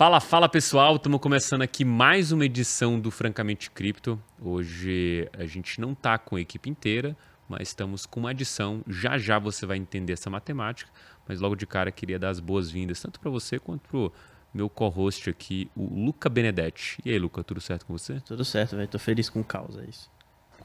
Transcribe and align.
Fala, 0.00 0.18
fala 0.18 0.48
pessoal, 0.48 0.96
estamos 0.96 1.20
começando 1.20 1.60
aqui 1.60 1.84
mais 1.84 2.32
uma 2.32 2.46
edição 2.46 2.98
do 2.98 3.10
Francamente 3.10 3.70
Cripto. 3.70 4.18
Hoje 4.40 5.28
a 5.36 5.44
gente 5.44 5.78
não 5.78 5.92
está 5.92 6.16
com 6.16 6.36
a 6.36 6.40
equipe 6.40 6.70
inteira, 6.70 7.14
mas 7.46 7.68
estamos 7.68 8.06
com 8.06 8.20
uma 8.20 8.30
adição. 8.30 8.82
Já 8.88 9.18
já 9.18 9.38
você 9.38 9.66
vai 9.66 9.76
entender 9.76 10.14
essa 10.14 10.30
matemática, 10.30 10.90
mas 11.28 11.38
logo 11.38 11.54
de 11.54 11.66
cara 11.66 11.92
queria 11.92 12.18
dar 12.18 12.30
as 12.30 12.40
boas-vindas 12.40 12.98
tanto 13.02 13.20
para 13.20 13.30
você 13.30 13.58
quanto 13.58 13.86
para 13.90 13.98
o 13.98 14.12
meu 14.54 14.70
co-host 14.70 15.28
aqui, 15.28 15.70
o 15.76 15.84
Luca 16.06 16.30
Benedetti. 16.30 16.98
E 17.04 17.10
aí, 17.10 17.18
Luca, 17.18 17.44
tudo 17.44 17.60
certo 17.60 17.84
com 17.84 17.92
você? 17.92 18.20
Tudo 18.20 18.42
certo, 18.42 18.76
velho. 18.76 18.88
Tô 18.88 18.98
feliz 18.98 19.28
com 19.28 19.44
causa, 19.44 19.82
é 19.82 19.90
isso. 19.90 20.10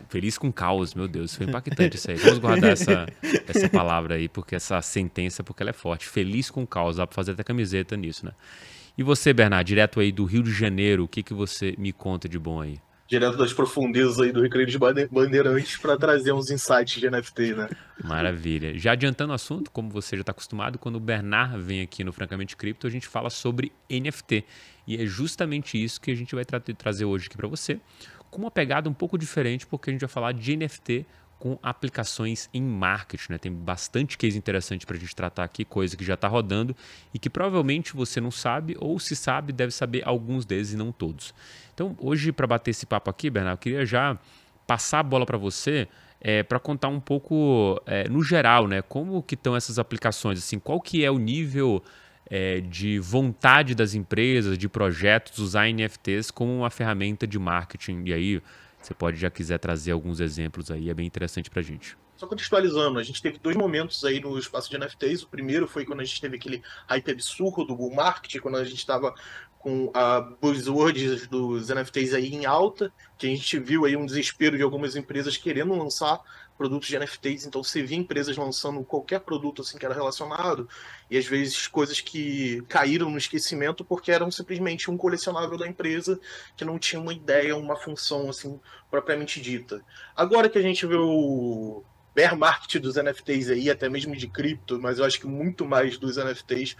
Feliz 0.08 0.38
com 0.38 0.50
caos, 0.50 0.94
meu 0.94 1.10
Deus, 1.10 1.36
foi 1.36 1.46
impactante 1.46 1.98
isso 1.98 2.10
aí. 2.10 2.16
Vamos 2.16 2.40
guardar 2.40 2.72
essa, 2.72 3.06
essa 3.50 3.68
palavra 3.68 4.16
aí, 4.16 4.30
porque 4.30 4.56
essa 4.56 4.82
sentença, 4.82 5.44
porque 5.44 5.62
ela 5.62 5.72
é 5.72 5.74
forte. 5.74 6.08
Feliz 6.08 6.50
com 6.50 6.66
caos, 6.66 6.96
dá 6.96 7.06
pra 7.06 7.14
fazer 7.14 7.34
até 7.34 7.44
camiseta 7.44 7.98
nisso, 7.98 8.26
né? 8.26 8.32
E 8.98 9.04
você, 9.04 9.34
Bernardo, 9.34 9.68
direto 9.68 10.00
aí 10.00 10.12
do 10.12 10.24
Rio 10.24 10.42
de 10.42 10.54
Janeiro, 10.54 11.04
o 11.04 11.08
que, 11.08 11.22
que 11.22 11.34
você 11.34 11.76
me 11.78 11.92
conta 11.92 12.30
de 12.30 12.40
bom 12.40 12.62
aí? 12.62 12.80
Direto 13.08 13.38
das 13.38 13.54
profundezas 13.54 14.20
aí 14.20 14.32
do 14.32 14.42
Recreio 14.42 14.66
de 14.66 14.80
Bandeirantes 14.80 15.78
para 15.78 15.98
trazer 15.98 16.32
uns 16.32 16.50
insights 16.50 17.00
de 17.00 17.10
NFT, 17.10 17.54
né? 17.54 17.70
Maravilha. 18.04 18.76
Já 18.80 18.94
adiantando 18.94 19.32
o 19.32 19.36
assunto, 19.36 19.70
como 19.70 19.90
você 19.90 20.16
já 20.16 20.22
está 20.22 20.32
acostumado, 20.32 20.80
quando 20.80 20.96
o 20.96 21.00
Bernard 21.00 21.62
vem 21.62 21.82
aqui 21.82 22.04
no 22.04 22.14
Francamente 22.14 22.56
Cripto, 22.56 22.88
a 22.88 22.90
gente 22.90 23.08
fala 23.08 23.30
sobre 23.30 23.72
NFT. 23.92 24.44
E 24.88 24.96
é 24.96 25.06
justamente 25.06 25.82
isso 25.82 26.00
que 26.00 26.10
a 26.10 26.16
gente 26.16 26.34
vai 26.34 26.46
tra 26.46 26.60
trazer 26.60 27.06
hoje 27.06 27.28
aqui 27.28 27.38
para 27.38 27.48
você, 27.48 27.80
com 28.32 28.42
uma 28.42 28.50
pegada 28.50 28.90
um 28.90 28.94
pouco 28.94 29.18
diferente, 29.18 29.68
porque 29.68 29.90
a 29.90 29.94
gente 29.94 30.02
vai 30.02 30.10
falar 30.10 30.32
de 30.32 30.56
NFT 30.58 31.06
com 31.46 31.60
aplicações 31.62 32.50
em 32.52 32.64
marketing. 32.64 33.34
Né? 33.34 33.38
Tem 33.38 33.52
bastante 33.52 34.18
case 34.18 34.36
interessante 34.36 34.84
para 34.84 34.98
a 34.98 35.00
gente 35.00 35.16
tratar 35.16 35.44
aqui, 35.44 35.64
coisa 35.64 35.96
que 35.96 36.04
já 36.04 36.16
está 36.16 36.28
rodando 36.28 36.76
e 37.14 37.20
que 37.20 37.30
provavelmente 37.30 37.96
você 37.96 38.20
não 38.20 38.32
sabe, 38.32 38.76
ou 38.80 39.00
se 39.00 39.16
sabe, 39.16 39.54
deve 39.54 39.72
saber 39.72 40.02
alguns 40.08 40.44
deles 40.44 40.74
e 40.74 40.76
não 40.76 40.92
todos. 40.92 41.36
Então, 41.72 41.96
hoje, 42.00 42.32
para 42.32 42.48
bater 42.48 42.72
esse 42.72 42.88
papo 42.88 43.12
aqui, 43.12 43.30
Bernardo, 43.30 43.58
eu 43.58 43.62
queria 43.62 43.86
já 43.86 44.18
passar 44.66 45.02
a 45.02 45.04
bola 45.04 45.24
para 45.24 45.38
você 45.38 45.88
é, 46.20 46.42
para 46.42 46.60
contar 46.60 46.88
um 46.88 47.00
pouco 47.00 47.80
é, 47.86 48.10
no 48.10 48.24
geral, 48.24 48.68
né? 48.68 48.82
Como 48.82 49.22
que 49.22 49.36
estão 49.36 49.56
essas 49.56 49.78
aplicações? 49.78 50.40
Assim, 50.40 50.58
qual 50.58 50.82
que 50.82 51.06
é 51.06 51.12
o 51.12 51.20
nível 51.20 51.84
é, 52.28 52.60
de 52.60 52.98
vontade 52.98 53.76
das 53.76 53.94
empresas, 53.94 54.58
de 54.58 54.68
projetos 54.68 55.38
usar 55.38 55.72
NFTs 55.72 56.32
como 56.32 56.58
uma 56.58 56.72
ferramenta 56.72 57.28
de 57.28 57.38
marketing? 57.38 58.02
E 58.06 58.14
aí, 58.14 58.42
você 58.86 58.94
pode 58.94 59.18
já 59.18 59.30
quiser 59.30 59.58
trazer 59.58 59.92
alguns 59.92 60.20
exemplos 60.20 60.70
aí, 60.70 60.90
é 60.90 60.94
bem 60.94 61.06
interessante 61.06 61.50
para 61.50 61.60
a 61.60 61.64
gente. 61.64 61.98
Só 62.16 62.28
contextualizando, 62.28 62.98
a 62.98 63.04
gente 63.04 63.22
teve 63.22 63.38
dois 63.40 63.58
momentos 63.58 64.04
aí 64.06 64.22
no 64.22 64.38
espaço 64.40 64.70
de 64.70 64.78
NFTs. 64.78 65.24
O 65.24 65.28
primeiro 65.28 65.68
foi 65.68 65.84
quando 65.86 66.00
a 66.00 66.04
gente 66.04 66.22
teve 66.22 66.38
aquele 66.38 66.62
hype 66.88 67.12
absurdo 67.12 67.66
do 67.66 67.76
bull 67.76 67.94
market, 67.94 68.40
quando 68.40 68.56
a 68.56 68.64
gente 68.64 68.78
estava 68.78 69.14
com 69.60 69.92
a 69.94 70.22
buzzwords 70.22 71.28
dos 71.28 71.70
NFTs 71.70 72.14
aí 72.14 72.34
em 72.34 72.46
alta, 72.46 72.94
que 73.18 73.26
a 73.26 73.30
gente 73.30 73.60
viu 73.60 73.84
aí 73.84 73.98
um 73.98 74.06
desespero 74.06 74.56
de 74.56 74.64
algumas 74.64 74.96
empresas 74.96 75.36
querendo 75.36 75.74
lançar 75.74 76.22
produtos 76.58 76.88
de 76.88 76.98
NFTs, 76.98 77.46
então 77.46 77.64
você 77.64 77.84
via 77.84 77.98
empresas 77.98 78.38
lançando 78.38 78.84
qualquer 78.84 79.20
produto 79.20 79.62
assim 79.62 79.78
que 79.78 79.86
era 79.86 79.94
relacionado, 79.94 80.68
e 81.10 81.18
às 81.18 81.26
vezes 81.26 81.68
coisas 81.68 82.00
que 82.00 82.62
caíram 82.70 83.10
no 83.10 83.18
esquecimento 83.18 83.84
porque 83.84 84.12
eram 84.12 84.32
simplesmente 84.32 84.90
um 84.90 84.98
colecionável 84.98 85.58
da 85.58 85.68
empresa 85.68 86.20
que 86.56 86.64
não 86.64 86.80
tinha 86.80 87.02
uma 87.02 87.14
ideia, 87.14 87.56
uma 87.58 87.76
função 87.76 88.30
assim 88.30 88.60
propriamente 88.90 89.42
dita. 89.42 89.84
Agora 90.16 90.50
que 90.50 90.58
a 90.58 90.62
gente 90.62 90.86
vê 90.86 90.96
o 90.96 91.84
bear 92.14 92.38
market 92.38 92.82
dos 92.82 92.96
NFTs 92.96 93.50
aí, 93.50 93.70
até 93.70 93.90
mesmo 93.90 94.16
de 94.16 94.28
cripto, 94.28 94.80
mas 94.80 95.00
eu 95.00 95.06
acho 95.06 95.20
que 95.20 95.28
muito 95.28 95.66
mais 95.66 95.98
dos 95.98 96.16
NFTs, 96.16 96.78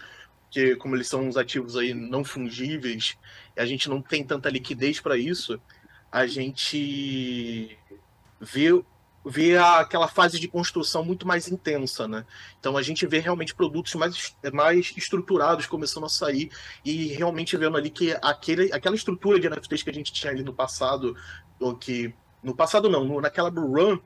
que 0.50 0.74
como 0.76 0.96
eles 0.96 1.08
são 1.08 1.28
uns 1.28 1.36
ativos 1.36 1.76
aí 1.76 1.92
não 1.92 2.24
fungíveis, 2.24 3.18
a 3.54 3.66
gente 3.66 3.90
não 3.90 4.00
tem 4.00 4.24
tanta 4.24 4.48
liquidez 4.48 5.00
para 5.00 5.18
isso, 5.18 5.60
a 6.10 6.26
gente 6.26 7.78
vê 8.40 8.72
vê 9.28 9.58
aquela 9.58 10.06
fase 10.06 10.38
de 10.38 10.46
construção 10.46 11.04
muito 11.04 11.26
mais 11.26 11.48
intensa, 11.48 12.06
né? 12.06 12.24
Então 12.60 12.76
a 12.76 12.82
gente 12.82 13.04
vê 13.06 13.18
realmente 13.18 13.54
produtos 13.54 13.94
mais, 13.96 14.36
mais 14.52 14.94
estruturados 14.96 15.66
começando 15.66 16.06
a 16.06 16.08
sair 16.08 16.50
e 16.84 17.08
realmente 17.08 17.56
vendo 17.56 17.76
ali 17.76 17.90
que 17.90 18.16
aquele, 18.22 18.72
aquela 18.72 18.94
estrutura 18.94 19.40
de 19.40 19.48
NFTs 19.48 19.82
que 19.82 19.90
a 19.90 19.94
gente 19.94 20.12
tinha 20.12 20.32
ali 20.32 20.44
no 20.44 20.54
passado, 20.54 21.16
que 21.80 22.14
no 22.40 22.54
passado 22.54 22.88
não, 22.88 23.20
naquela 23.20 23.50
run, 23.50 23.98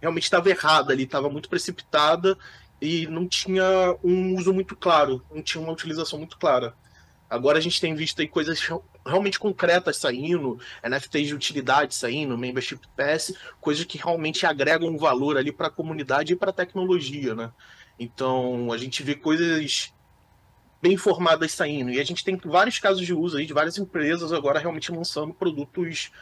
realmente 0.00 0.24
estava 0.24 0.50
errada 0.50 0.92
ali, 0.92 1.04
estava 1.04 1.30
muito 1.30 1.48
precipitada 1.48 2.36
e 2.82 3.06
não 3.06 3.28
tinha 3.28 3.96
um 4.02 4.34
uso 4.36 4.52
muito 4.52 4.74
claro, 4.74 5.24
não 5.32 5.42
tinha 5.42 5.62
uma 5.62 5.72
utilização 5.72 6.18
muito 6.18 6.36
clara. 6.38 6.74
Agora 7.28 7.58
a 7.58 7.60
gente 7.60 7.80
tem 7.80 7.94
visto 7.94 8.20
aí 8.20 8.28
coisas 8.28 8.60
realmente 9.04 9.38
concretas 9.38 9.96
saindo, 9.96 10.58
NFTs 10.82 11.28
de 11.28 11.34
utilidade 11.34 11.94
saindo, 11.94 12.38
Membership 12.38 12.80
Pass, 12.96 13.34
coisas 13.60 13.84
que 13.84 13.98
realmente 13.98 14.46
agregam 14.46 14.96
valor 14.96 15.36
ali 15.36 15.50
para 15.50 15.66
a 15.66 15.70
comunidade 15.70 16.32
e 16.32 16.36
para 16.36 16.50
a 16.50 16.54
tecnologia, 16.54 17.34
né? 17.34 17.52
Então 17.98 18.72
a 18.72 18.78
gente 18.78 19.02
vê 19.02 19.14
coisas 19.14 19.92
bem 20.80 20.96
formadas 20.96 21.52
saindo 21.52 21.90
e 21.90 21.98
a 21.98 22.04
gente 22.04 22.24
tem 22.24 22.36
vários 22.44 22.78
casos 22.78 23.04
de 23.04 23.12
uso 23.12 23.38
aí 23.38 23.46
de 23.46 23.52
várias 23.52 23.78
empresas 23.78 24.32
agora 24.32 24.60
realmente 24.60 24.92
lançando 24.92 25.34
produtos 25.34 26.12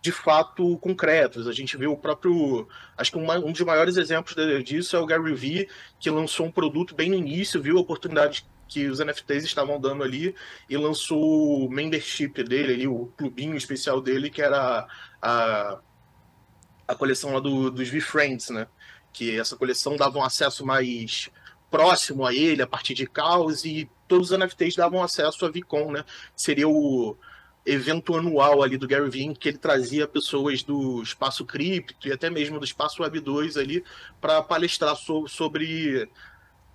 de 0.00 0.12
fato 0.12 0.78
concretos. 0.78 1.48
A 1.48 1.52
gente 1.52 1.76
vê 1.76 1.86
o 1.86 1.96
próprio. 1.96 2.68
Acho 2.96 3.10
que 3.10 3.18
um 3.18 3.52
dos 3.52 3.60
maiores 3.62 3.96
exemplos 3.96 4.36
disso 4.64 4.96
é 4.96 5.00
o 5.00 5.06
Gary 5.06 5.34
Vee, 5.34 5.68
que 5.98 6.08
lançou 6.08 6.46
um 6.46 6.50
produto 6.50 6.94
bem 6.94 7.10
no 7.10 7.16
início, 7.16 7.60
viu 7.60 7.76
a 7.76 7.80
oportunidade 7.80 8.46
que 8.68 8.88
os 8.88 8.98
NFTs 8.98 9.44
estavam 9.44 9.80
dando 9.80 10.02
ali 10.02 10.34
e 10.68 10.76
lançou 10.76 11.64
o 11.64 11.70
membership 11.70 12.42
dele, 12.42 12.74
ali, 12.74 12.88
o 12.88 13.06
clubinho 13.16 13.56
especial 13.56 14.00
dele, 14.00 14.30
que 14.30 14.42
era 14.42 14.86
a, 15.22 15.78
a 16.86 16.94
coleção 16.94 17.32
lá 17.32 17.40
do, 17.40 17.70
dos 17.70 17.88
V-Friends, 17.88 18.50
né? 18.50 18.66
Que 19.12 19.38
essa 19.38 19.56
coleção 19.56 19.96
dava 19.96 20.18
um 20.18 20.24
acesso 20.24 20.64
mais 20.64 21.30
próximo 21.70 22.26
a 22.26 22.34
ele, 22.34 22.62
a 22.62 22.66
partir 22.66 22.94
de 22.94 23.06
caos, 23.06 23.64
e 23.64 23.88
todos 24.08 24.30
os 24.30 24.38
NFTs 24.38 24.76
davam 24.76 25.02
acesso 25.02 25.44
a 25.46 25.50
VCon, 25.50 25.92
né? 25.92 26.04
Seria 26.34 26.68
o 26.68 27.16
evento 27.64 28.14
anual 28.16 28.62
ali 28.62 28.76
do 28.76 28.86
Gary 28.86 29.10
Vee, 29.10 29.34
que 29.34 29.48
ele 29.48 29.58
trazia 29.58 30.06
pessoas 30.06 30.62
do 30.62 31.02
espaço 31.02 31.44
cripto 31.44 32.06
e 32.06 32.12
até 32.12 32.30
mesmo 32.30 32.60
do 32.60 32.64
espaço 32.64 33.02
Web 33.02 33.18
2 33.18 33.56
ali 33.56 33.84
para 34.20 34.40
palestrar 34.40 34.94
so 34.94 35.26
sobre 35.26 36.08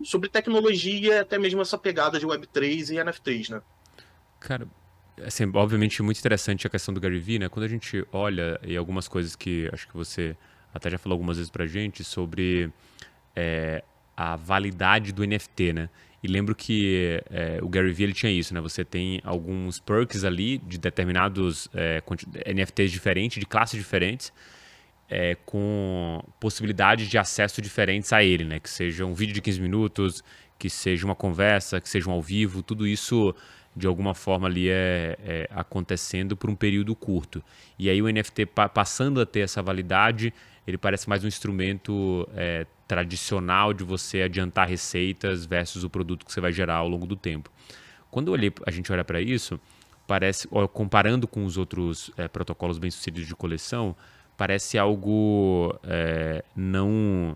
sobre 0.04 0.30
tecnologia, 0.30 1.22
até 1.22 1.38
mesmo 1.38 1.62
essa 1.62 1.78
pegada 1.78 2.20
de 2.20 2.26
Web3 2.26 2.90
e 2.90 3.04
NFTs, 3.04 3.50
né? 3.50 3.62
Cara, 4.40 4.68
assim, 5.26 5.50
obviamente 5.54 6.02
muito 6.02 6.20
interessante 6.20 6.66
a 6.66 6.70
questão 6.70 6.94
do 6.94 7.00
Gary 7.00 7.20
Vee, 7.20 7.40
né? 7.40 7.50
Quando 7.50 7.66
a 7.66 7.70
gente 7.70 8.06
olha 8.12 8.60
e 8.64 8.76
algumas 8.76 9.08
coisas 9.08 9.36
que 9.36 9.70
acho 9.72 9.88
que 9.88 9.96
você 9.96 10.36
até 10.74 10.90
já 10.90 10.98
falou 10.98 11.16
algumas 11.16 11.38
vezes 11.38 11.52
pra 11.52 11.66
gente 11.66 12.04
sobre 12.04 12.72
é, 13.36 13.84
a 14.16 14.36
validade 14.36 15.12
do 15.12 15.26
NFT, 15.26 15.74
né? 15.74 15.90
E 16.24 16.28
lembro 16.28 16.54
que 16.54 17.20
é, 17.32 17.60
o 17.64 17.68
Gary 17.68 17.92
Vee 17.92 18.06
ele 18.06 18.14
tinha 18.14 18.32
isso, 18.32 18.54
né? 18.54 18.62
Você 18.62 18.86
tem 18.86 19.20
alguns 19.24 19.80
perks 19.80 20.24
ali 20.24 20.60
de 20.60 20.78
determinados 20.78 21.68
é, 21.74 22.02
NFTs 22.54 22.92
diferentes, 22.92 23.40
de 23.40 23.46
classes 23.46 23.78
diferentes, 23.78 24.32
é, 25.12 25.36
com 25.46 26.24
possibilidades 26.40 27.10
de 27.10 27.18
acesso 27.18 27.62
diferentes 27.62 28.14
a 28.14 28.24
ele, 28.24 28.46
né? 28.46 28.62
Que 28.62 28.70
seja 28.70 29.06
um 29.06 29.14
vídeo 29.14 29.34
de 29.34 29.42
15 29.42 29.60
minutos, 29.60 30.24
que 30.58 30.70
seja 30.70 31.06
uma 31.06 31.16
conversa, 31.16 31.82
que 31.82 31.90
seja 31.90 32.10
um 32.10 32.14
ao 32.14 32.22
vivo, 32.22 32.64
tudo 32.64 32.88
isso 32.88 33.36
de 33.76 33.88
alguma 33.88 34.14
forma 34.14 34.48
ali 34.48 34.70
é, 34.70 35.18
é 35.22 35.50
acontecendo 35.52 36.38
por 36.38 36.50
um 36.50 36.56
período 36.56 36.96
curto. 36.96 37.44
E 37.78 37.90
aí 37.90 38.02
o 38.02 38.08
NFT 38.08 38.46
pa 38.46 38.70
passando 38.70 39.20
a 39.20 39.26
ter 39.26 39.42
essa 39.42 39.62
validade, 39.62 40.34
ele 40.66 40.78
parece 40.78 41.10
mais 41.10 41.26
um 41.26 41.28
instrumento 41.28 42.28
é, 42.34 42.66
tradicional 42.88 43.74
de 43.74 43.84
você 43.84 44.22
adiantar 44.22 44.70
receitas 44.70 45.46
versus 45.46 45.84
o 45.84 45.90
produto 45.90 46.26
que 46.26 46.32
você 46.32 46.40
vai 46.40 46.54
gerar 46.54 46.76
ao 46.76 46.88
longo 46.88 47.06
do 47.06 47.18
tempo. 47.18 47.52
Quando 48.10 48.30
olhei, 48.30 48.54
a 48.66 48.72
gente 48.72 48.90
olha 48.92 49.04
para 49.04 49.22
isso, 49.22 49.60
parece, 50.08 50.48
comparando 50.74 51.28
com 51.28 51.44
os 51.44 51.58
outros 51.58 52.12
é, 52.18 52.30
protocolos 52.30 52.78
bem-sucedidos 52.78 53.28
de 53.28 53.36
coleção, 53.36 53.96
parece 54.42 54.76
algo 54.76 55.80
é, 55.84 56.44
não. 56.56 57.36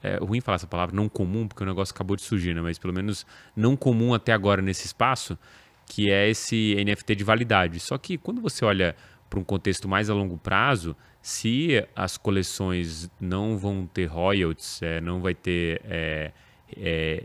É 0.00 0.18
ruim 0.18 0.40
falar 0.40 0.54
essa 0.54 0.68
palavra, 0.68 0.94
não 0.94 1.08
comum, 1.08 1.48
porque 1.48 1.64
o 1.64 1.66
negócio 1.66 1.92
acabou 1.92 2.14
de 2.14 2.22
surgir, 2.22 2.54
né? 2.54 2.60
mas 2.60 2.78
pelo 2.78 2.94
menos 2.94 3.26
não 3.56 3.74
comum 3.74 4.14
até 4.14 4.32
agora 4.32 4.62
nesse 4.62 4.86
espaço, 4.86 5.36
que 5.84 6.12
é 6.12 6.30
esse 6.30 6.76
NFT 6.76 7.16
de 7.16 7.24
validade. 7.24 7.80
Só 7.80 7.98
que 7.98 8.16
quando 8.16 8.40
você 8.40 8.64
olha 8.64 8.94
para 9.28 9.40
um 9.40 9.42
contexto 9.42 9.88
mais 9.88 10.08
a 10.08 10.14
longo 10.14 10.38
prazo, 10.38 10.96
se 11.20 11.84
as 11.96 12.16
coleções 12.16 13.10
não 13.20 13.58
vão 13.58 13.84
ter 13.84 14.06
royalties, 14.06 14.80
é, 14.80 15.00
não 15.00 15.20
vai 15.20 15.34
ter. 15.34 15.82
É, 15.86 16.30
é, 16.76 17.24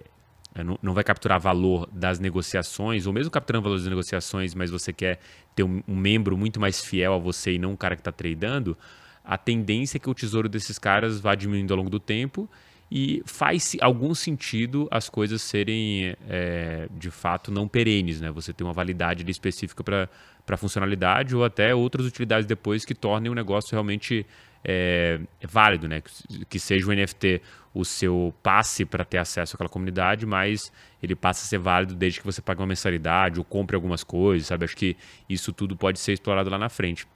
é 0.56 0.64
não, 0.64 0.80
não, 0.82 0.96
vai 0.96 1.04
capturar 1.04 1.40
valor 1.40 1.88
das 1.92 2.18
negociações, 2.18 3.06
ou 3.06 3.14
mesmo 3.14 3.30
capturando 3.30 3.62
valor 3.62 3.78
das 3.78 3.88
negociações, 3.88 4.56
mas 4.56 4.72
você 4.72 4.92
quer 4.92 5.20
ter 5.56 5.62
um, 5.62 5.84
um 5.88 5.96
membro 5.96 6.36
muito 6.36 6.60
mais 6.60 6.84
fiel 6.84 7.14
a 7.14 7.20
você 7.20 7.54
e 7.54 7.60
não 7.60 7.74
um 7.74 7.78
cara 7.78 7.96
que 7.96 8.02
está 8.02 8.12
tradando, 8.12 8.76
a 9.24 9.38
tendência 9.38 9.98
é 9.98 10.00
que 10.00 10.10
o 10.10 10.14
tesouro 10.14 10.50
desses 10.50 10.80
caras 10.80 11.20
vá 11.20 11.36
diminuindo 11.36 11.72
ao 11.72 11.78
longo 11.78 11.90
do 11.90 12.00
tempo 12.00 12.50
e 12.92 13.22
faz 13.26 13.76
algum 13.82 14.16
sentido 14.16 14.88
as 14.90 15.10
coisas 15.10 15.42
serem 15.42 16.16
é, 16.28 16.88
de 16.92 17.12
fato 17.12 17.52
não 17.52 17.68
perenes, 17.68 18.20
né? 18.20 18.32
Você 18.32 18.52
tem 18.52 18.66
uma 18.66 18.74
validade 18.74 19.30
específica 19.30 19.84
para 19.84 20.58
funcionalidade 20.58 21.36
ou 21.36 21.44
até 21.44 21.76
outras 21.76 22.08
utilidades 22.08 22.48
depois 22.48 22.84
que 22.86 22.96
tornem 22.96 23.32
o 23.32 23.36
negócio 23.36 23.72
realmente 23.72 24.26
é, 24.64 25.20
válido, 25.48 25.88
né? 25.88 26.02
Que, 26.02 26.46
que 26.46 26.60
seja 26.60 26.88
o 26.88 26.94
NFT 26.94 27.42
o 27.74 27.86
seu 27.86 28.34
passe 28.42 28.84
para 28.84 29.06
ter 29.06 29.20
acesso 29.20 29.56
àquela 29.56 29.70
comunidade, 29.70 30.26
mas 30.26 30.72
ele 31.02 31.16
passa 31.16 31.46
a 31.46 31.48
ser 31.48 31.60
válido 31.60 31.94
desde 31.94 32.20
que 32.20 32.26
você 32.26 32.42
pague 32.42 32.60
uma 32.60 32.68
mensalidade 32.68 33.38
ou 33.38 33.46
compre 33.46 33.76
algumas 33.76 34.04
coisas, 34.04 34.48
sabe? 34.48 34.66
Acho 34.66 34.76
que 34.76 34.98
isso 35.30 35.54
tudo 35.54 35.78
pode 35.78 36.00
ser 36.00 36.14
explorado 36.14 36.50
lá 36.50 36.58
na 36.58 36.70
frente. 36.70 37.08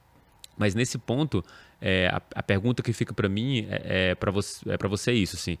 Mas 0.56 0.74
nesse 0.74 0.98
ponto, 0.98 1.44
é, 1.80 2.08
a, 2.08 2.22
a, 2.34 2.42
pergunta 2.42 2.82
que 2.82 2.92
fica 2.92 3.12
para 3.12 3.28
mim 3.28 3.66
é, 3.68 4.10
é 4.10 4.14
para 4.14 4.30
você, 4.30 4.70
é 4.70 4.88
você 4.88 5.12
isso, 5.12 5.36
assim. 5.36 5.58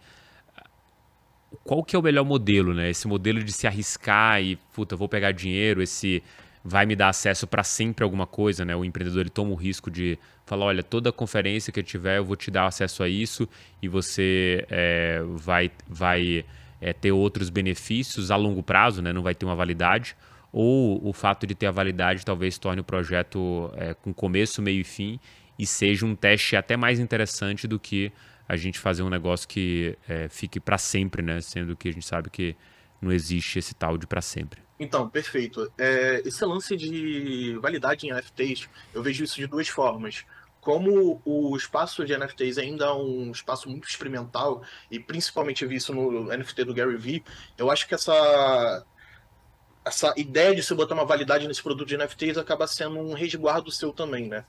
Qual 1.62 1.84
que 1.84 1.94
é 1.94 1.98
o 1.98 2.02
melhor 2.02 2.24
modelo, 2.24 2.74
né? 2.74 2.90
Esse 2.90 3.06
modelo 3.06 3.42
de 3.42 3.52
se 3.52 3.66
arriscar 3.66 4.42
e, 4.42 4.56
puta, 4.74 4.96
vou 4.96 5.08
pegar 5.08 5.32
dinheiro, 5.32 5.82
esse 5.82 6.22
vai 6.64 6.86
me 6.86 6.96
dar 6.96 7.10
acesso 7.10 7.46
para 7.46 7.62
sempre 7.62 8.02
alguma 8.02 8.26
coisa, 8.26 8.64
né? 8.64 8.74
O 8.74 8.84
empreendedor 8.84 9.20
ele 9.20 9.30
toma 9.30 9.50
o 9.50 9.54
risco 9.54 9.90
de 9.90 10.18
falar, 10.46 10.66
olha, 10.66 10.82
toda 10.82 11.12
conferência 11.12 11.72
que 11.72 11.78
eu 11.78 11.84
tiver 11.84 12.18
eu 12.18 12.24
vou 12.24 12.36
te 12.36 12.50
dar 12.50 12.66
acesso 12.66 13.02
a 13.02 13.08
isso 13.08 13.46
e 13.82 13.88
você 13.88 14.66
é, 14.70 15.22
vai, 15.34 15.70
vai 15.86 16.44
é, 16.80 16.92
ter 16.92 17.12
outros 17.12 17.50
benefícios 17.50 18.30
a 18.30 18.36
longo 18.36 18.62
prazo, 18.62 19.02
né? 19.02 19.12
Não 19.12 19.22
vai 19.22 19.34
ter 19.34 19.44
uma 19.44 19.54
validade 19.54 20.16
ou 20.50 21.06
o 21.06 21.12
fato 21.12 21.46
de 21.46 21.54
ter 21.54 21.66
a 21.66 21.70
validade 21.70 22.24
talvez 22.24 22.56
torne 22.56 22.80
o 22.80 22.84
projeto 22.84 23.70
é, 23.76 23.92
com 23.92 24.14
começo, 24.14 24.62
meio 24.62 24.80
e 24.80 24.84
fim 24.84 25.20
e 25.58 25.66
seja 25.66 26.04
um 26.04 26.14
teste 26.14 26.56
até 26.56 26.76
mais 26.76 26.98
interessante 26.98 27.66
do 27.66 27.78
que 27.78 28.12
a 28.48 28.56
gente 28.56 28.78
fazer 28.78 29.02
um 29.02 29.08
negócio 29.08 29.48
que 29.48 29.96
é, 30.08 30.28
fique 30.28 30.60
para 30.60 30.78
sempre, 30.78 31.22
né? 31.22 31.40
Sendo 31.40 31.76
que 31.76 31.88
a 31.88 31.92
gente 31.92 32.06
sabe 32.06 32.28
que 32.30 32.56
não 33.00 33.12
existe 33.12 33.58
esse 33.58 33.74
tal 33.74 33.96
de 33.96 34.06
para 34.06 34.20
sempre. 34.20 34.62
Então, 34.78 35.08
perfeito. 35.08 35.70
É, 35.78 36.22
esse 36.24 36.44
lance 36.44 36.76
de 36.76 37.56
validade 37.60 38.06
em 38.06 38.12
NFTs, 38.12 38.68
eu 38.92 39.02
vejo 39.02 39.24
isso 39.24 39.36
de 39.36 39.46
duas 39.46 39.68
formas. 39.68 40.24
Como 40.60 41.20
o 41.24 41.56
espaço 41.56 42.04
de 42.04 42.16
NFTs 42.16 42.58
ainda 42.58 42.86
é 42.86 42.92
um 42.92 43.30
espaço 43.30 43.68
muito 43.68 43.86
experimental, 43.88 44.62
e 44.90 44.98
principalmente 44.98 45.62
eu 45.62 45.68
vi 45.68 45.76
isso 45.76 45.94
no 45.94 46.34
NFT 46.34 46.64
do 46.64 46.74
Gary 46.74 46.96
Vee, 46.96 47.22
eu 47.58 47.70
acho 47.70 47.86
que 47.86 47.94
essa, 47.94 48.84
essa 49.84 50.14
ideia 50.16 50.54
de 50.54 50.62
se 50.62 50.74
botar 50.74 50.94
uma 50.94 51.04
validade 51.04 51.46
nesse 51.46 51.62
produto 51.62 51.86
de 51.86 51.96
NFTs 51.98 52.38
acaba 52.38 52.66
sendo 52.66 52.98
um 52.98 53.12
resguardo 53.12 53.70
seu 53.70 53.92
também, 53.92 54.26
né? 54.26 54.44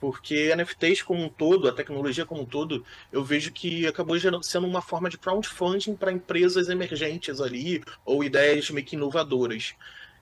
Porque 0.00 0.54
NFTs 0.54 1.02
como 1.02 1.24
um 1.24 1.28
todo, 1.28 1.68
a 1.68 1.72
tecnologia 1.72 2.26
como 2.26 2.42
um 2.42 2.46
todo, 2.46 2.84
eu 3.10 3.24
vejo 3.24 3.52
que 3.52 3.86
acabou 3.86 4.16
sendo 4.42 4.66
uma 4.66 4.82
forma 4.82 5.08
de 5.08 5.18
crowdfunding 5.18 5.94
para 5.94 6.12
empresas 6.12 6.68
emergentes 6.68 7.40
ali, 7.40 7.82
ou 8.04 8.22
ideias 8.22 8.70
meio 8.70 8.86
que 8.86 8.96
inovadoras. 8.96 9.74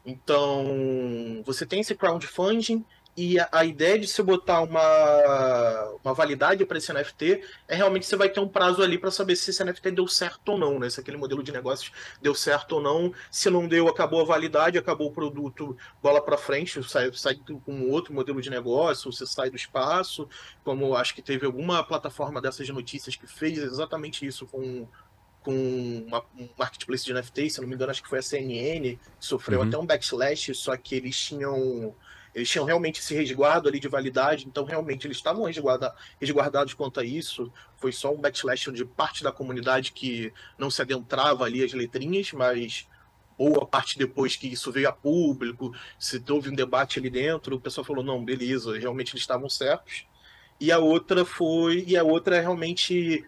Então, 0.07 1.43
você 1.45 1.65
tem 1.65 1.81
esse 1.81 1.95
crowdfunding 1.95 2.85
e 3.17 3.39
a, 3.39 3.49
a, 3.53 3.65
ideia 3.65 3.99
de 3.99 4.09
você 4.09 4.23
botar 4.23 4.61
uma, 4.61 5.97
uma 6.03 6.13
validade 6.13 6.65
para 6.67 6.79
esse 6.79 6.93
NFT 6.93 7.43
é 7.69 7.77
realmente 7.77 8.07
você 8.07 8.17
vai 8.17 8.29
ter 8.29 8.41
um 8.41 8.49
prazo 8.49 8.83
ali 8.83 8.99
para 8.99 9.11
saber 9.11 9.37
se 9.37 9.51
esse 9.51 9.63
NFT 9.63 9.93
deu 9.93 10.09
certo 10.09 10.49
ou 10.51 10.59
não, 10.59 10.81
né? 10.81 10.91
Se 10.91 10.99
aquele 10.99 11.17
modelo 11.17 11.43
de 11.43 11.53
negócios 11.53 11.93
deu 12.21 12.35
certo 12.35 12.73
ou 12.73 12.83
não. 12.83 13.15
Se 13.31 13.49
não 13.49 13.69
deu, 13.69 13.87
acabou 13.87 14.21
a 14.21 14.25
validade, 14.25 14.79
acabou 14.79 15.09
o 15.09 15.13
produto, 15.13 15.77
bola 16.03 16.21
para 16.21 16.37
frente, 16.37 16.83
sai, 16.83 17.13
sai 17.13 17.39
com 17.65 17.89
outro 17.91 18.13
modelo 18.13 18.43
de 18.43 18.51
negócio, 18.51 19.13
você 19.13 19.27
sai 19.27 19.49
do 19.49 19.57
espaço. 19.57 20.29
Como 20.65 20.97
acho 20.97 21.15
que 21.15 21.23
teve 21.23 21.47
alguma 21.47 21.85
plataforma 21.85 22.41
dessas 22.41 22.67
de 22.67 22.73
notícias 22.73 23.15
que 23.15 23.29
fez 23.29 23.59
exatamente 23.59 24.27
isso 24.27 24.47
com 24.47 24.89
com 25.45 26.05
uma, 26.07 26.25
um 26.39 26.49
marketplace 26.59 27.05
de 27.05 27.13
NFT, 27.13 27.51
se 27.51 27.61
não 27.61 27.69
me 27.69 27.75
engano, 27.75 27.91
acho 27.91 28.03
que 28.03 28.09
foi 28.09 28.19
a 28.19 28.23
CNN, 28.23 28.97
que 28.97 28.99
sofreu 29.21 29.61
uhum. 29.61 29.69
até 29.69 29.77
um 29.77 29.85
backslash, 29.85 30.55
só 30.55 30.75
que 30.75 30.95
eles 30.95 31.15
tinham 31.21 31.95
eles 32.35 32.51
tinham 32.51 32.65
realmente 32.65 33.01
esse 33.01 33.15
resguardo 33.15 33.69
ali 33.69 33.79
de 33.79 33.89
validade, 33.89 34.47
então 34.47 34.65
realmente 34.65 35.07
eles 35.07 35.17
estavam 35.17 35.45
resguarda, 35.45 35.95
resguardados 36.21 36.75
quanto 36.75 36.99
a 36.99 37.05
isso. 37.05 37.53
Foi 37.77 37.93
só 37.93 38.13
um 38.13 38.19
backslash 38.19 38.73
de 38.73 38.85
parte 38.85 39.23
da 39.23 39.31
comunidade 39.31 39.93
que 39.93 40.33
não 40.59 40.69
se 40.71 40.83
adentrava 40.83 41.45
ali 41.45 41.63
as 41.63 41.73
letrinhas, 41.73 42.33
mas 42.33 42.89
ou 43.37 43.61
a 43.61 43.67
parte 43.67 43.99
depois 43.99 44.37
que 44.37 44.47
isso 44.49 44.71
veio 44.71 44.89
a 44.89 44.93
público, 44.93 45.75
se 45.99 46.23
houve 46.29 46.51
um 46.51 46.55
debate 46.55 46.99
ali 46.99 47.11
dentro, 47.11 47.57
o 47.57 47.61
pessoal 47.61 47.85
falou, 47.85 48.03
não, 48.03 48.25
beleza, 48.25 48.79
realmente 48.79 49.13
eles 49.13 49.23
estavam 49.23 49.49
certos. 49.49 50.07
E 50.61 50.71
a 50.71 50.79
outra 50.79 51.25
foi, 51.25 51.85
e 51.87 51.97
a 51.97 52.05
outra 52.05 52.37
é 52.37 52.41
realmente 52.41 53.25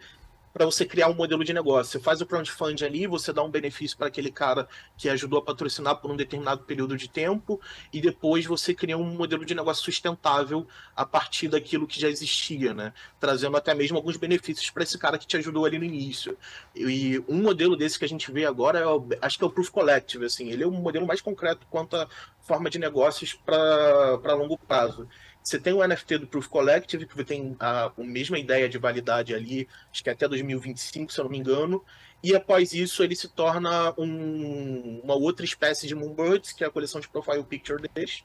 para 0.57 0.65
você 0.65 0.87
criar 0.87 1.09
um 1.09 1.15
modelo 1.15 1.45
de 1.45 1.53
negócio. 1.53 1.93
Você 1.93 2.01
faz 2.01 2.23
o 2.23 2.25
crowdfunding 2.25 2.87
ali, 2.87 3.07
você 3.07 3.31
dá 3.31 3.43
um 3.43 3.51
benefício 3.51 3.95
para 3.95 4.07
aquele 4.07 4.31
cara 4.31 4.67
que 4.97 5.07
ajudou 5.07 5.39
a 5.39 5.43
patrocinar 5.43 5.97
por 5.97 6.11
um 6.11 6.17
determinado 6.17 6.63
período 6.63 6.97
de 6.97 7.11
tempo, 7.11 7.61
e 7.93 8.01
depois 8.01 8.47
você 8.47 8.73
cria 8.73 8.97
um 8.97 9.05
modelo 9.05 9.45
de 9.45 9.55
negócio 9.55 9.85
sustentável 9.85 10.67
a 10.97 11.05
partir 11.05 11.49
daquilo 11.49 11.87
que 11.87 12.01
já 12.01 12.09
existia, 12.09 12.73
né? 12.73 12.95
Trazendo 13.21 13.55
até 13.55 13.75
mesmo 13.75 13.99
alguns 13.99 14.17
benefícios 14.17 14.71
para 14.71 14.83
esse 14.83 14.97
cara 14.97 15.19
que 15.19 15.27
te 15.27 15.37
ajudou 15.37 15.67
ali 15.67 15.79
no 15.79 15.85
início. 15.85 16.39
E 16.75 17.23
um 17.29 17.43
modelo 17.43 17.77
desse 17.77 17.99
que 17.99 18.07
a 18.07 18.09
gente 18.09 18.33
vê 18.33 18.47
agora, 18.47 18.79
é 18.79 18.87
o, 18.87 19.07
acho 19.21 19.37
que 19.37 19.45
é 19.45 19.47
o 19.47 19.51
Proof 19.51 19.69
Collective, 19.69 20.25
assim, 20.25 20.49
ele 20.49 20.65
é 20.65 20.67
um 20.67 20.71
modelo 20.71 21.07
mais 21.07 21.21
concreto 21.21 21.67
quanto 21.69 21.97
a 21.97 22.09
forma 22.41 22.71
de 22.71 22.79
negócios 22.79 23.35
para 23.35 24.35
longo 24.35 24.57
prazo. 24.57 25.07
Você 25.47 25.61
tem 25.61 25.73
o 25.73 25.87
NFT 25.87 26.19
do 26.19 26.27
Proof 26.27 26.49
Collective, 26.49 27.07
que 27.07 27.23
tem 27.23 27.55
a, 27.61 27.85
a 27.85 27.93
mesma 27.99 28.37
ideia 28.37 28.69
de 28.69 28.79
validade 28.79 29.33
ali, 29.33 29.69
acho 29.93 30.03
que 30.03 30.11
é 30.11 30.13
até 30.13 30.27
2025, 30.27 31.13
se 31.13 31.21
eu 31.21 31.23
não 31.23 31.31
me 31.31 31.39
engano. 31.39 31.85
E 32.21 32.35
após 32.35 32.73
isso, 32.73 33.01
ele 33.01 33.15
se 33.15 33.29
torna 33.29 33.95
um, 33.97 35.01
uma 35.05 35.15
outra 35.15 35.45
espécie 35.45 35.87
de 35.87 35.95
Moonbirds, 35.95 36.51
que 36.51 36.65
é 36.65 36.67
a 36.67 36.71
coleção 36.71 37.01
de 37.01 37.09
profile 37.09 37.45
picture 37.45 37.81
deles. 37.81 38.25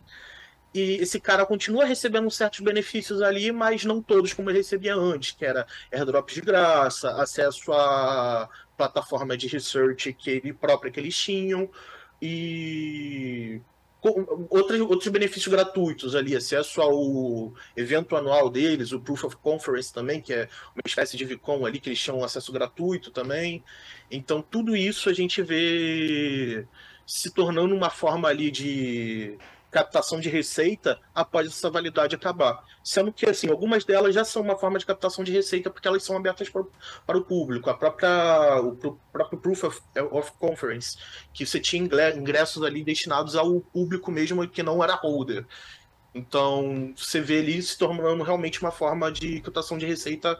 E 0.74 0.96
esse 0.96 1.20
cara 1.20 1.46
continua 1.46 1.86
recebendo 1.86 2.32
certos 2.32 2.62
benefícios 2.62 3.22
ali, 3.22 3.52
mas 3.52 3.86
não 3.86 4.02
todos 4.02 4.34
como 4.34 4.50
ele 4.50 4.58
recebia 4.58 4.96
antes, 4.96 5.30
que 5.34 5.46
era 5.46 5.68
airdrops 5.92 6.34
de 6.34 6.42
graça, 6.42 7.22
acesso 7.22 7.72
à 7.72 8.50
plataforma 8.76 9.38
de 9.38 9.48
research 9.48 10.12
que 10.14 10.32
ele 10.32 10.54
própria 10.54 10.92
que 10.92 11.00
eles 11.00 11.16
tinham, 11.16 11.70
e 12.20 13.62
outros, 14.50 14.82
outros 14.82 15.08
benefícios 15.10 15.54
gratuitos 15.54 16.16
ali, 16.16 16.36
acesso 16.36 16.82
ao 16.82 17.54
evento 17.76 18.16
anual 18.16 18.50
deles, 18.50 18.92
o 18.92 19.00
Proof 19.00 19.26
of 19.26 19.36
Conference 19.38 19.94
também, 19.94 20.20
que 20.20 20.34
é 20.34 20.50
uma 20.76 20.82
espécie 20.86 21.16
de 21.16 21.26
VCon 21.26 21.66
ali, 21.66 21.80
que 21.80 21.90
eles 21.90 22.00
chamam 22.00 22.24
acesso 22.24 22.52
gratuito 22.52 23.12
também. 23.12 23.64
Então, 24.10 24.42
tudo 24.42 24.76
isso 24.76 25.10
a 25.10 25.14
gente 25.14 25.42
vê 25.42 26.66
se 27.06 27.32
tornando 27.32 27.76
uma 27.76 27.90
forma 27.90 28.28
ali 28.28 28.50
de 28.50 29.38
captação 29.72 30.20
de 30.20 30.30
receita 30.30 31.00
após 31.16 31.48
essa 31.48 31.70
validade 31.70 32.14
acabar. 32.14 32.64
Sendo 32.84 33.12
que, 33.12 33.26
assim, 33.26 33.50
algumas 33.50 33.86
delas 33.86 34.14
já 34.14 34.26
são 34.26 34.42
uma 34.42 34.58
forma 34.58 34.78
de 34.78 34.86
captação 34.86 35.24
de 35.24 35.32
receita 35.32 35.70
porque 35.70 35.88
elas 35.88 36.04
são 36.04 36.18
abertas 36.18 36.50
para, 36.50 36.64
para 37.08 37.18
o 37.18 37.24
público. 37.24 37.70
A 37.70 37.74
própria, 37.74 38.62
o 38.62 39.00
próprio 39.12 39.40
Proof 39.40 39.64
of, 39.64 39.82
of, 40.12 40.32
Conference, 40.34 40.98
que 41.34 41.46
você 41.46 41.60
tinha 41.60 41.82
ingressos 42.16 42.62
ali 42.64 42.84
destinados 42.84 43.36
ao 43.36 43.62
público 43.62 44.12
mesmo 44.12 44.46
que 44.48 44.62
não 44.62 44.84
era 44.84 44.94
holder. 44.94 45.46
Então, 46.14 46.94
você 46.96 47.22
vê 47.22 47.40
ali 47.40 47.62
se 47.62 47.78
tornando 47.78 48.22
realmente 48.24 48.62
uma 48.62 48.72
forma 48.72 49.10
de 49.10 49.40
captação 49.40 49.78
de 49.78 49.86
receita 49.86 50.38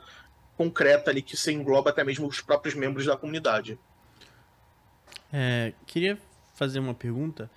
concreta 0.58 1.10
ali, 1.10 1.22
que 1.22 1.38
você 1.38 1.54
engloba 1.54 1.90
até 1.90 2.04
mesmo 2.04 2.28
os 2.28 2.42
próprios 2.42 2.76
membros 2.76 3.06
da 3.06 3.16
comunidade. 3.16 3.80
É, 5.32 5.72
queria 5.86 6.20
fazer 6.54 6.80
uma 6.80 6.94
pergunta 6.94 7.50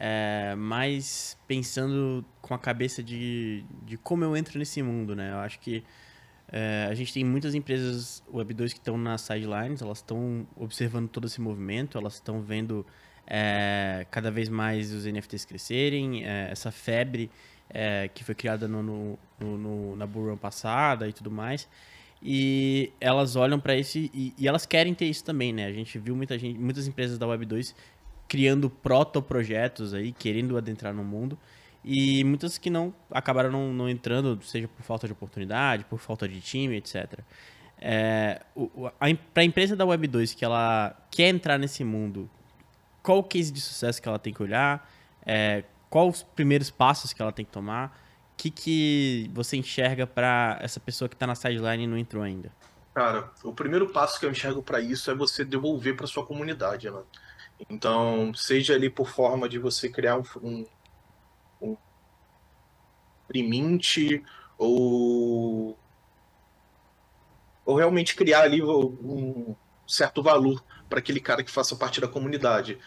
é, 0.00 0.54
mas 0.56 1.36
pensando 1.48 2.24
com 2.40 2.54
a 2.54 2.58
cabeça 2.58 3.02
de, 3.02 3.64
de 3.82 3.96
como 3.96 4.22
eu 4.22 4.36
entro 4.36 4.56
nesse 4.56 4.80
mundo, 4.80 5.16
né? 5.16 5.32
Eu 5.32 5.38
acho 5.38 5.58
que 5.58 5.82
é, 6.52 6.86
a 6.88 6.94
gente 6.94 7.12
tem 7.12 7.24
muitas 7.24 7.52
empresas 7.52 8.22
Web 8.32 8.54
2 8.54 8.72
que 8.72 8.78
estão 8.78 8.96
nas 8.96 9.22
sidelines, 9.22 9.82
elas 9.82 9.98
estão 9.98 10.46
observando 10.56 11.08
todo 11.08 11.26
esse 11.26 11.40
movimento, 11.40 11.98
elas 11.98 12.14
estão 12.14 12.40
vendo 12.40 12.86
é, 13.26 14.06
cada 14.08 14.30
vez 14.30 14.48
mais 14.48 14.92
os 14.92 15.04
NFTs 15.04 15.44
crescerem, 15.44 16.24
é, 16.24 16.48
essa 16.50 16.70
febre 16.70 17.28
é, 17.68 18.08
que 18.08 18.22
foi 18.22 18.36
criada 18.36 18.68
no, 18.68 18.82
no, 18.82 19.18
no, 19.58 19.96
na 19.96 20.06
Bull 20.06 20.30
Run 20.30 20.36
passada 20.36 21.08
e 21.08 21.12
tudo 21.12 21.30
mais. 21.30 21.68
E 22.22 22.92
elas 23.00 23.36
olham 23.36 23.60
para 23.60 23.76
isso 23.76 23.98
e, 23.98 24.34
e, 24.36 24.48
elas 24.48 24.66
querem 24.66 24.92
ter 24.92 25.06
isso 25.06 25.24
também, 25.24 25.52
né? 25.52 25.66
A 25.66 25.72
gente 25.72 25.98
viu 25.98 26.16
muita 26.16 26.36
gente, 26.38 26.58
muitas 26.58 26.88
empresas 26.88 27.16
da 27.16 27.26
Web 27.26 27.46
2 27.46 27.74
criando 28.28 28.68
protoprojetos 28.68 29.94
aí, 29.94 30.12
querendo 30.12 30.56
adentrar 30.56 30.92
no 30.92 31.02
mundo. 31.02 31.38
E 31.82 32.22
muitas 32.24 32.58
que 32.58 32.68
não 32.68 32.92
acabaram 33.10 33.50
não, 33.50 33.72
não 33.72 33.88
entrando, 33.88 34.38
seja 34.42 34.68
por 34.68 34.82
falta 34.82 35.06
de 35.06 35.12
oportunidade, 35.14 35.84
por 35.84 35.98
falta 35.98 36.28
de 36.28 36.40
time, 36.40 36.76
etc. 36.76 37.20
É, 37.80 38.42
Para 39.32 39.42
a 39.42 39.44
empresa 39.44 39.74
da 39.74 39.86
Web2 39.86 40.36
que 40.36 40.44
ela 40.44 40.94
quer 41.10 41.28
entrar 41.28 41.58
nesse 41.58 41.82
mundo, 41.82 42.28
qual 43.02 43.18
o 43.18 43.24
case 43.24 43.50
de 43.50 43.60
sucesso 43.60 44.02
que 44.02 44.08
ela 44.08 44.18
tem 44.18 44.34
que 44.34 44.42
olhar? 44.42 44.90
É, 45.24 45.64
quais 45.88 46.16
os 46.16 46.22
primeiros 46.22 46.70
passos 46.70 47.12
que 47.12 47.22
ela 47.22 47.32
tem 47.32 47.44
que 47.44 47.52
tomar? 47.52 47.98
O 48.34 48.36
que, 48.36 48.50
que 48.50 49.30
você 49.32 49.56
enxerga 49.56 50.06
para 50.06 50.58
essa 50.60 50.78
pessoa 50.78 51.08
que 51.08 51.14
está 51.14 51.26
na 51.26 51.34
sideline 51.34 51.84
e 51.84 51.86
não 51.86 51.96
entrou 51.96 52.22
ainda? 52.22 52.52
Cara, 52.94 53.30
o 53.42 53.52
primeiro 53.52 53.88
passo 53.88 54.18
que 54.18 54.26
eu 54.26 54.30
enxergo 54.30 54.62
para 54.62 54.80
isso 54.80 55.10
é 55.10 55.14
você 55.14 55.44
devolver 55.44 55.96
para 55.96 56.06
sua 56.06 56.26
comunidade, 56.26 56.90
né? 56.90 57.00
Então, 57.68 58.32
seja 58.34 58.74
ali 58.74 58.88
por 58.88 59.08
forma 59.08 59.48
de 59.48 59.58
você 59.58 59.88
criar 59.88 60.18
um, 60.18 60.24
um, 60.42 60.66
um 61.60 61.76
print 63.26 64.22
ou 64.56 65.78
ou 67.64 67.76
realmente 67.76 68.16
criar 68.16 68.44
ali 68.44 68.62
um 68.62 69.54
certo 69.86 70.22
valor 70.22 70.64
para 70.88 71.00
aquele 71.00 71.20
cara 71.20 71.44
que 71.44 71.50
faça 71.50 71.76
parte 71.76 72.00
da 72.00 72.08
comunidade. 72.08 72.78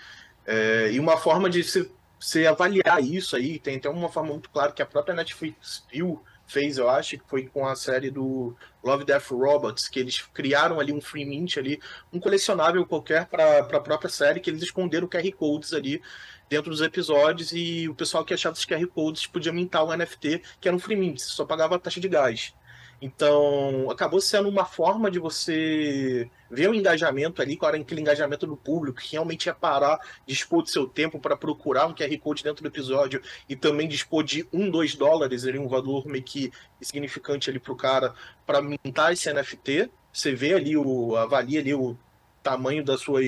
É, 0.43 0.91
e 0.91 0.99
uma 0.99 1.17
forma 1.17 1.47
de 1.51 1.63
se, 1.63 1.91
se 2.19 2.47
avaliar 2.47 2.99
isso 3.03 3.35
aí, 3.35 3.59
tem 3.59 3.77
até 3.77 3.87
uma 3.87 4.09
forma 4.09 4.31
muito 4.31 4.49
clara 4.49 4.71
que 4.71 4.81
a 4.81 4.85
própria 4.85 5.13
Netflix 5.13 5.85
viu, 5.91 6.23
fez, 6.51 6.77
eu 6.77 6.89
acho, 6.89 7.17
que 7.17 7.23
foi 7.27 7.47
com 7.47 7.65
a 7.65 7.75
série 7.75 8.11
do 8.11 8.55
Love, 8.83 9.05
Death 9.05 9.29
Robots, 9.31 9.87
que 9.87 9.99
eles 9.99 10.21
criaram 10.33 10.79
ali 10.79 10.91
um 10.91 10.99
free 10.99 11.25
mint 11.25 11.57
ali, 11.57 11.79
um 12.11 12.19
colecionável 12.19 12.85
qualquer 12.85 13.25
para 13.25 13.59
a 13.59 13.79
própria 13.79 14.09
série, 14.09 14.39
que 14.39 14.49
eles 14.49 14.63
esconderam 14.63 15.07
QR 15.07 15.31
Codes 15.31 15.73
ali 15.73 16.01
dentro 16.49 16.69
dos 16.69 16.81
episódios 16.81 17.51
e 17.53 17.87
o 17.87 17.95
pessoal 17.95 18.25
que 18.25 18.33
achava 18.33 18.55
os 18.55 18.65
QR 18.65 18.85
Codes 18.87 19.25
podia 19.25 19.53
mintar 19.53 19.85
o 19.85 19.95
NFT, 19.95 20.41
que 20.59 20.67
era 20.67 20.75
um 20.75 20.79
free 20.79 20.97
mint, 20.97 21.19
só 21.19 21.45
pagava 21.45 21.75
a 21.75 21.79
taxa 21.79 21.99
de 21.99 22.09
gás. 22.09 22.53
Então, 23.01 23.89
acabou 23.89 24.21
sendo 24.21 24.47
uma 24.47 24.63
forma 24.63 25.09
de 25.09 25.17
você 25.17 26.29
ver 26.51 26.69
o 26.69 26.75
engajamento 26.75 27.41
ali, 27.41 27.57
claro, 27.57 27.75
aquele 27.75 27.99
engajamento 27.99 28.45
do 28.45 28.55
público, 28.55 29.01
que 29.01 29.13
realmente 29.13 29.47
ia 29.47 29.55
parar, 29.55 29.99
dispor 30.27 30.61
de 30.61 30.69
seu 30.69 30.85
tempo 30.85 31.19
para 31.19 31.35
procurar 31.35 31.87
um 31.87 31.95
QR 31.95 32.15
Code 32.19 32.43
dentro 32.43 32.61
do 32.61 32.67
episódio 32.67 33.19
e 33.49 33.55
também 33.55 33.87
dispor 33.87 34.23
de 34.23 34.47
um, 34.53 34.69
dois 34.69 34.93
dólares, 34.93 35.47
ali, 35.47 35.57
um 35.57 35.67
valor 35.67 36.05
meio 36.05 36.23
que 36.23 36.51
significante 36.79 37.49
ali 37.49 37.57
para 37.57 37.73
o 37.73 37.75
cara, 37.75 38.13
para 38.45 38.61
mintar 38.61 39.11
esse 39.11 39.33
NFT. 39.33 39.89
Você 40.13 40.35
vê 40.35 40.53
ali, 40.53 40.77
o, 40.77 41.15
avalia 41.15 41.59
ali 41.59 41.73
o 41.73 41.97
tamanho 42.43 42.85
da 42.85 42.99
sua 42.99 43.21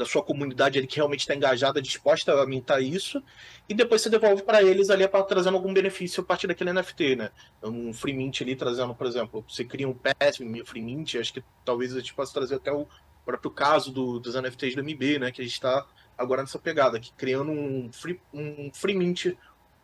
da 0.00 0.06
sua 0.06 0.22
comunidade 0.22 0.78
ali 0.78 0.86
que 0.86 0.96
realmente 0.96 1.20
está 1.20 1.34
engajada, 1.34 1.82
disposta 1.82 2.32
a 2.32 2.46
mintar 2.46 2.82
isso, 2.82 3.22
e 3.68 3.74
depois 3.74 4.00
você 4.00 4.08
devolve 4.08 4.42
para 4.42 4.62
eles 4.62 4.88
ali 4.88 5.06
para 5.06 5.22
trazendo 5.24 5.58
algum 5.58 5.74
benefício 5.74 6.22
a 6.22 6.24
partir 6.24 6.46
daquele 6.46 6.72
NFT, 6.72 7.16
né? 7.16 7.30
Um 7.62 7.92
free 7.92 8.14
mint 8.14 8.40
ali 8.40 8.56
trazendo, 8.56 8.94
por 8.94 9.06
exemplo, 9.06 9.44
você 9.46 9.62
cria 9.62 9.86
um 9.86 9.92
pass, 9.92 10.40
um 10.40 10.64
free 10.64 10.80
mint, 10.80 11.16
acho 11.16 11.34
que 11.34 11.44
talvez 11.66 11.94
a 11.94 11.98
gente 12.00 12.14
possa 12.14 12.32
trazer 12.32 12.54
até 12.54 12.72
o 12.72 12.86
próprio 13.26 13.50
caso 13.50 13.92
do, 13.92 14.18
dos 14.18 14.34
NFTs 14.34 14.74
do 14.74 14.82
MB, 14.82 15.18
né? 15.18 15.30
Que 15.30 15.42
a 15.42 15.44
gente 15.44 15.52
está 15.52 15.86
agora 16.16 16.40
nessa 16.40 16.58
pegada, 16.58 16.96
aqui, 16.96 17.12
criando 17.14 17.52
um 17.52 17.92
free, 17.92 18.18
um 18.32 18.70
free 18.72 18.94
mint, 18.94 19.36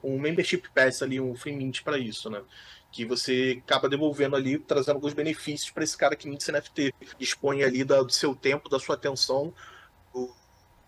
um 0.02 0.18
membership 0.18 0.62
pass 0.74 1.02
ali, 1.02 1.20
um 1.20 1.34
free 1.34 1.54
mint 1.54 1.82
para 1.82 1.98
isso, 1.98 2.30
né? 2.30 2.40
que 2.90 3.04
você 3.04 3.60
acaba 3.62 3.90
devolvendo 3.90 4.36
ali, 4.36 4.58
trazendo 4.58 4.94
alguns 4.94 5.12
benefícios 5.12 5.70
para 5.70 5.84
esse 5.84 5.94
cara 5.94 6.16
que 6.16 6.26
mint 6.26 6.50
NFT. 6.50 6.94
Dispõe 7.18 7.62
ali 7.62 7.84
da, 7.84 8.02
do 8.02 8.10
seu 8.10 8.34
tempo, 8.34 8.70
da 8.70 8.78
sua 8.78 8.94
atenção 8.94 9.52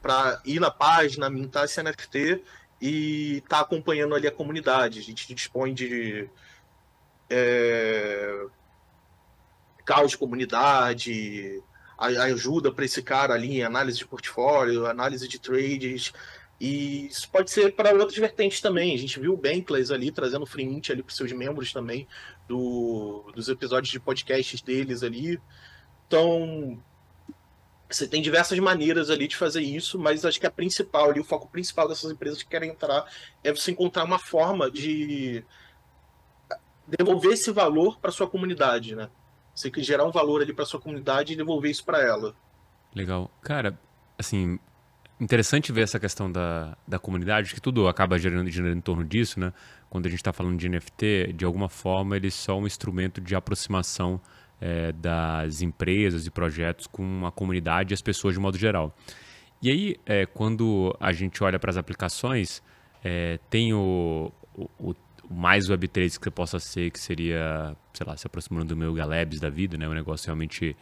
para 0.00 0.40
ir 0.45 0.61
na 0.61 0.71
página, 0.71 1.28
mintar 1.28 1.64
esse 1.64 1.83
NFT 1.83 2.43
e 2.81 3.43
tá 3.49 3.61
acompanhando 3.61 4.14
ali 4.14 4.26
a 4.26 4.33
comunidade. 4.33 4.99
A 4.99 5.02
gente 5.02 5.35
dispõe 5.35 5.75
de 5.75 6.28
é, 7.28 8.47
caos 9.85 10.12
de 10.12 10.19
comunidade, 10.19 11.62
ajuda 11.99 12.71
para 12.71 12.85
esse 12.85 13.02
cara 13.02 13.35
ali 13.35 13.59
em 13.59 13.62
análise 13.64 13.99
de 13.99 14.07
portfólio, 14.07 14.87
análise 14.87 15.26
de 15.26 15.38
trades. 15.38 16.12
E 16.61 17.07
isso 17.07 17.28
pode 17.31 17.50
ser 17.50 17.75
para 17.75 17.93
outras 17.93 18.17
vertentes 18.17 18.61
também. 18.61 18.95
A 18.95 18.99
gente 18.99 19.19
viu 19.19 19.35
o 19.35 19.37
Bankless 19.37 19.93
ali 19.93 20.11
trazendo 20.11 20.47
free 20.47 20.67
mint 20.67 20.90
ali 20.90 21.02
para 21.02 21.14
seus 21.14 21.33
membros 21.33 21.73
também 21.73 22.07
do, 22.49 23.31
dos 23.35 23.49
episódios 23.49 23.90
de 23.90 24.00
podcasts 24.00 24.61
deles 24.61 25.02
ali. 25.02 25.40
Então, 26.07 26.83
você 27.90 28.07
tem 28.07 28.21
diversas 28.21 28.59
maneiras 28.59 29.11
ali 29.11 29.26
de 29.26 29.37
fazer 29.37 29.62
isso, 29.62 29.99
mas 29.99 30.25
acho 30.25 30.38
que 30.38 30.47
a 30.47 30.50
principal 30.50 31.11
ali, 31.11 31.21
o 31.21 31.25
foco 31.25 31.49
principal 31.49 31.88
dessas 31.88 32.11
empresas 32.11 32.42
que 32.42 32.49
querem 32.49 32.71
entrar 32.71 33.07
é 33.42 33.50
você 33.50 33.71
encontrar 33.71 34.04
uma 34.04 34.18
forma 34.18 34.71
de 34.71 35.42
devolver 36.87 37.33
esse 37.33 37.50
valor 37.50 37.99
para 37.99 38.11
sua 38.11 38.28
comunidade, 38.28 38.95
né? 38.95 39.09
Você 39.54 39.71
que 39.71 39.83
gerar 39.83 40.04
um 40.04 40.11
valor 40.11 40.42
ali 40.42 40.52
para 40.52 40.64
sua 40.64 40.80
comunidade 40.80 41.33
e 41.33 41.37
devolver 41.37 41.71
isso 41.71 41.85
para 41.85 42.00
ela. 42.00 42.35
Legal. 42.95 43.30
Cara, 43.42 43.78
assim, 44.16 44.59
interessante 45.21 45.73
ver 45.73 45.83
essa 45.83 45.99
questão 45.99 46.30
da, 46.30 46.76
da 46.87 46.99
comunidade, 46.99 47.54
que 47.54 47.61
tudo 47.61 47.88
acaba 47.88 48.18
gerando, 48.18 48.49
gerando 48.50 48.76
em 48.76 48.80
torno 48.80 49.04
disso, 49.04 49.40
né? 49.40 49.52
Quando 49.90 50.07
a 50.07 50.09
gente 50.09 50.21
está 50.21 50.33
falando 50.33 50.59
de 50.59 50.68
NFT, 50.68 51.33
de 51.35 51.45
alguma 51.45 51.68
forma 51.68 52.16
ele 52.16 52.28
é 52.28 52.30
só 52.30 52.59
um 52.59 52.66
instrumento 52.66 53.21
de 53.21 53.35
aproximação 53.35 54.21
é, 54.60 54.92
das 54.92 55.62
empresas 55.62 56.26
e 56.26 56.30
projetos 56.30 56.86
com 56.86 57.26
a 57.26 57.32
comunidade 57.32 57.92
e 57.92 57.94
as 57.94 58.02
pessoas 58.02 58.34
de 58.34 58.40
modo 58.40 58.58
geral. 58.58 58.94
E 59.60 59.70
aí, 59.70 59.96
é, 60.06 60.24
quando 60.24 60.96
a 61.00 61.12
gente 61.12 61.42
olha 61.42 61.58
para 61.58 61.70
as 61.70 61.76
aplicações, 61.76 62.62
é, 63.02 63.38
tem 63.50 63.72
o, 63.74 64.32
o, 64.54 64.68
o, 64.78 64.94
mais 65.30 65.68
Web3 65.68 66.18
que 66.18 66.24
você 66.24 66.30
possa 66.30 66.60
ser, 66.60 66.90
que 66.90 67.00
seria, 67.00 67.76
sei 67.92 68.06
lá, 68.06 68.16
se 68.16 68.26
aproximando 68.26 68.66
do 68.66 68.76
meu 68.76 68.94
Galabs 68.94 69.40
da 69.40 69.50
vida, 69.50 69.76
né? 69.76 69.88
um 69.88 69.94
negócio 69.94 70.26
realmente 70.26 70.76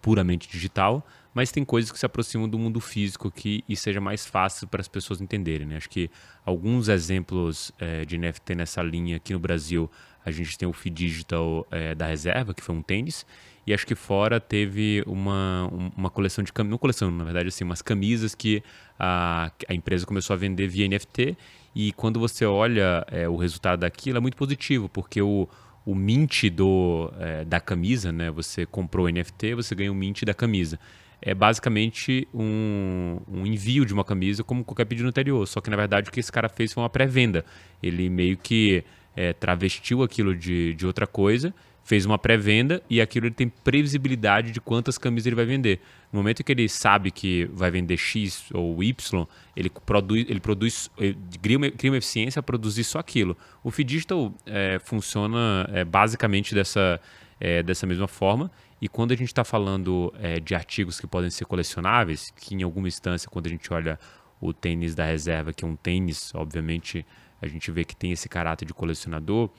puramente 0.00 0.48
digital, 0.48 1.06
mas 1.32 1.52
tem 1.52 1.64
coisas 1.64 1.90
que 1.90 1.98
se 1.98 2.04
aproximam 2.04 2.48
do 2.48 2.58
mundo 2.58 2.80
físico 2.80 3.28
aqui 3.28 3.64
e 3.68 3.76
seja 3.76 4.00
mais 4.00 4.26
fácil 4.26 4.66
para 4.66 4.80
as 4.80 4.88
pessoas 4.88 5.20
entenderem. 5.20 5.66
Né? 5.66 5.76
Acho 5.76 5.88
que 5.88 6.10
alguns 6.44 6.88
exemplos 6.88 7.72
é, 7.78 8.04
de 8.04 8.18
NFT 8.18 8.54
nessa 8.56 8.82
linha 8.82 9.16
aqui 9.16 9.32
no 9.32 9.38
Brasil 9.38 9.90
a 10.24 10.30
gente 10.30 10.56
tem 10.56 10.68
o 10.68 10.72
Feed 10.72 10.94
Digital 10.94 11.66
é, 11.70 11.94
da 11.94 12.06
reserva, 12.06 12.54
que 12.54 12.62
foi 12.62 12.74
um 12.74 12.82
tênis. 12.82 13.26
E 13.66 13.72
acho 13.72 13.86
que 13.86 13.94
fora 13.94 14.40
teve 14.40 15.04
uma, 15.06 15.70
uma 15.96 16.10
coleção 16.10 16.42
de 16.42 16.52
camisas, 16.52 16.70
não 16.70 16.78
coleção, 16.78 17.10
na 17.10 17.24
verdade, 17.24 17.48
assim, 17.48 17.62
umas 17.62 17.80
camisas 17.80 18.34
que 18.34 18.62
a, 18.98 19.52
a 19.68 19.74
empresa 19.74 20.04
começou 20.04 20.34
a 20.34 20.36
vender 20.36 20.66
via 20.66 20.88
NFT. 20.88 21.36
E 21.74 21.92
quando 21.92 22.18
você 22.18 22.44
olha 22.44 23.06
é, 23.08 23.28
o 23.28 23.36
resultado 23.36 23.80
daquilo, 23.80 24.18
é 24.18 24.20
muito 24.20 24.36
positivo, 24.36 24.88
porque 24.88 25.22
o, 25.22 25.48
o 25.86 25.94
mint 25.94 26.50
do, 26.50 27.12
é, 27.18 27.44
da 27.44 27.60
camisa, 27.60 28.10
né? 28.10 28.30
Você 28.32 28.66
comprou 28.66 29.06
o 29.06 29.08
NFT, 29.08 29.54
você 29.54 29.74
ganha 29.74 29.92
o 29.92 29.94
mint 29.94 30.22
da 30.24 30.34
camisa. 30.34 30.78
É 31.24 31.32
basicamente 31.32 32.26
um, 32.34 33.20
um 33.28 33.46
envio 33.46 33.86
de 33.86 33.94
uma 33.94 34.02
camisa 34.02 34.42
como 34.42 34.64
qualquer 34.64 34.86
pedido 34.86 35.08
anterior. 35.08 35.46
Só 35.46 35.60
que 35.60 35.70
na 35.70 35.76
verdade 35.76 36.08
o 36.08 36.12
que 36.12 36.18
esse 36.18 36.32
cara 36.32 36.48
fez 36.48 36.72
foi 36.72 36.82
uma 36.82 36.90
pré-venda. 36.90 37.44
Ele 37.80 38.10
meio 38.10 38.36
que 38.36 38.82
é, 39.16 39.32
travestiu 39.32 40.02
aquilo 40.02 40.34
de, 40.34 40.74
de 40.74 40.86
outra 40.86 41.06
coisa, 41.06 41.54
fez 41.84 42.06
uma 42.06 42.18
pré-venda 42.18 42.82
e 42.88 43.00
aquilo 43.00 43.26
ele 43.26 43.34
tem 43.34 43.48
previsibilidade 43.48 44.52
de 44.52 44.60
quantas 44.60 44.96
camisas 44.96 45.26
ele 45.26 45.36
vai 45.36 45.44
vender. 45.44 45.80
No 46.12 46.18
momento 46.18 46.44
que 46.44 46.52
ele 46.52 46.68
sabe 46.68 47.10
que 47.10 47.46
vai 47.52 47.70
vender 47.70 47.96
X 47.96 48.44
ou 48.52 48.82
Y, 48.82 49.26
ele 49.56 49.70
produz, 49.70 50.26
ele 50.28 50.40
produz 50.40 50.90
ele 50.98 51.16
cria, 51.40 51.58
uma, 51.58 51.70
cria 51.70 51.90
uma 51.90 51.98
eficiência 51.98 52.40
a 52.40 52.42
produzir 52.42 52.84
só 52.84 52.98
aquilo. 52.98 53.36
O 53.64 53.70
Feed 53.70 53.88
Digital 53.88 54.32
é, 54.46 54.78
funciona 54.78 55.68
é, 55.72 55.84
basicamente 55.84 56.54
dessa, 56.54 57.00
é, 57.40 57.62
dessa 57.62 57.86
mesma 57.86 58.06
forma. 58.06 58.50
E 58.80 58.88
quando 58.88 59.12
a 59.12 59.16
gente 59.16 59.28
está 59.28 59.44
falando 59.44 60.12
é, 60.20 60.40
de 60.40 60.54
artigos 60.54 61.00
que 61.00 61.06
podem 61.06 61.30
ser 61.30 61.44
colecionáveis, 61.44 62.32
que 62.36 62.54
em 62.54 62.62
alguma 62.62 62.88
instância, 62.88 63.30
quando 63.30 63.46
a 63.46 63.50
gente 63.50 63.72
olha 63.72 63.98
o 64.40 64.52
tênis 64.52 64.94
da 64.94 65.04
reserva, 65.04 65.52
que 65.52 65.64
é 65.64 65.68
um 65.68 65.76
tênis, 65.76 66.34
obviamente, 66.34 67.06
a 67.42 67.48
gente 67.48 67.70
vê 67.70 67.84
que 67.84 67.94
tem 67.94 68.12
esse 68.12 68.28
caráter 68.28 68.64
de 68.64 68.72
colecionador, 68.72 69.50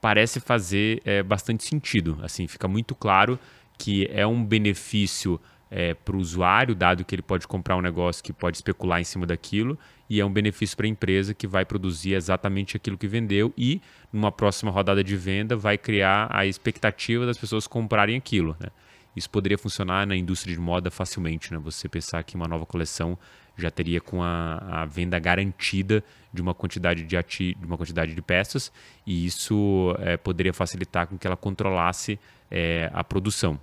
parece 0.00 0.38
fazer 0.38 1.02
é, 1.04 1.22
bastante 1.22 1.64
sentido. 1.64 2.18
Assim, 2.22 2.46
fica 2.46 2.68
muito 2.68 2.94
claro 2.94 3.38
que 3.76 4.06
é 4.10 4.26
um 4.26 4.44
benefício 4.44 5.40
é, 5.70 5.92
para 5.92 6.16
o 6.16 6.20
usuário, 6.20 6.74
dado 6.74 7.04
que 7.04 7.14
ele 7.14 7.22
pode 7.22 7.48
comprar 7.48 7.76
um 7.76 7.80
negócio 7.80 8.22
que 8.22 8.32
pode 8.32 8.56
especular 8.56 9.00
em 9.00 9.04
cima 9.04 9.26
daquilo, 9.26 9.76
e 10.08 10.20
é 10.20 10.24
um 10.24 10.32
benefício 10.32 10.76
para 10.76 10.86
a 10.86 10.88
empresa 10.88 11.34
que 11.34 11.46
vai 11.46 11.64
produzir 11.64 12.14
exatamente 12.14 12.76
aquilo 12.76 12.96
que 12.96 13.08
vendeu 13.08 13.52
e, 13.58 13.80
numa 14.12 14.30
próxima 14.30 14.70
rodada 14.70 15.02
de 15.02 15.16
venda, 15.16 15.56
vai 15.56 15.76
criar 15.76 16.28
a 16.30 16.46
expectativa 16.46 17.26
das 17.26 17.36
pessoas 17.36 17.66
comprarem 17.66 18.16
aquilo. 18.16 18.56
Né? 18.60 18.68
Isso 19.16 19.30
poderia 19.30 19.58
funcionar 19.58 20.06
na 20.06 20.14
indústria 20.14 20.54
de 20.54 20.60
moda 20.60 20.90
facilmente, 20.90 21.52
né? 21.52 21.58
Você 21.58 21.88
pensar 21.88 22.22
que 22.24 22.34
uma 22.34 22.48
nova 22.48 22.66
coleção 22.66 23.18
já 23.56 23.70
teria 23.70 24.00
com 24.00 24.22
a, 24.22 24.82
a 24.82 24.84
venda 24.84 25.18
garantida 25.18 26.02
de 26.32 26.42
uma 26.42 26.54
quantidade 26.54 27.04
de, 27.04 27.16
ati, 27.16 27.54
de 27.54 27.66
uma 27.66 27.76
quantidade 27.76 28.14
de 28.14 28.22
peças 28.22 28.72
e 29.06 29.24
isso 29.26 29.94
é, 30.00 30.16
poderia 30.16 30.52
facilitar 30.52 31.06
com 31.06 31.16
que 31.16 31.26
ela 31.26 31.36
controlasse 31.36 32.18
é, 32.50 32.90
a 32.92 33.04
produção. 33.04 33.58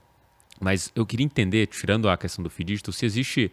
Mas 0.60 0.92
eu 0.96 1.06
queria 1.06 1.26
entender, 1.26 1.68
tirando 1.68 2.10
a 2.10 2.16
questão 2.16 2.44
do 2.44 2.50
Fiddigital, 2.50 2.94
se 2.94 3.06
existe 3.06 3.52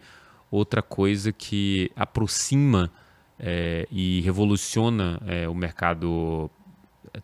outra 0.51 0.81
coisa 0.81 1.31
que 1.31 1.91
aproxima 1.95 2.91
é, 3.39 3.87
e 3.91 4.21
revoluciona 4.21 5.19
é, 5.25 5.47
o 5.47 5.53
mercado 5.53 6.49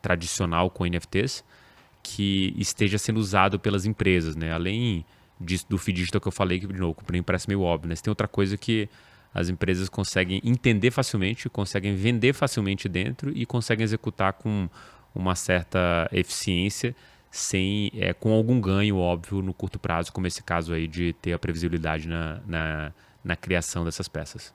tradicional 0.02 0.70
com 0.70 0.86
NFTs 0.86 1.44
que 2.02 2.54
esteja 2.58 2.98
sendo 2.98 3.18
usado 3.18 3.60
pelas 3.60 3.86
empresas, 3.86 4.36
né? 4.36 4.52
Além 4.52 5.04
disso, 5.40 5.66
do 5.70 5.78
feed 5.78 5.98
digital 5.98 6.22
que 6.22 6.28
eu 6.28 6.32
falei, 6.32 6.60
que 6.60 6.68
de 6.68 6.80
novo, 6.80 6.96
para 6.96 7.14
mim 7.14 7.24
parece 7.24 7.48
meio 7.48 7.62
óbvio, 7.62 7.90
né? 7.90 7.96
tem 7.96 8.12
outra 8.12 8.28
coisa 8.28 8.58
que 8.58 8.90
as 9.34 9.50
empresas 9.50 9.90
conseguem 9.90 10.42
entender 10.44 10.92
facilmente, 10.92 11.50
conseguem 11.50 11.94
vender 11.96 12.34
facilmente 12.34 12.88
dentro 12.88 13.32
e 13.36 13.46
conseguem 13.46 13.84
executar 13.84 14.34
com 14.34 14.70
uma 15.14 15.36
certa 15.36 16.10
eficiência 16.12 16.96
sem 17.30 17.92
é, 17.96 18.14
com 18.14 18.32
algum 18.32 18.62
ganho, 18.62 18.98
óbvio, 18.98 19.42
no 19.42 19.54
curto 19.54 19.78
prazo, 19.78 20.12
como 20.14 20.26
esse 20.26 20.42
caso 20.42 20.74
aí 20.74 20.88
de 20.88 21.12
ter 21.22 21.34
a 21.34 21.40
previsibilidade 21.40 22.08
na, 22.08 22.40
na, 22.48 22.94
na 23.22 23.36
criação 23.36 23.84
dessas 23.84 24.08
peças. 24.08 24.54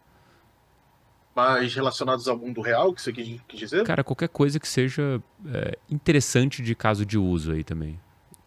Mas 1.37 1.75
relacionados 1.75 2.27
ao 2.27 2.39
mundo 2.39 2.63
real, 2.63 2.95
que 2.95 3.03
você 3.03 3.13
quis, 3.13 3.41
quis 3.47 3.61
dizer? 3.61 3.85
Cara, 3.85 4.03
qualquer 4.03 4.29
coisa 4.29 4.59
que 4.59 4.67
seja 4.67 5.23
é, 5.53 5.79
interessante 5.91 6.63
de 6.63 6.75
caso 6.75 7.05
de 7.05 7.19
uso 7.19 7.53
aí 7.53 7.63
também, 7.63 8.01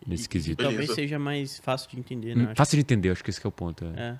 nesse 0.07 0.27
quesito. 0.29 0.61
E 0.61 0.65
talvez 0.65 0.81
Beleza. 0.81 0.95
seja 0.95 1.19
mais 1.19 1.59
fácil 1.59 1.89
de 1.91 1.99
entender, 1.99 2.35
né? 2.35 2.49
Hum, 2.51 2.55
Fácil 2.55 2.75
de 2.77 2.81
entender, 2.81 3.09
acho 3.09 3.23
que 3.23 3.29
esse 3.29 3.39
que 3.41 3.47
é 3.47 3.49
o 3.49 3.51
ponto. 3.51 3.85
é. 3.95 4.01
É. 4.01 4.19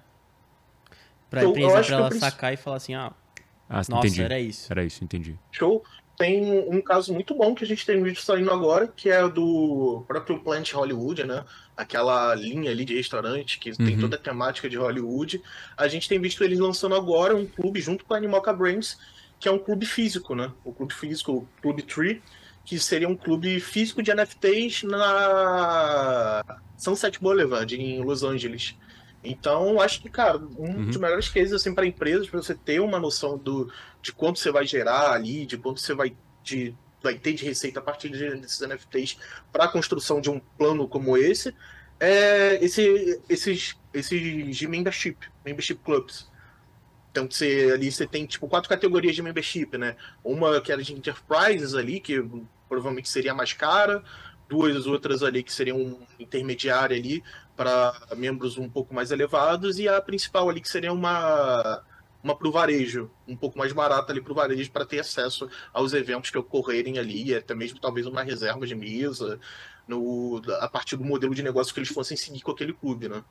Pra 1.29 1.43
eu 1.43 1.49
empresa, 1.49 1.81
pra 1.83 1.95
ela 1.95 2.07
preciso- 2.09 2.29
sacar 2.31 2.53
e 2.53 2.57
falar 2.57 2.77
assim, 2.77 2.93
ah, 2.93 3.11
Ah, 3.69 3.77
nossa, 3.89 3.91
entendi. 4.07 4.21
era 4.21 4.39
isso. 4.39 4.71
Era 4.71 4.83
isso, 4.83 5.03
entendi. 5.03 5.37
Show. 5.51 5.83
Tem 6.15 6.43
um 6.69 6.79
caso 6.79 7.11
muito 7.11 7.33
bom 7.33 7.55
que 7.55 7.63
a 7.63 7.67
gente 7.67 7.83
tem 7.87 7.99
um 7.99 8.03
vídeo 8.03 8.21
saindo 8.21 8.51
agora, 8.51 8.87
que 8.87 9.09
é 9.09 9.27
do 9.27 10.03
próprio 10.07 10.39
Plant 10.39 10.71
Hollywood, 10.73 11.23
né? 11.23 11.43
Aquela 11.75 12.35
linha 12.35 12.69
ali 12.69 12.85
de 12.85 12.95
restaurante 12.95 13.57
que 13.57 13.75
tem 13.75 13.95
Uhum. 13.95 14.01
toda 14.01 14.15
a 14.15 14.19
temática 14.19 14.69
de 14.69 14.77
Hollywood. 14.77 15.41
A 15.75 15.87
gente 15.87 16.07
tem 16.07 16.21
visto 16.21 16.43
eles 16.43 16.59
lançando 16.59 16.93
agora 16.93 17.35
um 17.35 17.47
clube 17.47 17.81
junto 17.81 18.05
com 18.05 18.13
a 18.13 18.17
Animoca 18.17 18.53
Brains, 18.53 18.95
que 19.39 19.47
é 19.49 19.51
um 19.51 19.57
clube 19.57 19.87
físico, 19.87 20.35
né? 20.35 20.51
O 20.63 20.71
clube 20.71 20.93
físico, 20.93 21.31
o 21.31 21.47
Clube 21.63 21.81
Tree, 21.81 22.21
que 22.65 22.79
seria 22.79 23.09
um 23.09 23.15
clube 23.15 23.59
físico 23.59 24.01
de 24.01 24.11
NFTs 24.13 24.83
na 24.83 26.43
Sunset 26.77 27.19
Boulevard, 27.19 27.75
em 27.75 28.01
Los 28.03 28.23
Angeles. 28.23 28.75
Então, 29.23 29.79
acho 29.79 30.01
que, 30.01 30.09
cara, 30.09 30.37
um 30.37 30.79
Uhum. 30.79 30.85
dos 30.87 30.97
melhores 30.97 31.29
cases 31.29 31.53
assim, 31.53 31.73
para 31.73 31.85
empresas, 31.85 32.29
para 32.29 32.41
você 32.41 32.55
ter 32.55 32.79
uma 32.81 32.99
noção 32.99 33.37
do, 33.37 33.71
de 34.01 34.11
quanto 34.11 34.39
você 34.39 34.51
vai 34.51 34.65
gerar 34.65 35.11
ali, 35.13 35.45
de 35.45 35.57
quanto 35.57 35.79
você 35.79 35.93
vai, 35.93 36.15
de, 36.43 36.75
vai 37.01 37.17
ter 37.17 37.33
de 37.33 37.45
receita 37.45 37.79
a 37.79 37.83
partir 37.83 38.09
de- 38.09 38.35
desses 38.35 38.61
NFTs 38.61 39.17
para 39.51 39.65
a 39.65 39.67
construção 39.67 40.19
de 40.19 40.29
um 40.29 40.39
plano 40.57 40.87
como 40.87 41.17
esse, 41.17 41.55
é 41.99 42.59
esse, 42.63 43.21
esses, 43.29 43.77
esses 43.93 44.57
de 44.57 44.67
membership, 44.67 45.17
membership 45.45 45.75
clubs. 45.83 46.29
Então 47.11 47.29
você, 47.29 47.71
ali 47.73 47.91
você 47.91 48.07
tem 48.07 48.25
tipo 48.25 48.47
quatro 48.47 48.67
categorias 48.67 49.15
de 49.15 49.21
membership, 49.21 49.77
né? 49.77 49.95
Uma 50.23 50.59
que 50.59 50.71
era 50.71 50.81
de 50.81 50.93
enterprises 50.93 51.75
ali, 51.75 51.99
que 51.99 52.23
provavelmente 52.73 53.07
seria 53.07 53.33
mais 53.33 53.53
cara, 53.53 54.03
duas 54.49 54.87
outras 54.87 55.21
ali 55.21 55.43
que 55.43 55.53
seriam 55.53 55.99
intermediária 56.19 56.97
ali 56.97 57.23
para 57.55 57.93
membros 58.17 58.57
um 58.57 58.67
pouco 58.67 58.93
mais 58.93 59.11
elevados 59.11 59.77
e 59.77 59.87
a 59.87 60.01
principal 60.01 60.49
ali 60.49 60.59
que 60.59 60.67
seria 60.67 60.91
uma 60.91 61.83
uma 62.23 62.37
pro 62.37 62.51
varejo, 62.51 63.11
um 63.27 63.35
pouco 63.35 63.57
mais 63.57 63.73
barata 63.73 64.13
ali 64.13 64.21
pro 64.21 64.33
varejo 64.33 64.71
para 64.71 64.85
ter 64.85 65.01
acesso 65.01 65.49
aos 65.73 65.91
eventos 65.93 66.29
que 66.31 66.37
ocorrerem 66.37 66.97
ali, 66.97 67.25
e 67.25 67.35
até 67.35 67.53
mesmo 67.53 67.79
talvez 67.81 68.07
uma 68.07 68.23
reserva 68.23 68.65
de 68.65 68.73
mesa, 68.73 69.37
no, 69.85 70.41
a 70.61 70.69
partir 70.69 70.95
do 70.95 71.03
modelo 71.03 71.35
de 71.35 71.43
negócio 71.43 71.73
que 71.73 71.81
eles 71.81 71.89
fossem 71.89 72.15
seguir 72.15 72.39
com 72.39 72.51
aquele 72.51 72.71
clube, 72.71 73.09
né? 73.09 73.21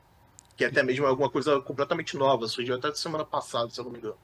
Que 0.63 0.67
até 0.67 0.83
mesmo 0.83 1.05
é 1.05 1.09
alguma 1.09 1.29
coisa 1.29 1.61
completamente 1.61 2.17
nova, 2.17 2.47
surgiu 2.47 2.75
até 2.77 2.93
semana 2.95 3.25
passada, 3.25 3.69
se 3.71 3.81
eu 3.81 3.85
não 3.85 3.93
me 3.93 3.99
engano. 3.99 4.15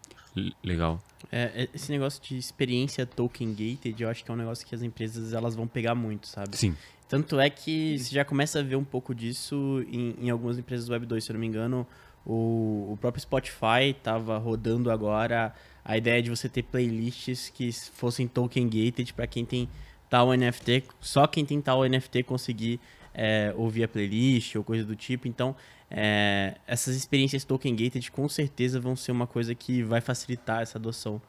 Legal. 0.62 1.02
É, 1.32 1.64
é- 1.64 1.68
esse 1.74 1.90
negócio 1.90 2.22
de 2.22 2.38
experiência 2.38 3.04
token 3.04 3.50
gated, 3.50 4.00
eu 4.00 4.08
acho 4.08 4.24
que 4.24 4.30
é 4.30 4.34
um 4.34 4.36
negócio 4.36 4.66
que 4.66 4.74
as 4.74 4.82
empresas 4.82 5.32
elas 5.32 5.56
vão 5.56 5.66
pegar 5.66 5.94
muito, 5.94 6.28
sabe? 6.28 6.56
Sim. 6.56 6.76
Tanto 7.08 7.40
é 7.40 7.48
que 7.50 7.98
você 7.98 8.14
já 8.14 8.24
começa 8.24 8.60
a 8.60 8.62
ver 8.62 8.76
um 8.76 8.84
pouco 8.84 9.14
disso 9.14 9.84
em, 9.90 10.14
em 10.20 10.30
algumas 10.30 10.58
empresas 10.58 10.88
Web 10.88 11.06
2, 11.06 11.24
se 11.24 11.30
eu 11.30 11.34
não 11.34 11.40
me 11.40 11.46
engano. 11.46 11.86
O, 12.24 12.92
o 12.92 12.98
próprio 13.00 13.22
Spotify 13.22 13.90
estava 13.90 14.36
rodando 14.36 14.90
agora 14.90 15.54
a 15.84 15.96
ideia 15.96 16.22
de 16.22 16.28
você 16.28 16.48
ter 16.48 16.62
playlists 16.64 17.48
que 17.48 17.72
fossem 17.72 18.28
token 18.28 18.68
gated 18.68 19.14
para 19.14 19.26
quem 19.26 19.44
tem 19.44 19.68
tal 20.10 20.32
NFT, 20.32 20.84
só 21.00 21.26
quem 21.26 21.44
tem 21.44 21.60
tal 21.60 21.82
NFT 21.84 22.22
conseguir 22.24 22.78
é, 23.14 23.52
ouvir 23.56 23.84
a 23.84 23.88
playlist 23.88 24.54
ou 24.56 24.62
coisa 24.62 24.84
do 24.84 24.94
tipo. 24.94 25.26
Então, 25.26 25.56
é, 25.90 26.56
essas 26.66 26.94
experiências 26.94 27.44
token 27.44 27.74
gated 27.74 28.10
com 28.10 28.28
certeza 28.28 28.78
vão 28.78 28.94
ser 28.94 29.12
uma 29.12 29.26
coisa 29.26 29.54
que 29.54 29.82
vai 29.82 30.00
facilitar 30.00 30.62
essa 30.62 30.78
adoção 30.78 31.20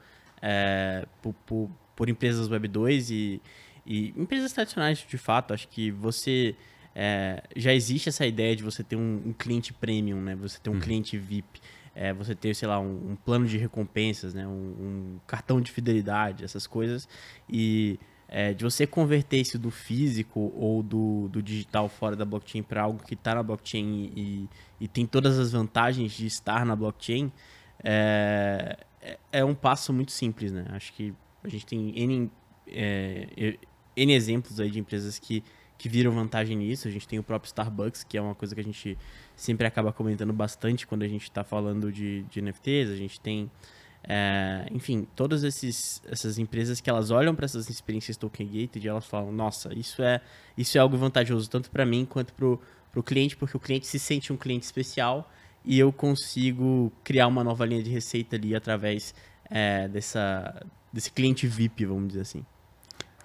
é, 0.41 1.05
por, 1.21 1.33
por, 1.45 1.69
por 1.95 2.09
empresas 2.09 2.49
Web 2.49 2.67
2 2.67 3.11
e, 3.11 3.41
e 3.85 4.13
empresas 4.17 4.51
tradicionais 4.51 5.05
de 5.07 5.17
fato. 5.17 5.53
Acho 5.53 5.67
que 5.67 5.91
você 5.91 6.55
é, 6.93 7.41
já 7.55 7.73
existe 7.73 8.09
essa 8.09 8.25
ideia 8.25 8.55
de 8.55 8.63
você 8.63 8.83
ter 8.83 8.95
um, 8.95 9.21
um 9.27 9.33
cliente 9.33 9.71
premium, 9.73 10.21
né? 10.21 10.35
Você 10.35 10.59
ter 10.59 10.69
um 10.69 10.79
cliente 10.79 11.17
VIP. 11.17 11.61
é, 11.95 12.13
você 12.13 12.35
ter, 12.35 12.53
sei 12.53 12.67
lá, 12.67 12.79
um, 12.79 13.11
um 13.11 13.15
plano 13.15 13.45
de 13.45 13.57
recompensas, 13.57 14.33
né? 14.33 14.45
Um, 14.45 14.51
um 14.51 15.19
cartão 15.25 15.61
de 15.61 15.71
fidelidade, 15.71 16.43
essas 16.43 16.67
coisas. 16.67 17.07
E 17.49 17.97
é, 18.31 18.53
de 18.53 18.63
você 18.63 18.85
converter 18.85 19.37
isso 19.37 19.57
do 19.57 19.71
físico 19.71 20.53
ou 20.55 20.83
do, 20.83 21.27
do 21.29 21.41
digital 21.41 21.89
fora 21.89 22.15
da 22.15 22.23
blockchain 22.23 22.61
para 22.61 22.83
algo 22.83 23.03
que 23.03 23.15
está 23.15 23.33
na 23.33 23.41
blockchain 23.41 24.11
e, 24.15 24.49
e 24.79 24.87
tem 24.87 25.05
todas 25.05 25.39
as 25.39 25.51
vantagens 25.51 26.11
de 26.11 26.27
estar 26.27 26.63
na 26.63 26.75
blockchain, 26.75 27.31
é, 27.83 28.77
é- 29.01 29.19
é 29.31 29.45
um 29.45 29.55
passo 29.55 29.91
muito 29.91 30.11
simples, 30.11 30.51
né? 30.51 30.65
Acho 30.69 30.93
que 30.93 31.13
a 31.43 31.47
gente 31.49 31.65
tem 31.65 31.97
N, 31.97 32.31
é, 32.67 33.57
N 33.95 34.13
exemplos 34.13 34.59
aí 34.59 34.69
de 34.69 34.79
empresas 34.79 35.17
que, 35.17 35.43
que 35.77 35.89
viram 35.89 36.11
vantagem 36.11 36.55
nisso. 36.55 36.87
A 36.87 36.91
gente 36.91 37.07
tem 37.07 37.17
o 37.17 37.23
próprio 37.23 37.47
Starbucks, 37.47 38.03
que 38.03 38.17
é 38.17 38.21
uma 38.21 38.35
coisa 38.35 38.53
que 38.53 38.61
a 38.61 38.63
gente 38.63 38.97
sempre 39.35 39.65
acaba 39.65 39.91
comentando 39.91 40.33
bastante 40.33 40.85
quando 40.85 41.03
a 41.03 41.07
gente 41.07 41.23
está 41.23 41.43
falando 41.43 41.91
de, 41.91 42.23
de 42.23 42.41
NFTs. 42.41 42.91
A 42.91 42.95
gente 42.95 43.19
tem, 43.19 43.49
é, 44.11 44.65
enfim, 44.71 45.07
todas 45.15 45.43
esses, 45.43 46.01
essas 46.07 46.39
empresas 46.39 46.81
que 46.81 46.89
elas 46.89 47.11
olham 47.11 47.35
para 47.35 47.45
essas 47.45 47.69
experiências 47.69 48.17
token 48.17 48.47
gated 48.47 48.83
e 48.83 48.89
elas 48.89 49.05
falam, 49.05 49.31
nossa, 49.31 49.71
isso 49.77 50.01
é, 50.01 50.19
isso 50.57 50.79
é 50.79 50.81
algo 50.81 50.97
vantajoso 50.97 51.47
tanto 51.47 51.69
para 51.69 51.85
mim 51.85 52.07
quanto 52.09 52.33
para 52.33 52.47
o 52.47 53.03
cliente, 53.03 53.37
porque 53.37 53.55
o 53.55 53.59
cliente 53.59 53.85
se 53.85 53.99
sente 53.99 54.33
um 54.33 54.37
cliente 54.37 54.65
especial 54.65 55.31
e 55.63 55.77
eu 55.77 55.93
consigo 55.93 56.91
criar 57.03 57.27
uma 57.27 57.43
nova 57.43 57.63
linha 57.67 57.83
de 57.83 57.91
receita 57.91 58.35
ali 58.35 58.55
através 58.55 59.13
é, 59.47 59.87
dessa, 59.87 60.65
desse 60.91 61.11
cliente 61.11 61.45
VIP, 61.45 61.85
vamos 61.85 62.07
dizer 62.07 62.21
assim. 62.21 62.43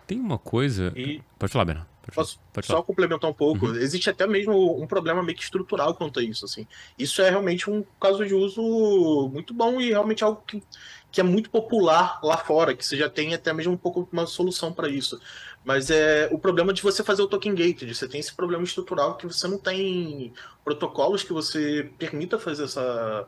Tem 0.06 0.20
uma 0.20 0.36
coisa. 0.36 0.92
E 0.94 1.22
Pode 1.38 1.50
falar, 1.50 1.64
Bernardo. 1.64 1.93
Pode. 2.04 2.14
Posso 2.14 2.40
Pode 2.52 2.66
só 2.66 2.74
falar. 2.74 2.84
complementar 2.84 3.30
um 3.30 3.34
pouco? 3.34 3.66
Existe 3.76 4.10
até 4.10 4.26
mesmo 4.26 4.80
um 4.80 4.86
problema 4.86 5.22
meio 5.22 5.36
que 5.36 5.44
estrutural 5.44 5.94
quanto 5.94 6.20
a 6.20 6.22
isso, 6.22 6.44
assim. 6.44 6.66
Isso 6.98 7.22
é 7.22 7.30
realmente 7.30 7.70
um 7.70 7.84
caso 8.00 8.26
de 8.26 8.34
uso 8.34 9.30
muito 9.32 9.54
bom 9.54 9.80
e 9.80 9.90
realmente 9.90 10.22
algo 10.22 10.42
que, 10.46 10.62
que 11.10 11.20
é 11.20 11.24
muito 11.24 11.50
popular 11.50 12.20
lá 12.22 12.36
fora, 12.36 12.74
que 12.74 12.84
você 12.84 12.96
já 12.96 13.08
tem 13.08 13.34
até 13.34 13.52
mesmo 13.52 13.72
um 13.72 13.76
pouco 13.76 14.08
uma 14.12 14.26
solução 14.26 14.72
para 14.72 14.88
isso. 14.88 15.20
Mas 15.64 15.90
é 15.90 16.28
o 16.30 16.38
problema 16.38 16.72
de 16.72 16.82
você 16.82 17.02
fazer 17.02 17.22
o 17.22 17.26
token 17.26 17.54
gated, 17.54 17.94
você 17.94 18.06
tem 18.06 18.20
esse 18.20 18.34
problema 18.34 18.64
estrutural 18.64 19.16
que 19.16 19.26
você 19.26 19.48
não 19.48 19.58
tem 19.58 20.32
protocolos 20.62 21.22
que 21.22 21.32
você 21.32 21.90
permita 21.98 22.38
fazer 22.38 22.64
essa 22.64 23.26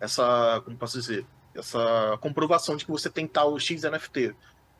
essa, 0.00 0.60
como 0.64 0.76
posso 0.76 0.98
dizer, 0.98 1.26
essa 1.54 2.18
comprovação 2.20 2.76
de 2.76 2.84
que 2.84 2.90
você 2.90 3.08
tem 3.08 3.26
tal 3.26 3.58
X 3.58 3.82
NFT. 3.82 4.34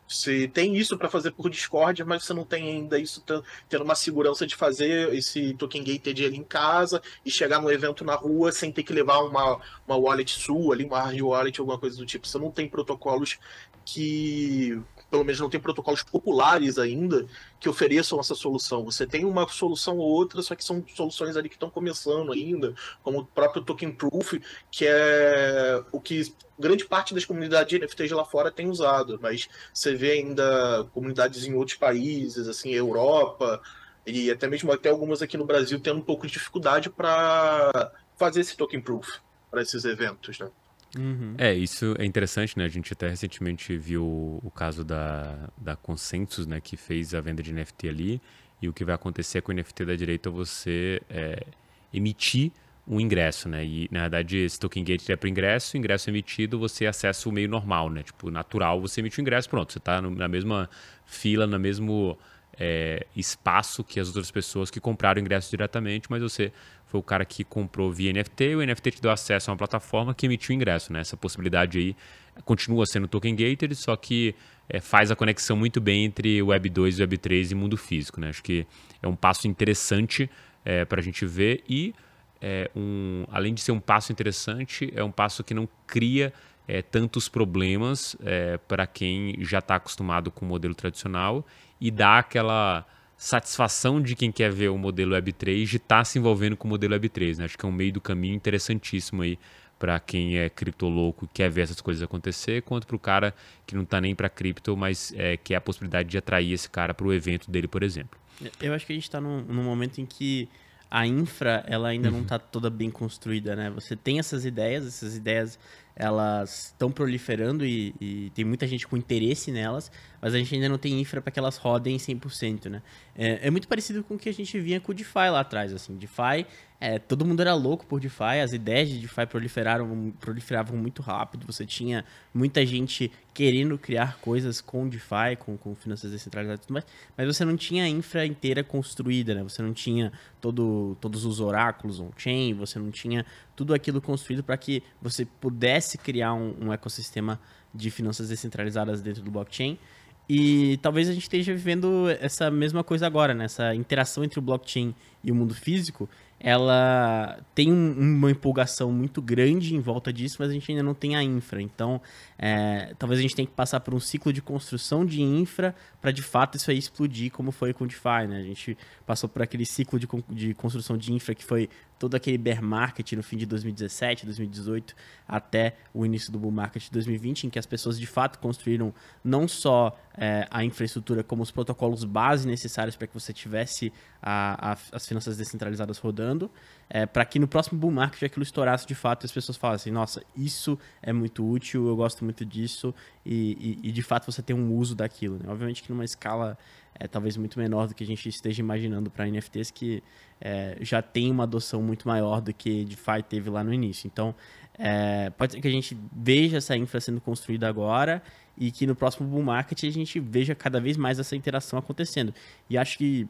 Você 0.07 0.47
tem 0.47 0.75
isso 0.75 0.97
para 0.97 1.09
fazer 1.09 1.31
por 1.31 1.49
Discord, 1.49 2.03
mas 2.03 2.23
você 2.23 2.33
não 2.33 2.45
tem 2.45 2.69
ainda 2.69 2.99
isso 2.99 3.23
tendo 3.67 3.83
uma 3.83 3.95
segurança 3.95 4.45
de 4.45 4.55
fazer 4.55 5.11
esse 5.13 5.55
token 5.55 5.83
gated 5.83 6.25
ali 6.25 6.37
em 6.37 6.43
casa 6.43 7.01
e 7.25 7.31
chegar 7.31 7.59
no 7.59 7.71
evento 7.71 8.05
na 8.05 8.13
rua 8.13 8.51
sem 8.51 8.71
ter 8.71 8.83
que 8.83 8.93
levar 8.93 9.19
uma, 9.23 9.59
uma 9.87 9.97
wallet 9.97 10.31
sua 10.39 10.75
ali, 10.75 10.85
uma 10.85 11.01
hard 11.01 11.19
wallet, 11.21 11.59
alguma 11.59 11.79
coisa 11.79 11.97
do 11.97 12.05
tipo. 12.05 12.27
Você 12.27 12.37
não 12.37 12.51
tem 12.51 12.69
protocolos 12.69 13.39
que, 13.83 14.79
pelo 15.09 15.23
menos 15.23 15.39
não 15.39 15.49
tem 15.49 15.59
protocolos 15.59 16.03
populares 16.03 16.77
ainda 16.77 17.25
que 17.59 17.69
ofereçam 17.69 18.19
essa 18.19 18.35
solução. 18.35 18.83
Você 18.85 19.05
tem 19.05 19.25
uma 19.25 19.47
solução 19.47 19.97
ou 19.97 20.07
outra, 20.07 20.41
só 20.41 20.55
que 20.55 20.63
são 20.63 20.83
soluções 20.93 21.37
ali 21.37 21.49
que 21.49 21.55
estão 21.55 21.69
começando 21.69 22.31
ainda, 22.31 22.73
como 23.03 23.19
o 23.19 23.25
próprio 23.25 23.63
token 23.63 23.91
proof, 23.91 24.33
que 24.71 24.85
é 24.87 25.83
o 25.91 25.99
que 25.99 26.33
grande 26.57 26.85
parte 26.85 27.13
das 27.13 27.25
comunidades 27.25 27.69
de 27.69 27.79
NFTs 27.79 28.11
lá 28.11 28.25
fora 28.25 28.51
tem 28.51 28.69
usado, 28.69 29.19
mas 29.21 29.47
você 29.73 29.93
vê 29.93 30.11
ainda 30.13 30.87
comunidades 30.93 31.45
em 31.45 31.53
outros 31.53 31.77
países, 31.77 32.47
assim, 32.47 32.73
Europa, 32.73 33.61
e 34.05 34.31
até 34.31 34.47
mesmo 34.47 34.71
até 34.71 34.89
algumas 34.89 35.21
aqui 35.21 35.37
no 35.37 35.45
Brasil 35.45 35.79
tendo 35.79 35.99
um 35.99 36.03
pouco 36.03 36.27
de 36.27 36.33
dificuldade 36.33 36.89
para 36.89 37.91
fazer 38.17 38.41
esse 38.41 38.55
token 38.55 38.81
proof 38.81 39.19
para 39.51 39.61
esses 39.61 39.83
eventos, 39.85 40.39
né? 40.39 40.49
Uhum. 40.97 41.35
É, 41.37 41.53
isso 41.53 41.93
é 41.99 42.05
interessante, 42.05 42.57
né? 42.57 42.65
A 42.65 42.69
gente 42.69 42.93
até 42.93 43.09
recentemente 43.09 43.77
viu 43.77 44.05
o 44.43 44.51
caso 44.51 44.83
da, 44.83 45.49
da 45.57 45.75
Consensus, 45.75 46.47
né? 46.47 46.61
Que 46.61 46.77
fez 46.77 47.13
a 47.13 47.21
venda 47.21 47.43
de 47.43 47.53
NFT 47.53 47.89
ali. 47.89 48.21
E 48.61 48.69
o 48.69 48.73
que 48.73 48.85
vai 48.85 48.95
acontecer 48.95 49.41
com 49.41 49.51
o 49.51 49.55
NFT 49.55 49.85
da 49.85 49.95
direita 49.95 50.29
é 50.29 50.31
você 50.31 51.01
é, 51.09 51.45
emitir 51.93 52.51
um 52.87 52.99
ingresso, 52.99 53.49
né? 53.49 53.65
E, 53.65 53.87
na 53.91 54.01
verdade, 54.01 54.37
esse 54.37 54.59
token 54.59 54.83
gate 54.83 55.09
é 55.09 55.15
para 55.15 55.29
ingresso, 55.29 55.75
ingresso 55.75 56.09
emitido, 56.09 56.59
você 56.59 56.85
acessa 56.85 57.27
o 57.27 57.31
meio 57.31 57.49
normal, 57.49 57.89
né? 57.89 58.03
Tipo, 58.03 58.29
natural, 58.29 58.79
você 58.79 59.01
emite 59.01 59.19
o 59.19 59.21
ingresso, 59.21 59.49
pronto. 59.49 59.73
Você 59.73 59.79
está 59.79 60.01
na 60.01 60.27
mesma 60.27 60.69
fila, 61.05 61.47
no 61.47 61.59
mesmo 61.59 62.17
é, 62.59 63.05
espaço 63.15 63.83
que 63.83 63.99
as 63.99 64.07
outras 64.07 64.31
pessoas 64.31 64.69
que 64.69 64.79
compraram 64.79 65.19
o 65.19 65.21
ingresso 65.21 65.49
diretamente, 65.49 66.07
mas 66.09 66.21
você 66.21 66.51
foi 66.87 66.99
o 66.99 67.03
cara 67.03 67.25
que 67.25 67.43
comprou 67.43 67.91
via 67.91 68.13
NFT, 68.13 68.55
o 68.55 68.65
NFT 68.65 68.91
te 68.91 69.01
deu 69.01 69.11
acesso 69.11 69.49
a 69.49 69.53
uma 69.53 69.57
plataforma 69.57 70.13
que 70.13 70.25
emitiu 70.25 70.55
ingresso, 70.55 70.93
né? 70.93 71.01
Essa 71.01 71.17
possibilidade 71.17 71.77
aí 71.77 71.95
continua 72.43 72.85
sendo 72.85 73.07
token 73.07 73.35
gated, 73.35 73.75
só 73.75 73.95
que 73.95 74.35
é, 74.67 74.79
faz 74.79 75.11
a 75.11 75.15
conexão 75.15 75.55
muito 75.55 75.79
bem 75.79 76.05
entre 76.05 76.41
Web 76.41 76.69
2, 76.69 76.99
Web 76.99 77.17
3 77.17 77.51
e 77.51 77.55
mundo 77.55 77.77
físico. 77.77 78.19
Né? 78.19 78.29
Acho 78.29 78.43
que 78.43 78.65
é 79.01 79.07
um 79.07 79.15
passo 79.15 79.47
interessante 79.47 80.29
é, 80.63 80.83
para 80.85 80.99
a 80.99 81.03
gente 81.03 81.25
ver 81.25 81.63
e, 81.69 81.93
é, 82.41 82.69
um, 82.75 83.25
além 83.31 83.53
de 83.53 83.61
ser 83.61 83.71
um 83.71 83.79
passo 83.79 84.11
interessante, 84.11 84.91
é 84.95 85.03
um 85.03 85.11
passo 85.11 85.43
que 85.43 85.53
não 85.53 85.67
cria 85.85 86.33
é, 86.67 86.81
tantos 86.81 87.29
problemas 87.29 88.15
é, 88.23 88.57
para 88.67 88.87
quem 88.87 89.35
já 89.39 89.59
está 89.59 89.75
acostumado 89.75 90.31
com 90.31 90.45
o 90.45 90.49
modelo 90.49 90.73
tradicional 90.73 91.45
e 91.79 91.91
dá 91.91 92.19
aquela 92.19 92.85
satisfação 93.17 94.01
de 94.01 94.15
quem 94.15 94.31
quer 94.31 94.51
ver 94.51 94.69
o 94.69 94.77
modelo 94.77 95.15
Web3 95.15 95.65
de 95.65 95.77
estar 95.77 95.99
tá 95.99 96.05
se 96.05 96.19
envolvendo 96.19 96.57
com 96.57 96.67
o 96.67 96.71
modelo 96.71 96.95
Web3. 96.95 97.37
Né? 97.37 97.45
Acho 97.45 97.57
que 97.57 97.65
é 97.65 97.69
um 97.69 97.71
meio 97.71 97.93
do 97.93 98.01
caminho 98.01 98.35
interessantíssimo 98.35 99.21
aí 99.21 99.39
para 99.77 99.99
quem 99.99 100.37
é 100.37 100.49
criptolouco 100.49 101.25
e 101.25 101.27
quer 101.27 101.49
ver 101.49 101.61
essas 101.61 101.81
coisas 101.81 102.01
acontecer, 102.01 102.61
quanto 102.61 102.87
para 102.87 102.95
o 102.95 102.99
cara 102.99 103.33
que 103.65 103.75
não 103.75 103.83
está 103.83 103.99
nem 103.99 104.15
para 104.15 104.29
cripto, 104.29 104.75
mas 104.75 105.13
é, 105.15 105.37
quer 105.37 105.55
a 105.55 105.61
possibilidade 105.61 106.09
de 106.09 106.17
atrair 106.17 106.53
esse 106.53 106.69
cara 106.69 106.93
para 106.93 107.05
o 107.05 107.13
evento 107.13 107.51
dele, 107.51 107.67
por 107.67 107.83
exemplo. 107.83 108.17
Eu 108.61 108.73
acho 108.73 108.85
que 108.85 108.93
a 108.93 108.95
gente 108.95 109.03
está 109.03 109.19
num, 109.19 109.41
num, 109.41 109.63
momento 109.63 109.99
em 109.99 110.05
que 110.05 110.49
a 110.89 111.05
infra 111.05 111.63
ela 111.67 111.89
ainda 111.89 112.09
uhum. 112.09 112.15
não 112.15 112.21
está 112.21 112.39
toda 112.39 112.69
bem 112.69 112.89
construída, 112.89 113.55
né? 113.55 113.69
Você 113.71 113.95
tem 113.95 114.19
essas 114.19 114.45
ideias, 114.45 114.85
essas 114.85 115.15
ideias 115.15 115.59
elas 115.95 116.67
estão 116.67 116.91
proliferando 116.91 117.65
e, 117.65 117.95
e, 118.01 118.29
tem 118.35 118.43
muita 118.43 118.67
gente 118.67 118.85
com 118.85 118.97
interesse 118.97 119.49
nelas, 119.49 119.89
mas 120.21 120.33
a 120.33 120.37
gente 120.37 120.53
ainda 120.53 120.67
não 120.67 120.77
tem 120.77 120.99
infra 120.99 121.21
para 121.21 121.31
que 121.31 121.39
elas 121.39 121.55
rodem 121.55 121.95
100%, 121.95 122.69
né? 122.69 122.81
É, 123.15 123.47
é, 123.47 123.49
muito 123.49 123.67
parecido 123.67 124.03
com 124.03 124.15
o 124.15 124.17
que 124.17 124.27
a 124.27 124.33
gente 124.33 124.59
via 124.59 124.79
com 124.79 124.91
o 124.91 124.95
DeFi 124.95 125.29
lá 125.29 125.39
atrás, 125.39 125.73
assim. 125.73 125.95
DeFi, 125.95 126.45
é, 126.85 126.99
todo 126.99 127.25
mundo 127.25 127.41
era 127.41 127.55
louco 127.55 127.83
por 127.83 127.99
DeFi, 127.99 128.41
as 128.43 128.53
ideias 128.53 128.87
de 128.87 128.99
DeFi 128.99 129.25
proliferaram, 129.25 130.13
proliferavam 130.19 130.77
muito 130.77 131.01
rápido, 131.01 131.43
você 131.43 131.65
tinha 131.65 132.05
muita 132.31 132.63
gente 132.63 133.11
querendo 133.33 133.75
criar 133.75 134.19
coisas 134.19 134.61
com 134.61 134.87
DeFi, 134.87 135.35
com, 135.39 135.57
com 135.57 135.73
finanças 135.73 136.11
descentralizadas 136.11 136.59
e 136.59 136.67
tudo 136.67 136.73
mais, 136.73 136.85
mas 137.17 137.25
você 137.25 137.43
não 137.43 137.57
tinha 137.57 137.85
a 137.85 137.89
infra 137.89 138.23
inteira 138.23 138.63
construída, 138.63 139.33
né? 139.33 139.41
Você 139.41 139.63
não 139.63 139.73
tinha 139.73 140.11
todo, 140.39 140.95
todos 141.01 141.25
os 141.25 141.39
oráculos 141.39 141.99
on-chain, 141.99 142.53
você 142.53 142.77
não 142.77 142.91
tinha 142.91 143.25
tudo 143.55 143.73
aquilo 143.73 143.99
construído 143.99 144.43
para 144.43 144.55
que 144.55 144.83
você 145.01 145.25
pudesse 145.25 145.97
criar 145.97 146.35
um, 146.35 146.53
um 146.67 146.71
ecossistema 146.71 147.39
de 147.73 147.89
finanças 147.89 148.29
descentralizadas 148.29 149.01
dentro 149.01 149.23
do 149.23 149.31
blockchain. 149.31 149.79
E 150.27 150.77
talvez 150.81 151.07
a 151.07 151.13
gente 151.13 151.23
esteja 151.23 151.53
vivendo 151.53 152.09
essa 152.19 152.49
mesma 152.49 152.83
coisa 152.83 153.05
agora, 153.05 153.33
né? 153.33 153.45
Essa 153.45 153.75
interação 153.75 154.23
entre 154.23 154.39
o 154.39 154.41
blockchain 154.41 154.93
e 155.23 155.31
o 155.31 155.35
mundo 155.35 155.53
físico, 155.53 156.09
ela 156.45 157.39
tem 157.55 157.73
um, 157.73 157.91
uma 157.97 158.29
empolgação 158.29 158.91
muito 158.91 159.19
grande 159.19 159.75
em 159.75 159.79
volta 159.79 160.13
disso, 160.13 160.35
mas 160.37 160.51
a 160.51 160.53
gente 160.53 160.71
ainda 160.71 160.83
não 160.83 160.93
tem 160.93 161.15
a 161.15 161.23
infra. 161.23 161.59
Então, 161.59 161.99
é, 162.37 162.93
talvez 162.99 163.19
a 163.19 163.21
gente 163.21 163.35
tenha 163.35 163.47
que 163.47 163.53
passar 163.53 163.79
por 163.79 163.93
um 163.93 163.99
ciclo 163.99 164.33
de 164.33 164.41
construção 164.41 165.05
de 165.05 165.21
infra 165.21 165.73
para 166.01 166.11
de 166.11 166.21
fato 166.21 166.57
isso 166.57 166.69
aí 166.69 166.77
explodir, 166.77 167.31
como 167.31 167.51
foi 167.51 167.73
com 167.73 167.85
o 167.85 167.87
DeFi, 167.87 168.27
né? 168.27 168.39
A 168.39 168.43
gente 168.43 168.77
passou 169.05 169.29
por 169.29 169.41
aquele 169.41 169.65
ciclo 169.65 169.97
de, 169.97 170.07
de 170.29 170.53
construção 170.53 170.97
de 170.97 171.13
infra 171.13 171.33
que 171.33 171.43
foi 171.43 171.69
todo 171.97 172.15
aquele 172.15 172.37
bear 172.37 172.61
market 172.61 173.13
no 173.13 173.23
fim 173.23 173.37
de 173.37 173.45
2017, 173.45 174.25
2018, 174.25 174.95
até 175.27 175.75
o 175.93 176.05
início 176.05 176.31
do 176.31 176.37
bull 176.37 176.51
market 176.51 176.83
de 176.83 176.91
2020, 176.91 177.47
em 177.47 177.49
que 177.49 177.57
as 177.57 177.65
pessoas 177.65 177.97
de 177.97 178.05
fato 178.05 178.37
construíram 178.39 178.93
não 179.23 179.47
só 179.47 179.97
é, 180.17 180.47
a 180.51 180.63
infraestrutura, 180.63 181.23
como 181.23 181.41
os 181.41 181.51
protocolos 181.51 182.03
base 182.03 182.47
necessários 182.47 182.95
para 182.95 183.07
que 183.07 183.13
você 183.13 183.31
tivesse 183.31 183.93
a, 184.21 184.71
a, 184.71 184.77
as 184.91 185.07
finanças 185.07 185.37
descentralizadas 185.37 185.97
rodando, 185.97 186.51
é, 186.89 187.05
para 187.05 187.23
que 187.25 187.39
no 187.39 187.47
próximo 187.47 187.79
bull 187.79 187.91
market 187.91 188.23
aquilo 188.23 188.43
estourasse 188.43 188.85
de 188.85 188.95
fato 188.95 189.23
e 189.23 189.25
as 189.25 189.31
pessoas 189.31 189.57
falassem, 189.57 189.91
nossa, 189.91 190.21
isso 190.35 190.77
é 191.01 191.13
muito 191.13 191.47
útil, 191.49 191.87
eu 191.87 191.95
gosto 191.95 192.24
muito 192.25 192.43
disso 192.43 192.93
e, 193.25 193.79
e, 193.83 193.89
e 193.89 193.91
de 193.91 194.01
fato 194.03 194.29
você 194.31 194.41
tem 194.41 194.55
um 194.55 194.73
uso 194.73 194.95
daquilo. 194.95 195.37
Né? 195.37 195.45
Obviamente 195.47 195.81
que 195.81 195.91
numa 195.91 196.03
escala 196.03 196.57
é, 196.99 197.07
talvez 197.07 197.37
muito 197.37 197.59
menor 197.59 197.87
do 197.87 197.93
que 197.93 198.03
a 198.03 198.07
gente 198.07 198.27
esteja 198.27 198.61
imaginando 198.61 199.09
para 199.09 199.27
NFTs 199.27 199.71
que 199.71 200.03
é, 200.41 200.77
já 200.81 201.01
tem 201.01 201.31
uma 201.31 201.43
adoção 201.43 201.81
muito 201.81 202.07
maior 202.07 202.41
do 202.41 202.53
que 202.53 202.85
DeFi 202.85 203.23
teve 203.27 203.49
lá 203.49 203.63
no 203.63 203.73
início. 203.73 204.07
Então, 204.07 204.35
é, 204.77 205.29
pode 205.31 205.53
ser 205.53 205.61
que 205.61 205.67
a 205.67 205.71
gente 205.71 205.97
veja 206.11 206.57
essa 206.57 206.75
infra 206.75 206.99
sendo 206.99 207.21
construída 207.21 207.67
agora 207.67 208.21
e 208.57 208.71
que 208.71 208.85
no 208.85 208.95
próximo 208.95 209.27
bull 209.27 209.43
market 209.43 209.83
a 209.83 209.89
gente 209.89 210.19
veja 210.19 210.55
cada 210.55 210.79
vez 210.79 210.97
mais 210.97 211.19
essa 211.19 211.35
interação 211.35 211.77
acontecendo. 211.77 212.33
E 212.69 212.77
acho 212.77 212.97
que 212.97 213.27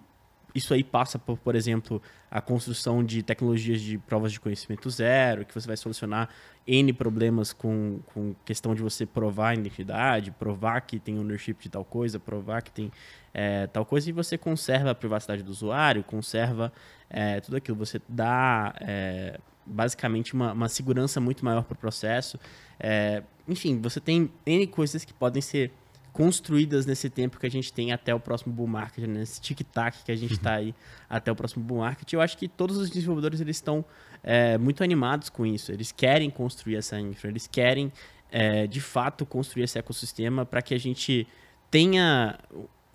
isso 0.56 0.74
aí 0.74 0.84
passa 0.84 1.20
por, 1.20 1.38
por 1.38 1.54
exemplo, 1.54 2.02
a 2.32 2.40
construção 2.40 3.04
de 3.04 3.22
tecnologias 3.22 3.82
de 3.82 3.98
provas 3.98 4.32
de 4.32 4.40
conhecimento 4.40 4.90
zero, 4.90 5.46
que 5.46 5.54
você 5.54 5.68
vai 5.68 5.76
solucionar 5.76 6.30
N 6.66 6.94
problemas 6.94 7.52
com, 7.52 8.00
com 8.14 8.34
questão 8.46 8.74
de 8.74 8.82
você 8.82 9.06
provar 9.06 9.50
a 9.50 9.54
identidade, 9.54 10.32
provar 10.32 10.80
que 10.82 10.98
tem 10.98 11.20
ownership 11.20 11.56
de 11.60 11.70
tal 11.70 11.84
coisa, 11.84 12.18
provar 12.20 12.62
que 12.62 12.72
tem 12.72 12.92
é, 13.34 13.68
tal 13.68 13.86
coisa, 13.86 14.10
e 14.10 14.14
você 14.14 14.38
conserva 14.38 14.92
a 14.92 14.96
privacidade 14.96 15.44
do 15.44 15.52
usuário, 15.52 16.04
conserva 16.04 16.72
é, 17.10 17.42
tudo 17.42 17.58
aquilo. 17.58 17.78
Você 17.78 18.02
dá 18.08 18.74
é, 18.80 19.38
basicamente 19.66 20.34
uma, 20.34 20.54
uma, 20.54 20.70
segurança 20.70 21.20
muito 21.20 21.44
maior 21.44 21.64
para 21.64 21.74
o 21.74 21.78
processo. 21.78 22.40
É, 22.80 23.22
enfim, 23.48 23.80
você 23.82 24.00
tem 24.00 24.32
N 24.46 24.66
coisas 24.68 25.04
que 25.04 25.14
podem 25.14 25.42
ser 25.42 25.72
construídas 26.16 26.86
nesse 26.86 27.10
tempo 27.10 27.38
que 27.38 27.46
a 27.46 27.52
gente 27.52 27.74
tem 27.74 27.92
até 27.92 28.16
o 28.16 28.20
próximo 28.22 28.54
bull 28.54 28.68
market, 28.68 29.04
né? 29.04 29.20
nesse 29.20 29.42
tic-tac 29.42 30.02
que 30.06 30.14
a 30.14 30.16
gente 30.16 30.32
está 30.32 30.54
aí 30.54 30.74
até 31.10 31.30
o 31.30 31.36
próximo 31.36 31.62
bull 31.62 31.80
market. 31.80 32.14
Eu 32.14 32.22
acho 32.22 32.38
que 32.38 32.48
todos 32.48 32.78
os 32.78 32.90
desenvolvedores 32.90 33.42
eles 33.42 33.58
estão 33.58 33.84
é, 34.24 34.58
muito 34.58 34.82
animados 34.82 35.28
com 35.28 35.46
isso. 35.46 35.74
Eles 35.74 35.92
querem 35.92 36.30
construir 36.30 36.78
essa 36.78 36.98
infra, 36.98 37.30
eles 37.30 37.48
querem 37.48 37.92
é, 38.32 38.66
de 38.66 38.80
fato 38.80 39.26
construir 39.26 39.64
esse 39.64 39.78
ecossistema 39.78 40.46
para 40.46 40.62
que 40.62 40.74
a 40.74 40.80
gente 40.80 41.28
tenha 41.70 42.40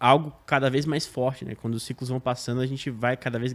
algo 0.01 0.33
cada 0.47 0.71
vez 0.71 0.87
mais 0.87 1.07
forte, 1.07 1.45
né? 1.45 1.55
Quando 1.55 1.75
os 1.75 1.83
ciclos 1.83 2.09
vão 2.09 2.19
passando, 2.19 2.63
a 2.63 2.67
gente 2.67 2.89
vai 2.89 3.19
cada 3.19 3.39
vez 3.39 3.53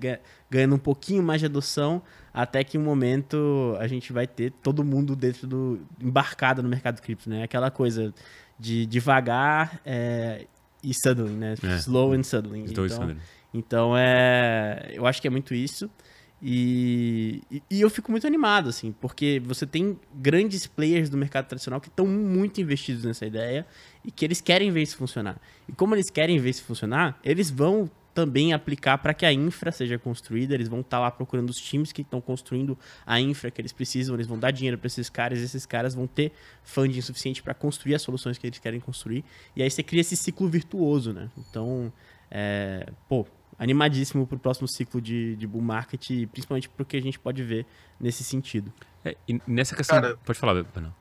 ganhando 0.47 0.75
um 0.75 0.80
pouquinho 0.80 1.23
mais 1.23 1.39
de 1.39 1.47
adoção, 1.47 2.04
até 2.32 2.63
que 2.63 2.78
um 2.78 2.84
momento 2.84 3.75
a 3.80 3.88
gente 3.88 4.13
vai 4.13 4.28
ter 4.28 4.51
todo 4.62 4.84
mundo 4.84 5.15
dentro 5.15 5.47
do 5.47 5.82
embarcado 5.99 6.62
no 6.62 6.69
mercado 6.69 7.01
cripto, 7.01 7.32
né? 7.32 7.41
Aquela 7.41 7.71
coisa 7.71 8.13
de 8.59 8.85
devagar 8.85 9.79
é, 9.85 10.45
e 10.83 10.93
suddenly, 10.93 11.33
né? 11.33 11.55
É. 11.63 11.75
Slow 11.77 12.13
and 12.13 12.23
suddenly. 12.23 12.61
Então, 12.61 12.87
suddenly. 12.87 13.17
então 13.53 13.97
é, 13.97 14.91
eu 14.93 15.05
acho 15.05 15.21
que 15.21 15.27
é 15.27 15.31
muito 15.31 15.53
isso. 15.53 15.89
E, 16.41 17.41
e, 17.49 17.63
e, 17.71 17.81
eu 17.81 17.89
fico 17.89 18.11
muito 18.11 18.27
animado, 18.27 18.69
assim, 18.69 18.91
porque 18.91 19.41
você 19.43 19.65
tem 19.65 19.97
grandes 20.13 20.67
players 20.67 21.09
do 21.09 21.17
mercado 21.17 21.47
tradicional 21.47 21.79
que 21.79 21.87
estão 21.87 22.05
muito 22.05 22.61
investidos 22.61 23.03
nessa 23.03 23.25
ideia 23.25 23.65
e 24.03 24.11
que 24.11 24.23
eles 24.23 24.41
querem 24.41 24.69
ver 24.69 24.83
isso 24.83 24.97
funcionar. 24.97 25.39
E 25.67 25.71
como 25.71 25.95
eles 25.95 26.09
querem 26.09 26.37
ver 26.37 26.51
isso 26.51 26.63
funcionar, 26.63 27.17
eles 27.23 27.49
vão 27.49 27.89
também 28.15 28.54
aplicar 28.54 28.97
para 28.97 29.13
que 29.13 29.25
a 29.25 29.34
infra 29.34 29.71
seja 29.73 29.99
construída. 29.99 30.56
Eles 30.56 30.69
vão 30.69 30.80
estar 30.80 30.97
tá 30.97 31.01
lá 31.01 31.12
procurando 31.12 31.49
os 31.49 31.58
times 31.58 31.91
que 31.91 32.01
estão 32.01 32.21
construindo 32.21 32.80
a 33.06 33.19
infra 33.19 33.51
que 33.51 33.60
eles 33.60 33.73
precisam. 33.73 34.15
Eles 34.15 34.25
vão 34.25 34.39
dar 34.39 34.51
dinheiro 34.51 34.78
para 34.78 34.88
esses 34.88 35.10
caras. 35.10 35.39
E 35.39 35.43
esses 35.43 35.65
caras 35.65 35.93
vão 35.93 36.08
ter 36.08 36.32
funding 36.63 37.01
suficiente 37.01 37.43
para 37.43 37.54
construir 37.54 37.93
as 37.93 38.01
soluções 38.01 38.38
que 38.38 38.47
eles 38.47 38.58
querem 38.58 38.80
construir. 38.80 39.25
E 39.54 39.62
aí 39.62 39.69
você 39.69 39.84
cria 39.84 39.99
esse 39.99 40.15
ciclo 40.15 40.47
virtuoso, 40.47 41.12
né? 41.12 41.30
Então, 41.38 41.91
é, 42.32 42.89
pô, 43.10 43.28
animadíssimo 43.60 44.25
para 44.25 44.38
o 44.38 44.39
próximo 44.39 44.67
ciclo 44.67 45.01
de, 45.01 45.36
de 45.36 45.45
bull 45.45 45.62
market, 45.62 46.08
principalmente 46.32 46.69
porque 46.69 46.95
a 46.95 47.01
gente 47.01 47.19
pode 47.19 47.43
ver 47.43 47.65
nesse 47.99 48.23
sentido. 48.23 48.71
É, 49.04 49.17
nessa 49.45 49.75
questão. 49.75 50.01
Cara, 50.01 50.17
pode 50.23 50.39
falar, 50.39 50.63
Bruno. 50.63 50.95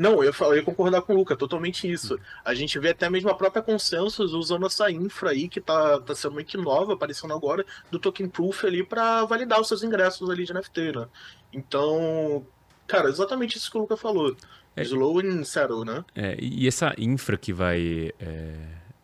Não, 0.00 0.24
eu, 0.24 0.32
eu 0.32 0.56
ia 0.56 0.62
concordar 0.62 1.02
com 1.02 1.12
o 1.12 1.16
Luca, 1.16 1.36
totalmente 1.36 1.86
isso. 1.86 2.18
A 2.42 2.54
gente 2.54 2.78
vê 2.78 2.88
até 2.88 3.10
mesmo 3.10 3.28
a 3.28 3.34
própria 3.34 3.62
Consensus 3.62 4.32
usando 4.32 4.64
essa 4.64 4.90
infra 4.90 5.28
aí, 5.28 5.46
que 5.46 5.60
tá, 5.60 6.00
tá 6.00 6.14
sendo 6.14 6.36
meio 6.36 6.46
que 6.46 6.56
nova, 6.56 6.94
aparecendo 6.94 7.34
agora, 7.34 7.66
do 7.90 7.98
Token 7.98 8.26
Proof 8.26 8.64
ali 8.64 8.82
para 8.82 9.26
validar 9.26 9.60
os 9.60 9.68
seus 9.68 9.82
ingressos 9.82 10.30
ali 10.30 10.46
de 10.46 10.54
NFT, 10.54 10.92
né? 10.92 11.06
Então, 11.52 12.46
cara, 12.86 13.10
exatamente 13.10 13.58
isso 13.58 13.70
que 13.70 13.76
o 13.76 13.82
Luca 13.82 13.94
falou. 13.94 14.34
É, 14.74 14.80
Slow 14.80 15.20
and 15.20 15.44
settle, 15.44 15.84
né? 15.84 16.02
É, 16.14 16.34
e 16.40 16.66
essa 16.66 16.94
infra 16.96 17.36
que 17.36 17.52
vai 17.52 18.10
é, 18.18 18.54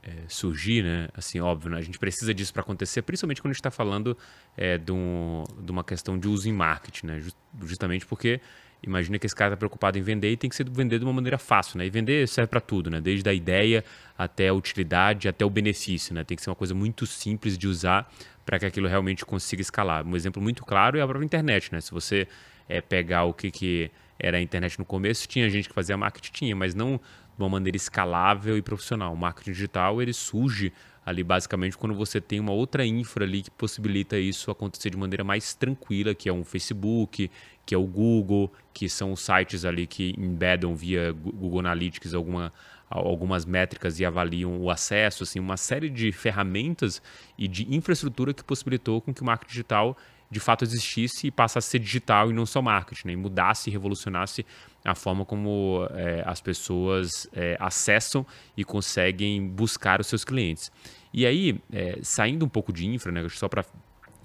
é, 0.03 0.11
surgir, 0.29 0.83
né? 0.83 1.11
Assim, 1.13 1.41
óbvio, 1.41 1.73
né? 1.73 1.77
a 1.77 1.83
gente 1.83 1.99
precisa 1.99 2.33
disso 2.33 2.55
para 2.55 2.63
acontecer, 2.63 3.03
principalmente 3.03 3.43
quando 3.43 3.51
a 3.51 3.53
gente 3.53 3.61
está 3.61 3.71
falando 3.71 4.17
é, 4.57 4.79
de, 4.79 4.93
um, 4.93 5.45
de, 5.61 5.71
uma 5.71 5.85
questão 5.85 6.19
de 6.19 6.27
uso 6.27 6.49
em 6.49 6.55
marketing, 6.55 7.07
né? 7.07 7.23
Justamente 7.61 8.07
porque 8.07 8.41
Imagina 8.83 9.19
que 9.19 9.27
esse 9.27 9.35
cara 9.35 9.51
está 9.51 9.57
preocupado 9.57 9.99
em 9.99 10.03
vender 10.03 10.31
e 10.31 10.37
tem 10.37 10.49
que 10.49 10.57
ser 10.57 10.69
vender 10.69 10.99
de 10.99 11.05
uma 11.05 11.13
maneira 11.13 11.39
fácil, 11.39 11.79
né? 11.79 11.87
E 11.87 11.91
vender 11.91 12.29
serve 12.29 12.49
para 12.49 12.61
tudo, 12.61 12.91
né? 12.91 13.01
Desde 13.01 13.29
a 13.29 13.33
ideia 13.33 13.85
até 14.17 14.49
a 14.49 14.55
utilidade, 14.55 15.29
até 15.29 15.45
o 15.45 15.51
benefício, 15.51 16.15
né? 16.15 16.25
Tem 16.25 16.37
que 16.37 16.43
ser 16.43 16.51
uma 16.51 16.57
coisa 16.57 16.75
muito 16.75 17.07
simples 17.07 17.57
de 17.59 17.67
usar 17.67 18.11
para 18.45 18.59
que 18.59 18.67
aquilo 18.67 18.87
realmente 18.87 19.25
consiga 19.25 19.61
escalar. 19.61 20.07
Um 20.07 20.15
exemplo 20.15 20.41
muito 20.41 20.65
claro 20.65 20.99
é 20.99 21.03
a 21.03 21.07
própria 21.07 21.25
internet, 21.25 21.73
né? 21.73 21.81
Se 21.81 21.91
você 21.91 22.29
é, 22.69 22.81
pegar 22.81 23.25
o 23.25 23.33
que, 23.33 23.51
que 23.51 23.91
era 24.19 24.39
a 24.39 24.41
internet 24.41 24.79
no 24.79 24.85
começo, 24.85 25.27
tinha 25.27 25.49
gente 25.51 25.69
que 25.69 25.75
fazia 25.75 25.97
marketing, 25.97 26.33
tinha, 26.33 26.57
mas 26.57 26.75
não 26.75 27.01
de 27.37 27.43
uma 27.43 27.49
maneira 27.49 27.77
escalável 27.77 28.57
e 28.57 28.63
profissional. 28.63 29.13
O 29.13 29.17
marketing 29.17 29.53
digital, 29.53 30.01
ele 30.01 30.13
surge 30.13 30.73
ali 31.07 31.23
basicamente 31.23 31.79
quando 31.79 31.95
você 31.95 32.21
tem 32.21 32.41
uma 32.41 32.51
outra 32.51 32.85
infra 32.85 33.25
ali 33.25 33.43
que 33.43 33.51
possibilita 33.53 34.19
isso 34.19 34.51
acontecer 34.51 34.91
de 34.91 34.97
maneira 34.97 35.23
mais 35.23 35.55
tranquila, 35.55 36.13
que 36.17 36.29
é 36.29 36.33
um 36.33 36.43
Facebook, 36.43 37.31
que 37.65 37.75
é 37.75 37.79
o 37.79 37.87
Google, 37.87 38.53
que 38.75 38.89
são 38.89 39.13
os 39.13 39.21
sites 39.21 39.65
ali 39.65 39.87
que 39.87 40.15
embedam 40.19 40.75
via 40.75 41.13
Google 41.13 41.61
Analytics 41.61 42.13
alguma, 42.13 42.53
algumas 42.91 43.45
métricas 43.45 44.01
e 44.01 44.05
avaliam 44.05 44.61
o 44.61 44.69
acesso, 44.69 45.23
assim, 45.23 45.39
uma 45.39 45.57
série 45.57 45.89
de 45.89 46.11
ferramentas 46.11 47.01
e 47.39 47.47
de 47.47 47.73
infraestrutura 47.73 48.35
que 48.35 48.43
possibilitou 48.43 49.01
com 49.01 49.15
que 49.15 49.23
o 49.23 49.25
marketing 49.25 49.53
digital 49.53 49.97
de 50.31 50.41
fato 50.41 50.65
existisse 50.65 51.29
e 51.29 51.31
passasse 51.31 51.69
a 51.69 51.71
ser 51.71 51.79
digital 51.79 52.31
e 52.31 52.35
não 52.35 52.45
só 52.45 52.61
marketing, 52.61 53.09
né? 53.09 53.13
e 53.13 53.17
mudasse 53.17 53.71
e 53.71 53.73
revolucionasse 53.73 54.45
a 54.85 54.95
forma 54.95 55.25
como 55.25 55.87
é, 55.93 56.23
as 56.27 56.41
pessoas 56.41 57.29
é, 57.33 57.57
acessam 57.61 58.27
e 58.57 58.65
conseguem 58.65 59.47
buscar 59.47 60.01
os 60.01 60.07
seus 60.07 60.25
clientes. 60.25 60.71
E 61.17 61.25
aí, 61.25 61.59
é, 61.73 61.99
saindo 62.03 62.45
um 62.45 62.49
pouco 62.49 62.71
de 62.71 62.87
infra, 62.87 63.11
né, 63.11 63.27
só 63.31 63.49
para 63.49 63.65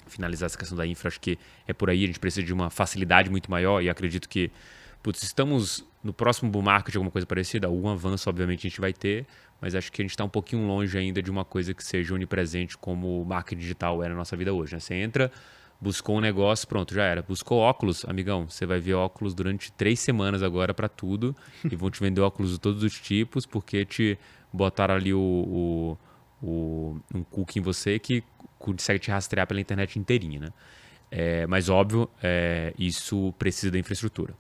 finalizar 0.07 0.47
essa 0.47 0.57
questão 0.57 0.77
da 0.77 0.85
infra, 0.85 1.07
acho 1.07 1.21
que 1.21 1.39
é 1.65 1.71
por 1.71 1.89
aí, 1.89 2.03
a 2.03 2.07
gente 2.07 2.19
precisa 2.19 2.45
de 2.45 2.51
uma 2.51 2.69
facilidade 2.69 3.29
muito 3.29 3.49
maior 3.49 3.81
e 3.81 3.89
acredito 3.89 4.27
que, 4.27 4.51
putz, 5.01 5.23
estamos 5.23 5.85
no 6.03 6.11
próximo 6.11 6.51
bull 6.51 6.61
market, 6.61 6.93
alguma 6.97 7.09
coisa 7.09 7.25
parecida, 7.25 7.65
algum 7.65 7.87
avanço, 7.87 8.29
obviamente, 8.29 8.67
a 8.67 8.69
gente 8.69 8.81
vai 8.81 8.91
ter, 8.91 9.25
mas 9.61 9.73
acho 9.73 9.89
que 9.89 10.01
a 10.01 10.03
gente 10.03 10.11
está 10.11 10.25
um 10.25 10.29
pouquinho 10.29 10.67
longe 10.67 10.97
ainda 10.97 11.21
de 11.21 11.31
uma 11.31 11.45
coisa 11.45 11.73
que 11.73 11.81
seja 11.81 12.13
onipresente 12.13 12.77
como 12.77 13.21
o 13.21 13.25
marketing 13.25 13.61
digital 13.61 14.03
é 14.03 14.09
na 14.09 14.15
nossa 14.15 14.35
vida 14.35 14.51
hoje. 14.53 14.73
Né? 14.73 14.79
Você 14.81 14.95
entra, 14.95 15.31
buscou 15.79 16.17
um 16.17 16.19
negócio, 16.19 16.67
pronto, 16.67 16.93
já 16.93 17.05
era. 17.05 17.21
Buscou 17.21 17.59
óculos, 17.59 18.03
amigão, 18.03 18.49
você 18.49 18.65
vai 18.65 18.81
ver 18.81 18.95
óculos 18.95 19.33
durante 19.33 19.71
três 19.71 20.01
semanas 20.01 20.43
agora 20.43 20.73
para 20.73 20.89
tudo 20.89 21.33
e 21.63 21.73
vão 21.73 21.89
te 21.89 22.01
vender 22.01 22.19
óculos 22.19 22.51
de 22.51 22.59
todos 22.59 22.83
os 22.83 22.99
tipos 22.99 23.45
porque 23.45 23.85
te 23.85 24.19
botaram 24.51 24.95
ali 24.95 25.13
o, 25.13 25.19
o, 25.19 25.97
o 26.41 26.99
um 27.13 27.23
cookie 27.23 27.59
em 27.59 27.61
você 27.61 27.99
que 27.99 28.23
consegue 28.57 28.99
te 28.99 29.11
rastrear 29.11 29.47
pela 29.47 29.59
internet 29.59 29.97
inteirinha, 29.97 30.39
né? 30.39 30.49
É, 31.09 31.45
mas 31.45 31.67
óbvio, 31.67 32.09
é, 32.23 32.73
isso 32.79 33.33
precisa 33.37 33.71
da 33.71 33.77
infraestrutura. 33.77 34.33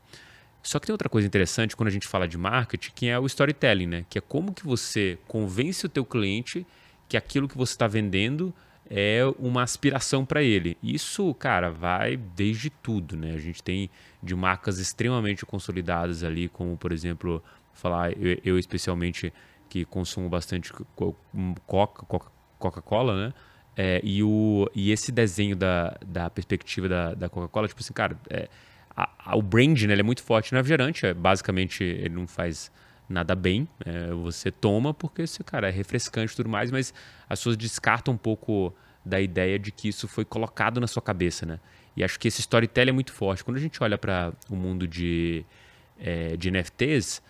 Só 0.63 0.79
que 0.79 0.85
tem 0.85 0.93
outra 0.93 1.09
coisa 1.09 1.27
interessante 1.27 1.75
quando 1.75 1.87
a 1.87 1.91
gente 1.91 2.07
fala 2.07 2.27
de 2.27 2.37
marketing, 2.37 2.91
que 2.93 3.07
é 3.09 3.19
o 3.19 3.25
storytelling, 3.25 3.87
né? 3.87 4.05
Que 4.09 4.19
é 4.19 4.21
como 4.21 4.53
que 4.53 4.63
você 4.63 5.17
convence 5.27 5.85
o 5.85 5.89
teu 5.89 6.05
cliente 6.05 6.65
que 7.09 7.17
aquilo 7.17 7.47
que 7.47 7.57
você 7.57 7.73
está 7.73 7.87
vendendo 7.87 8.53
é 8.89 9.21
uma 9.39 9.63
aspiração 9.63 10.25
para 10.25 10.43
ele. 10.43 10.77
Isso, 10.83 11.33
cara, 11.33 11.69
vai 11.69 12.15
desde 12.15 12.69
tudo, 12.69 13.17
né? 13.17 13.33
A 13.33 13.39
gente 13.39 13.63
tem 13.63 13.89
de 14.21 14.35
marcas 14.35 14.79
extremamente 14.79 15.45
consolidadas 15.45 16.23
ali, 16.23 16.47
como 16.47 16.77
por 16.77 16.91
exemplo, 16.91 17.43
falar 17.73 18.11
eu, 18.13 18.37
eu 18.43 18.59
especialmente 18.59 19.33
que 19.71 19.85
consumo 19.85 20.27
bastante 20.27 20.73
Coca, 21.65 22.05
Coca-Cola, 22.59 23.27
né? 23.27 23.33
É, 23.77 24.01
e, 24.03 24.21
o, 24.21 24.69
e 24.75 24.91
esse 24.91 25.13
desenho 25.13 25.55
da, 25.55 25.97
da 26.05 26.29
perspectiva 26.29 26.89
da, 26.89 27.13
da 27.13 27.29
Coca-Cola, 27.29 27.69
tipo 27.69 27.79
assim, 27.79 27.93
cara, 27.93 28.19
é, 28.29 28.49
a, 28.93 29.09
a, 29.31 29.37
o 29.37 29.41
brand 29.41 29.81
né, 29.83 29.97
é 29.97 30.03
muito 30.03 30.23
forte 30.23 30.51
no 30.51 30.57
refrigerante, 30.57 31.05
é, 31.05 31.13
basicamente 31.13 31.85
ele 31.85 32.09
não 32.09 32.27
faz 32.27 32.69
nada 33.07 33.33
bem. 33.33 33.65
É, 33.85 34.11
você 34.11 34.51
toma 34.51 34.93
porque 34.93 35.23
cara 35.45 35.69
é 35.69 35.71
refrescante 35.71 36.33
e 36.33 36.35
tudo 36.35 36.49
mais, 36.49 36.69
mas 36.69 36.93
as 37.29 37.39
pessoas 37.39 37.55
descartam 37.55 38.13
um 38.13 38.17
pouco 38.17 38.75
da 39.05 39.21
ideia 39.21 39.57
de 39.57 39.71
que 39.71 39.87
isso 39.87 40.05
foi 40.05 40.25
colocado 40.25 40.81
na 40.81 40.87
sua 40.87 41.01
cabeça, 41.01 41.45
né? 41.45 41.61
E 41.95 42.03
acho 42.03 42.19
que 42.19 42.27
esse 42.27 42.41
storytelling 42.41 42.89
é 42.89 42.93
muito 42.93 43.13
forte. 43.13 43.41
Quando 43.41 43.55
a 43.55 43.61
gente 43.61 43.81
olha 43.81 43.97
para 43.97 44.33
o 44.49 44.55
mundo 44.55 44.85
de, 44.85 45.45
é, 45.97 46.35
de 46.35 46.51
NFTs, 46.51 47.21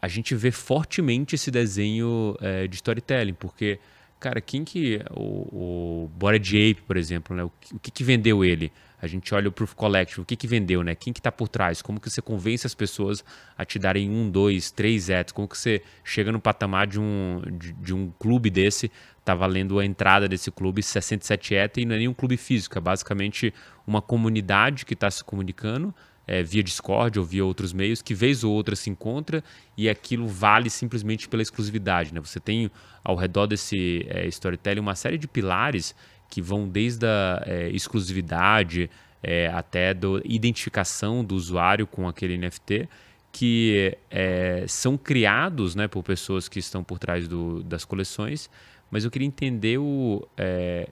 a 0.00 0.08
gente 0.08 0.34
vê 0.34 0.50
fortemente 0.50 1.34
esse 1.34 1.50
desenho 1.50 2.36
é, 2.40 2.66
de 2.66 2.76
storytelling, 2.76 3.34
porque, 3.34 3.78
cara, 4.20 4.40
quem 4.40 4.64
que. 4.64 5.00
O, 5.10 6.04
o 6.04 6.10
Bored 6.16 6.56
Ape, 6.56 6.82
por 6.82 6.96
exemplo, 6.96 7.36
né? 7.36 7.44
o, 7.44 7.52
o 7.72 7.78
que, 7.78 7.90
que 7.90 8.04
vendeu 8.04 8.44
ele? 8.44 8.72
a 9.00 9.06
gente 9.06 9.32
olha 9.32 9.48
o 9.48 9.52
Proof 9.52 9.74
Collective, 9.74 10.20
o 10.20 10.24
que, 10.24 10.34
que 10.34 10.46
vendeu, 10.46 10.82
né? 10.82 10.94
Quem 10.94 11.12
que 11.12 11.20
está 11.20 11.30
por 11.30 11.48
trás? 11.48 11.80
Como 11.80 12.00
que 12.00 12.10
você 12.10 12.20
convence 12.20 12.66
as 12.66 12.74
pessoas 12.74 13.24
a 13.56 13.64
te 13.64 13.78
darem 13.78 14.10
um, 14.10 14.28
dois, 14.28 14.70
três 14.72 15.08
ETs? 15.08 15.32
Como 15.32 15.46
que 15.46 15.56
você 15.56 15.82
chega 16.02 16.32
no 16.32 16.40
patamar 16.40 16.86
de 16.86 16.98
um, 16.98 17.40
de, 17.58 17.72
de 17.74 17.94
um 17.94 18.10
clube 18.18 18.50
desse, 18.50 18.90
tá 19.24 19.34
valendo 19.34 19.78
a 19.78 19.84
entrada 19.84 20.28
desse 20.28 20.50
clube 20.50 20.82
67 20.82 21.54
ET 21.54 21.76
e 21.76 21.84
não 21.84 21.94
é 21.94 21.98
nem 21.98 22.08
um 22.08 22.14
clube 22.14 22.36
físico, 22.36 22.76
é 22.76 22.80
basicamente 22.80 23.54
uma 23.86 24.02
comunidade 24.02 24.84
que 24.84 24.94
está 24.94 25.10
se 25.10 25.22
comunicando 25.22 25.94
é, 26.28 26.42
via 26.42 26.62
Discord 26.62 27.18
ou 27.18 27.24
via 27.24 27.42
outros 27.42 27.72
meios, 27.72 28.02
que 28.02 28.14
vez 28.14 28.44
ou 28.44 28.52
outra 28.52 28.76
se 28.76 28.90
encontra 28.90 29.42
e 29.76 29.88
aquilo 29.88 30.28
vale 30.28 30.68
simplesmente 30.68 31.26
pela 31.26 31.42
exclusividade. 31.42 32.12
Né? 32.12 32.20
Você 32.20 32.38
tem 32.38 32.70
ao 33.02 33.16
redor 33.16 33.46
desse 33.46 34.06
é, 34.06 34.26
storytelling 34.28 34.80
uma 34.80 34.94
série 34.94 35.16
de 35.16 35.26
pilares 35.26 35.94
que 36.28 36.42
vão 36.42 36.68
desde 36.68 37.06
a 37.06 37.42
é, 37.46 37.70
exclusividade 37.70 38.90
é, 39.22 39.46
até 39.48 39.94
da 39.94 40.08
identificação 40.22 41.24
do 41.24 41.34
usuário 41.34 41.86
com 41.86 42.06
aquele 42.06 42.36
NFT, 42.36 42.86
que 43.32 43.96
é, 44.10 44.66
são 44.68 44.98
criados 44.98 45.74
né, 45.74 45.88
por 45.88 46.02
pessoas 46.02 46.46
que 46.46 46.58
estão 46.58 46.84
por 46.84 46.98
trás 46.98 47.26
do, 47.26 47.62
das 47.62 47.86
coleções, 47.86 48.50
mas 48.90 49.04
eu 49.04 49.10
queria 49.10 49.26
entender 49.26 49.78
o, 49.78 50.28
é, 50.36 50.88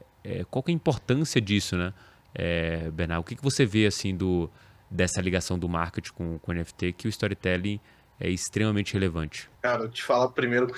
qual 0.50 0.64
é 0.66 0.70
a 0.70 0.74
importância 0.74 1.40
disso, 1.40 1.76
né, 1.76 1.92
Bernardo? 2.92 3.20
O 3.20 3.24
que, 3.24 3.36
que 3.36 3.42
você 3.42 3.64
vê 3.64 3.86
assim 3.86 4.14
do, 4.14 4.50
dessa 4.90 5.20
ligação 5.20 5.58
do 5.58 5.68
marketing 5.68 6.12
com, 6.12 6.38
com 6.38 6.52
o 6.52 6.54
NFT 6.54 6.92
que 6.92 7.06
o 7.06 7.10
storytelling 7.10 7.80
é 8.18 8.30
extremamente 8.30 8.94
relevante. 8.94 9.48
Cara, 9.60 9.82
eu 9.82 9.88
te 9.90 10.02
falar 10.02 10.28
primeiro 10.28 10.66
com 10.66 10.74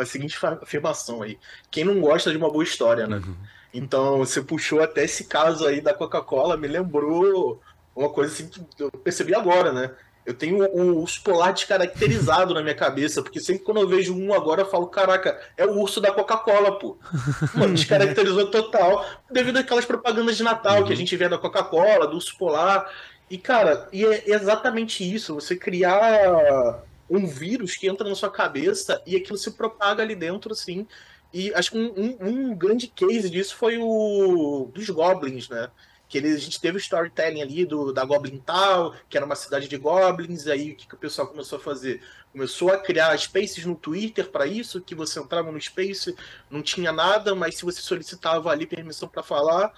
a 0.00 0.06
seguinte 0.06 0.38
afirmação 0.62 1.22
aí. 1.22 1.38
Quem 1.70 1.84
não 1.84 2.00
gosta 2.00 2.30
de 2.30 2.36
uma 2.36 2.50
boa 2.50 2.62
história, 2.62 3.06
né? 3.06 3.16
Uhum. 3.16 3.34
Então, 3.72 4.18
você 4.18 4.40
puxou 4.40 4.82
até 4.82 5.04
esse 5.04 5.24
caso 5.24 5.66
aí 5.66 5.80
da 5.80 5.94
Coca-Cola, 5.94 6.56
me 6.56 6.68
lembrou 6.68 7.60
uma 7.94 8.08
coisa 8.08 8.32
assim 8.32 8.48
que 8.48 8.82
eu 8.82 8.90
percebi 8.90 9.34
agora, 9.34 9.72
né? 9.72 9.90
Eu 10.24 10.34
tenho 10.34 10.64
o 10.64 11.00
urso 11.00 11.22
polar 11.22 11.52
descaracterizado 11.52 12.52
na 12.54 12.62
minha 12.62 12.74
cabeça, 12.74 13.22
porque 13.22 13.40
sempre 13.40 13.64
quando 13.64 13.80
eu 13.80 13.88
vejo 13.88 14.14
um 14.14 14.34
agora 14.34 14.62
eu 14.62 14.70
falo, 14.70 14.86
caraca, 14.86 15.40
é 15.56 15.64
o 15.66 15.78
urso 15.78 16.00
da 16.00 16.12
Coca-Cola, 16.12 16.78
pô. 16.78 16.98
Mano, 17.54 17.74
descaracterizou 17.74 18.50
total, 18.50 19.04
devido 19.30 19.58
àquelas 19.58 19.84
propagandas 19.84 20.36
de 20.36 20.42
Natal 20.42 20.78
uhum. 20.78 20.84
que 20.84 20.88
a 20.88 20.90
uhum. 20.90 20.96
gente 20.96 21.16
vê 21.16 21.28
da 21.28 21.38
Coca-Cola, 21.38 22.06
do 22.06 22.16
urso 22.16 22.36
polar. 22.36 22.88
E, 23.30 23.38
cara, 23.38 23.88
e 23.92 24.04
é 24.04 24.30
exatamente 24.30 25.08
isso, 25.08 25.36
você 25.36 25.54
criar 25.54 26.82
um 27.08 27.26
vírus 27.26 27.76
que 27.76 27.88
entra 27.88 28.08
na 28.08 28.14
sua 28.16 28.30
cabeça 28.30 29.00
e 29.06 29.14
aquilo 29.14 29.38
se 29.38 29.52
propaga 29.52 30.02
ali 30.02 30.16
dentro, 30.16 30.52
assim, 30.52 30.86
e 31.32 31.54
acho 31.54 31.70
que 31.70 31.78
um, 31.78 31.92
um, 31.96 32.28
um, 32.28 32.54
grande 32.56 32.88
case 32.88 33.30
disso 33.30 33.54
foi 33.54 33.78
o 33.78 34.68
dos 34.74 34.90
Goblins, 34.90 35.48
né? 35.48 35.70
Que 36.08 36.18
eles, 36.18 36.34
a 36.34 36.38
gente 36.38 36.60
teve 36.60 36.76
o 36.76 36.80
storytelling 36.80 37.40
ali 37.40 37.64
do, 37.64 37.92
da 37.92 38.04
Goblin 38.04 38.38
Tal, 38.44 38.96
que 39.08 39.16
era 39.16 39.24
uma 39.24 39.36
cidade 39.36 39.68
de 39.68 39.76
Goblins, 39.76 40.46
e 40.46 40.50
aí 40.50 40.72
o 40.72 40.76
que, 40.76 40.88
que 40.88 40.94
o 40.94 40.98
pessoal 40.98 41.28
começou 41.28 41.58
a 41.58 41.62
fazer? 41.62 42.02
Começou 42.32 42.72
a 42.72 42.78
criar 42.78 43.16
spaces 43.16 43.64
no 43.64 43.76
Twitter 43.76 44.28
para 44.28 44.44
isso, 44.44 44.80
que 44.80 44.94
você 44.94 45.20
entrava 45.20 45.52
no 45.52 45.60
space, 45.60 46.16
não 46.50 46.62
tinha 46.62 46.90
nada, 46.90 47.32
mas 47.32 47.54
se 47.56 47.64
você 47.64 47.80
solicitava 47.80 48.50
ali 48.50 48.66
permissão 48.66 49.08
para 49.08 49.22
falar, 49.22 49.72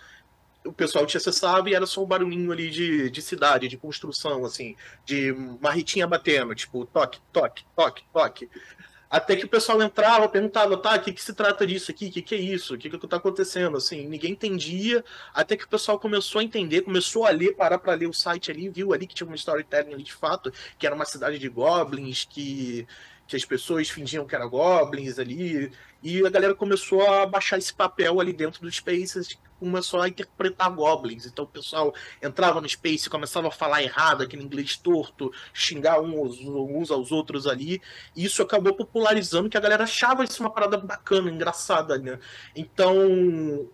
o 0.65 0.73
pessoal 0.73 1.07
te 1.07 1.17
acessava 1.17 1.69
e 1.69 1.75
era 1.75 1.87
só 1.87 2.03
um 2.03 2.07
barulhinho 2.07 2.53
ali 2.53 2.71
de, 2.71 3.11
de 3.11 3.23
cidade, 3.23 3.69
de 3.69 3.77
construção, 3.77 4.45
assim, 4.45 4.77
de 5.05 5.33
marritinha 5.61 6.07
batendo, 6.07 6.55
tipo, 6.55 6.87
toque, 6.87 7.21
toque, 7.33 7.65
toque, 7.75 8.05
toque. 8.13 8.49
Até 9.13 9.37
que 9.37 9.45
o 9.45 9.49
pessoal 9.49 9.83
entrava, 9.83 10.27
perguntava, 10.27 10.75
tá, 10.79 10.97
o 10.97 11.01
que, 11.01 11.13
que 11.13 11.23
se 11.23 11.35
trata 11.35 11.67
disso 11.67 11.91
aqui? 11.91 12.07
O 12.07 12.11
que, 12.11 12.23
que 12.23 12.35
é 12.35 12.39
isso? 12.39 12.75
O 12.75 12.79
que, 12.79 12.89
que 12.89 12.97
está 12.97 13.19
acontecendo? 13.19 13.77
Assim, 13.77 14.09
ninguém 14.09 14.33
entendia, 14.33 15.05
até 15.35 15.55
que 15.55 15.67
o 15.67 15.69
pessoal 15.69 15.99
começou 15.99 16.41
a 16.41 16.45
entender, 16.45 16.81
começou 16.81 17.27
a 17.27 17.31
ler, 17.31 17.55
parar 17.55 17.79
para 17.79 17.93
ler 17.93 18.09
o 18.09 18.15
site 18.15 18.51
ali, 18.51 18.71
viu 18.71 18.95
ali 18.95 19.07
que 19.07 19.15
tinha 19.15 19.27
uma 19.27 19.37
storytelling 19.37 19.93
ali 19.93 20.03
de 20.03 20.15
fato, 20.15 20.51
que 20.79 20.87
era 20.87 20.95
uma 20.95 21.05
cidade 21.05 21.39
de 21.39 21.47
goblins, 21.51 22.25
que, 22.25 22.87
que 23.33 23.37
as 23.37 23.45
pessoas 23.47 23.89
fingiam 23.89 24.27
que 24.27 24.35
eram 24.35 24.51
goblins 24.51 25.19
ali, 25.19 25.73
e 26.03 26.25
a 26.25 26.29
galera 26.29 26.55
começou 26.55 27.01
a 27.07 27.25
baixar 27.25 27.57
esse 27.57 27.73
papel 27.73 28.21
ali 28.21 28.33
dentro 28.33 28.61
dos 28.61 28.77
Spaces, 28.77 29.39
começou 29.59 30.03
a 30.03 30.09
interpretar 30.09 30.71
goblins. 30.71 31.25
Então 31.25 31.47
o 31.47 31.49
pessoal 31.49 31.95
entrava 32.21 32.61
no 32.61 32.69
Space, 32.69 33.09
começava 33.09 33.49
a 33.49 33.51
falar 33.51 33.83
errado, 33.83 34.23
aquele 34.23 34.43
inglês 34.43 34.77
torto, 34.77 35.33
xingar 35.55 36.01
uns, 36.01 36.41
uns 36.41 36.91
aos 36.91 37.11
outros 37.11 37.47
ali. 37.47 37.81
E 38.15 38.25
isso 38.25 38.43
acabou 38.43 38.75
popularizando 38.75 39.49
que 39.49 39.57
a 39.57 39.61
galera 39.61 39.85
achava 39.85 40.25
isso 40.25 40.43
uma 40.43 40.51
parada 40.51 40.77
bacana, 40.77 41.31
engraçada, 41.31 41.97
né? 41.97 42.19
Então 42.55 43.67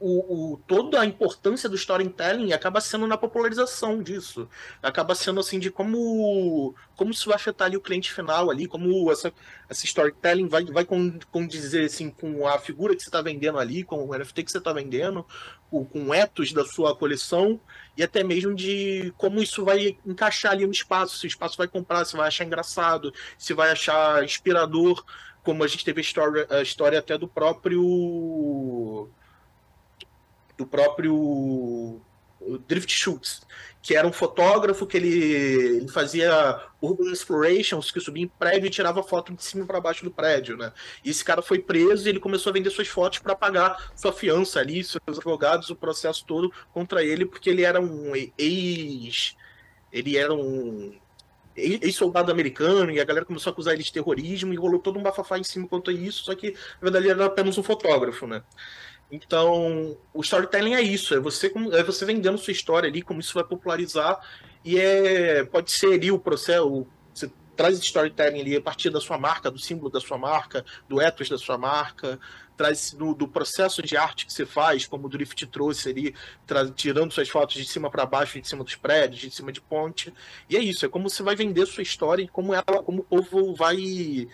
o, 0.00 0.54
o, 0.54 0.56
toda 0.66 0.98
a 0.98 1.04
importância 1.04 1.68
do 1.68 1.76
storytelling 1.76 2.54
acaba 2.54 2.80
sendo 2.80 3.06
na 3.06 3.18
popularização 3.18 4.02
disso. 4.02 4.48
Acaba 4.82 5.14
sendo 5.14 5.40
assim 5.40 5.58
de 5.58 5.70
como, 5.70 6.74
como 6.96 7.10
isso 7.10 7.28
vai 7.28 7.36
afetar 7.36 7.66
ali 7.66 7.76
o 7.76 7.82
cliente 7.82 8.10
final 8.10 8.50
ali, 8.50 8.66
como 8.66 9.12
essa, 9.12 9.30
essa 9.68 9.84
storytelling 9.84 10.48
vai, 10.48 10.64
vai 10.64 10.86
condizer 11.30 11.84
assim, 11.84 12.08
com 12.08 12.48
a 12.48 12.58
figura 12.58 12.96
que 12.96 13.02
você 13.02 13.10
está 13.10 13.20
vendendo 13.20 13.58
ali, 13.58 13.84
com 13.84 14.08
o 14.08 14.16
NFT 14.16 14.42
que 14.42 14.50
você 14.50 14.56
está 14.56 14.72
vendendo, 14.72 15.26
com, 15.70 15.84
com 15.84 16.04
o 16.04 16.14
ethos 16.14 16.50
da 16.54 16.64
sua 16.64 16.96
coleção, 16.96 17.60
e 17.94 18.02
até 18.02 18.24
mesmo 18.24 18.54
de 18.54 19.12
como 19.18 19.42
isso 19.42 19.66
vai 19.66 19.98
encaixar 20.06 20.52
ali 20.52 20.64
no 20.64 20.72
espaço, 20.72 21.18
se 21.18 21.26
o 21.26 21.28
espaço 21.28 21.58
vai 21.58 21.68
comprar, 21.68 22.06
se 22.06 22.16
vai 22.16 22.26
achar 22.26 22.44
engraçado, 22.44 23.12
se 23.36 23.52
vai 23.52 23.70
achar 23.70 24.24
inspirador, 24.24 25.04
como 25.42 25.62
a 25.62 25.68
gente 25.68 25.84
teve 25.84 26.00
a 26.00 26.02
história, 26.02 26.46
a 26.48 26.62
história 26.62 26.98
até 26.98 27.18
do 27.18 27.28
próprio 27.28 29.10
do 30.60 30.66
próprio 30.66 32.00
Drift 32.66 32.92
Schultz, 32.92 33.40
que 33.82 33.94
era 33.94 34.06
um 34.06 34.12
fotógrafo 34.12 34.86
que 34.86 34.96
ele, 34.96 35.08
ele 35.08 35.88
fazia 35.88 36.60
urban 36.82 37.10
explorations, 37.10 37.90
que 37.90 37.98
subia 37.98 38.24
em 38.24 38.28
prédio 38.28 38.66
e 38.66 38.70
tirava 38.70 39.02
foto 39.02 39.32
de 39.32 39.42
cima 39.42 39.64
para 39.64 39.80
baixo 39.80 40.04
do 40.04 40.10
prédio, 40.10 40.56
né? 40.56 40.70
E 41.02 41.08
esse 41.08 41.24
cara 41.24 41.40
foi 41.40 41.58
preso 41.58 42.06
e 42.06 42.10
ele 42.10 42.20
começou 42.20 42.50
a 42.50 42.52
vender 42.52 42.68
suas 42.70 42.88
fotos 42.88 43.20
para 43.20 43.34
pagar 43.34 43.90
sua 43.96 44.12
fiança 44.12 44.60
ali, 44.60 44.84
seus 44.84 45.02
advogados, 45.08 45.70
o 45.70 45.76
processo 45.76 46.24
todo 46.26 46.52
contra 46.74 47.02
ele, 47.02 47.24
porque 47.24 47.48
ele 47.48 47.62
era 47.62 47.80
um 47.80 48.12
ex 48.36 49.36
ele 49.92 50.16
era 50.16 50.32
um 50.32 50.94
ex-soldado 51.56 52.30
americano, 52.30 52.90
e 52.90 53.00
a 53.00 53.04
galera 53.04 53.26
começou 53.26 53.50
a 53.50 53.52
acusar 53.52 53.74
ele 53.74 53.82
de 53.82 53.92
terrorismo, 53.92 54.52
e 54.52 54.56
rolou 54.56 54.78
todo 54.78 54.98
um 54.98 55.02
bafafá 55.02 55.38
em 55.38 55.44
cima 55.44 55.66
quanto 55.66 55.90
a 55.90 55.92
isso, 55.92 56.24
só 56.24 56.34
que, 56.34 56.52
na 56.52 56.82
verdade, 56.82 57.06
ele 57.06 57.12
era 57.12 57.26
apenas 57.26 57.58
um 57.58 57.62
fotógrafo, 57.62 58.26
né? 58.26 58.42
Então, 59.10 59.96
o 60.14 60.20
storytelling 60.20 60.74
é 60.74 60.80
isso, 60.80 61.14
é 61.14 61.20
você, 61.20 61.52
é 61.72 61.82
você 61.82 62.04
vendendo 62.04 62.38
sua 62.38 62.52
história 62.52 62.88
ali, 62.88 63.02
como 63.02 63.20
isso 63.20 63.34
vai 63.34 63.44
popularizar, 63.44 64.20
e 64.64 64.78
é 64.78 65.44
pode 65.44 65.72
ser 65.72 65.94
ali 65.94 66.12
o 66.12 66.18
processo, 66.18 66.86
você 67.12 67.30
traz 67.56 67.78
storytelling 67.78 68.40
ali 68.40 68.56
a 68.56 68.60
partir 68.60 68.88
da 68.88 69.00
sua 69.00 69.18
marca, 69.18 69.50
do 69.50 69.58
símbolo 69.58 69.90
da 69.90 70.00
sua 70.00 70.16
marca, 70.16 70.64
do 70.88 71.00
ethos 71.00 71.28
da 71.28 71.36
sua 71.36 71.58
marca, 71.58 72.20
traz 72.56 72.92
do, 72.92 73.14
do, 73.14 73.26
processo 73.26 73.82
de 73.82 73.96
arte 73.96 74.26
que 74.26 74.32
você 74.32 74.46
faz, 74.46 74.86
como 74.86 75.06
o 75.06 75.10
Drift 75.10 75.46
trouxe 75.46 75.88
ali, 75.88 76.14
tirando 76.76 77.10
suas 77.10 77.28
fotos 77.28 77.56
de 77.56 77.64
cima 77.64 77.90
para 77.90 78.06
baixo, 78.06 78.40
de 78.40 78.46
cima 78.46 78.62
dos 78.62 78.76
prédios, 78.76 79.20
de 79.22 79.30
cima 79.30 79.50
de 79.50 79.60
ponte. 79.60 80.12
E 80.48 80.56
é 80.56 80.60
isso, 80.60 80.84
é 80.84 80.88
como 80.88 81.08
você 81.08 81.22
vai 81.22 81.34
vender 81.34 81.66
sua 81.66 81.82
história 81.82 82.22
e 82.22 82.28
como 82.28 82.54
ela, 82.54 82.82
como 82.84 83.00
o 83.00 83.04
povo 83.04 83.54
vai 83.54 84.28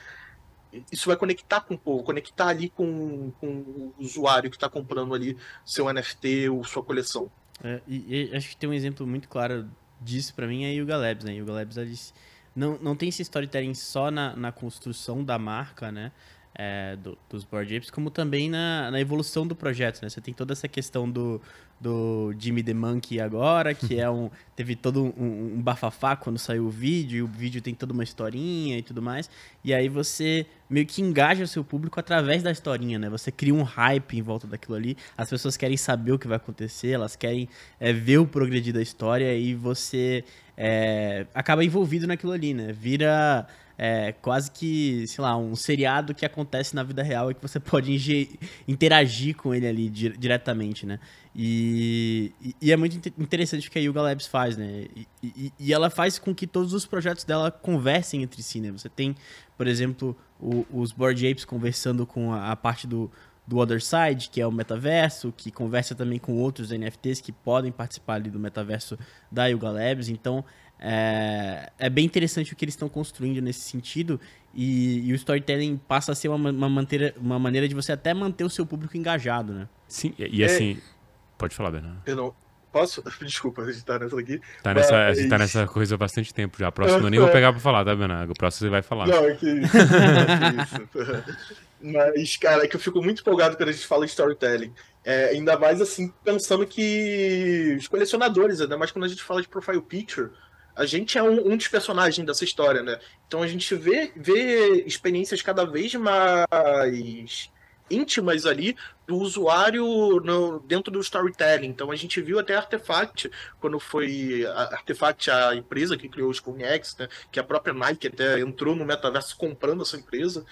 isso 0.91 1.07
vai 1.07 1.17
conectar 1.17 1.61
com 1.61 1.75
o 1.75 1.79
povo, 1.79 2.03
conectar 2.03 2.49
ali 2.49 2.69
com, 2.71 3.31
com 3.41 3.47
o 3.47 3.95
usuário 3.99 4.51
que 4.51 4.57
está 4.57 4.69
comprando 4.69 5.15
ali 5.15 5.37
seu 5.65 5.93
NFT 5.93 6.49
ou 6.51 6.65
sua 6.65 6.83
coleção. 6.83 7.31
É, 7.62 7.81
e, 7.87 8.29
e, 8.31 8.37
acho 8.37 8.51
que 8.51 8.57
tem 8.57 8.69
um 8.69 8.75
exemplo 8.75 9.07
muito 9.07 9.29
claro 9.29 9.69
disso 10.01 10.35
para 10.35 10.47
mim 10.47 10.65
é 10.65 10.69
a 10.69 10.73
Yuga 10.73 10.97
Labs, 10.97 11.25
né? 11.25 11.35
Yuga 11.35 11.53
Labs 11.53 11.77
eles 11.77 12.15
não, 12.55 12.79
não 12.79 12.97
tem 12.97 13.09
esse 13.09 13.23
storytelling 13.23 13.75
só 13.75 14.11
na, 14.11 14.35
na 14.37 14.53
construção 14.53 15.23
da 15.23 15.39
marca, 15.39 15.93
né? 15.93 16.12
É, 16.59 16.97
do, 16.97 17.19
dos 17.29 17.45
board 17.45 17.77
apes, 17.77 17.90
como 17.90 18.11
também 18.11 18.49
na, 18.49 18.90
na, 18.90 18.99
evolução 18.99 19.47
do 19.47 19.55
projeto, 19.55 20.01
né? 20.03 20.09
Você 20.09 20.23
tem 20.23 20.33
toda 20.33 20.55
essa 20.55 20.66
questão 20.66 21.09
do, 21.09 21.40
do 21.79 22.35
Jimmy 22.38 22.62
the 22.62 22.73
Monkey 22.73 23.21
agora, 23.21 23.75
que 23.75 24.01
é 24.01 24.09
um 24.09 24.31
teve 24.57 24.75
todo 24.75 25.05
um, 25.05 25.55
um, 25.57 25.62
bafafá 25.62 26.16
quando 26.16 26.38
saiu 26.38 26.64
o 26.64 26.71
vídeo, 26.71 27.19
e 27.19 27.23
o 27.23 27.27
vídeo 27.27 27.61
tem 27.61 27.75
toda 27.75 27.92
uma 27.92 28.03
historinha 28.03 28.79
e 28.79 28.83
tudo 28.83 29.03
mais, 29.03 29.29
e 29.62 29.75
aí 29.75 29.87
você 29.88 30.47
meio 30.69 30.87
que 30.87 31.03
engaja 31.03 31.45
o 31.45 31.47
seu 31.47 31.62
público 31.62 32.01
através 32.01 32.42
da 32.42 32.51
historinha, 32.51 32.99
né? 32.99 33.11
Você 33.11 33.31
cria 33.31 33.55
um 33.55 33.62
hype 33.62 34.16
em 34.16 34.23
volta 34.23 34.47
daquilo 34.47 34.77
ali, 34.77 34.97
as 35.16 35.29
pessoas 35.29 35.59
querem 35.59 35.77
saber 35.77 36.12
o 36.12 36.19
que 36.19 36.27
vai 36.27 36.38
acontecer, 36.38 36.92
elas 36.92 37.16
querem 37.16 37.49
é, 37.79 37.92
ver 37.92 38.19
o 38.19 38.27
progredir 38.27 38.73
da 38.73 38.81
história 38.81 39.37
e 39.37 39.55
você 39.55 40.25
é, 40.57 41.27
acaba 41.35 41.62
envolvido 41.62 42.07
naquilo 42.07 42.33
ali, 42.33 42.55
né? 42.55 42.73
Vira 42.73 43.47
é, 43.79 44.12
quase 44.12 44.51
que, 44.51 45.07
sei 45.07 45.23
lá, 45.23 45.37
um 45.37 45.55
seriado 45.55 46.15
que 46.15 46.25
acontece 46.25 46.75
na 46.75 46.83
vida 46.83 47.03
real 47.03 47.31
e 47.31 47.35
que 47.35 47.43
você 47.43 47.61
pode 47.61 48.39
interagir 48.67 49.37
com 49.37 49.55
ele 49.55 49.67
ali 49.67 49.89
di 49.89 50.11
diretamente, 50.11 50.87
né? 50.87 50.99
E, 51.35 52.33
e, 52.62 52.73
é 52.73 52.77
muito 52.77 52.97
interessante 53.19 53.69
o 53.69 53.71
que 53.71 53.79
a 53.79 53.83
Yuga 53.83 54.01
Labs 54.01 54.27
faz, 54.27 54.57
né? 54.57 54.87
E, 54.97 55.07
e, 55.23 55.53
e, 55.59 55.73
ela 55.73 55.91
faz 55.91 56.19
com 56.19 56.35
que 56.35 56.47
todos 56.47 56.73
os 56.73 56.87
projetos 56.87 57.25
dela 57.25 57.51
conversem 57.51 58.23
entre 58.23 58.43
si, 58.43 58.59
né? 58.59 58.71
Você 58.73 58.89
tem, 58.89 59.15
por 59.57 59.67
exemplo, 59.67 60.17
o, 60.41 60.65
os 60.73 60.93
Board 60.93 61.31
Apes 61.31 61.45
conversando 61.45 62.07
com 62.07 62.33
a, 62.33 62.53
a 62.53 62.57
parte 62.57 62.87
do, 62.87 63.11
do 63.47 63.59
Other 63.59 63.83
Side, 63.83 64.31
que 64.31 64.41
é 64.41 64.47
o 64.47 64.51
metaverso, 64.51 65.33
que 65.37 65.51
conversa 65.51 65.95
também 65.95 66.19
com 66.19 66.33
outros 66.39 66.71
NFTs 66.71 67.21
que 67.21 67.33
podem 67.33 67.71
participar 67.71 68.15
ali 68.15 68.31
do 68.31 68.41
metaverso 68.41 68.99
da 69.31 69.47
Yuga 69.47 69.71
Labs. 69.71 70.09
Então, 70.09 70.43
é, 70.79 71.71
é 71.79 71.89
bem 71.89 72.05
interessante 72.05 72.53
o 72.53 72.57
que 72.57 72.65
eles 72.65 72.75
estão 72.75 72.89
construindo 72.89 73.41
nesse 73.41 73.61
sentido 73.61 74.21
e, 74.55 75.09
e, 75.09 75.12
o 75.12 75.17
storytelling 75.17 75.77
passa 75.77 76.12
a 76.12 76.15
ser 76.15 76.29
uma, 76.29 76.51
uma, 76.51 76.69
manter, 76.69 77.15
uma 77.19 77.39
maneira 77.39 77.69
de 77.69 77.75
você 77.75 77.93
até 77.93 78.15
manter 78.15 78.45
o 78.45 78.51
seu 78.51 78.65
público 78.65 78.97
engajado, 78.97 79.53
né? 79.53 79.69
Sim, 79.87 80.15
e, 80.19 80.41
e 80.41 80.45
assim... 80.45 80.79
É... 80.79 80.97
Pode 81.37 81.55
falar, 81.55 81.71
Bernardo. 81.71 82.01
Eu 82.07 82.17
não... 82.17 82.35
Posso? 82.73 83.03
Desculpa, 83.25 83.62
a 83.62 83.73
gente 83.73 83.85
tá 83.85 83.99
nessa 83.99 84.19
aqui. 84.19 84.41
Tá 84.62 84.75
nessa, 84.75 84.93
mas... 84.93 85.19
A 85.19 85.21
gente 85.21 85.31
tá 85.31 85.39
nessa 85.39 85.67
coisa 85.67 85.95
há 85.95 85.99
bastante 85.99 86.33
tempo 86.33 86.59
já. 86.59 86.69
A 86.69 86.73
próxima 86.73 87.07
eu 87.07 87.11
nem 87.11 87.21
vou 87.21 87.31
pegar 87.31 87.53
pra 87.53 87.61
falar, 87.61 87.85
tá, 87.85 87.95
Bernardo? 87.95 88.31
O 88.31 88.35
próximo 88.35 88.67
você 88.67 88.71
vai 88.71 88.83
falar. 88.83 89.07
Não, 89.07 89.25
é 89.25 89.35
que 89.35 89.47
isso. 89.47 89.73
que 89.73 90.95
isso. 91.03 91.57
Mas, 91.81 92.37
cara, 92.37 92.65
é 92.65 92.69
que 92.69 92.77
eu 92.77 92.81
fico 92.81 93.03
muito 93.03 93.21
empolgado 93.21 93.57
quando 93.57 93.69
a 93.69 93.73
gente 93.73 93.87
fala 93.87 94.05
storytelling. 94.07 94.73
É, 95.05 95.27
ainda 95.27 95.59
mais 95.59 95.81
assim, 95.81 96.12
pensando 96.25 96.67
que 96.67 97.77
os 97.79 97.87
colecionadores, 97.87 98.61
ainda 98.61 98.77
mais 98.77 98.91
quando 98.91 99.05
a 99.05 99.09
gente 99.09 99.23
fala 99.23 99.41
de 99.41 99.49
profile 99.49 99.81
picture, 99.81 100.31
a 100.77 100.85
gente 100.85 101.17
é 101.17 101.23
um, 101.23 101.53
um, 101.53 101.57
dos 101.57 101.69
personagens 101.69 102.25
dessa 102.27 102.45
história, 102.45 102.83
né? 102.83 103.01
Então 103.27 103.43
a 103.43 103.49
gente 103.49 103.75
vê, 103.75 104.12
vê 104.15 104.83
experiências 104.83 105.41
cada 105.41 105.65
vez 105.65 105.95
mais 105.95 107.51
íntimas 107.91 108.45
ali 108.45 108.77
do 109.07 109.17
usuário 109.17 109.85
no, 110.21 110.61
dentro 110.61 110.93
do 110.93 111.01
storytelling. 111.01 111.69
Então 111.69 111.91
a 111.91 111.97
gente 111.97 112.21
viu 112.21 112.39
até 112.39 112.55
Artefact, 112.55 113.31
quando 113.59 113.81
foi 113.81 114.45
a 114.45 114.75
Artefact, 114.75 115.31
a 115.31 115.55
empresa 115.55 115.97
que 115.97 116.09
criou 116.09 116.29
os 116.29 116.41
Conex, 116.41 116.97
né? 116.99 117.09
Que 117.33 117.41
a 117.41 117.45
própria 117.45 117.73
Nike 117.73 118.09
até 118.09 118.39
entrou 118.41 118.77
no 118.77 118.85
metaverso 118.85 119.35
comprando 119.37 119.83
essa 119.83 119.97
empresa. 119.97 120.45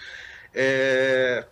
É, 0.53 1.45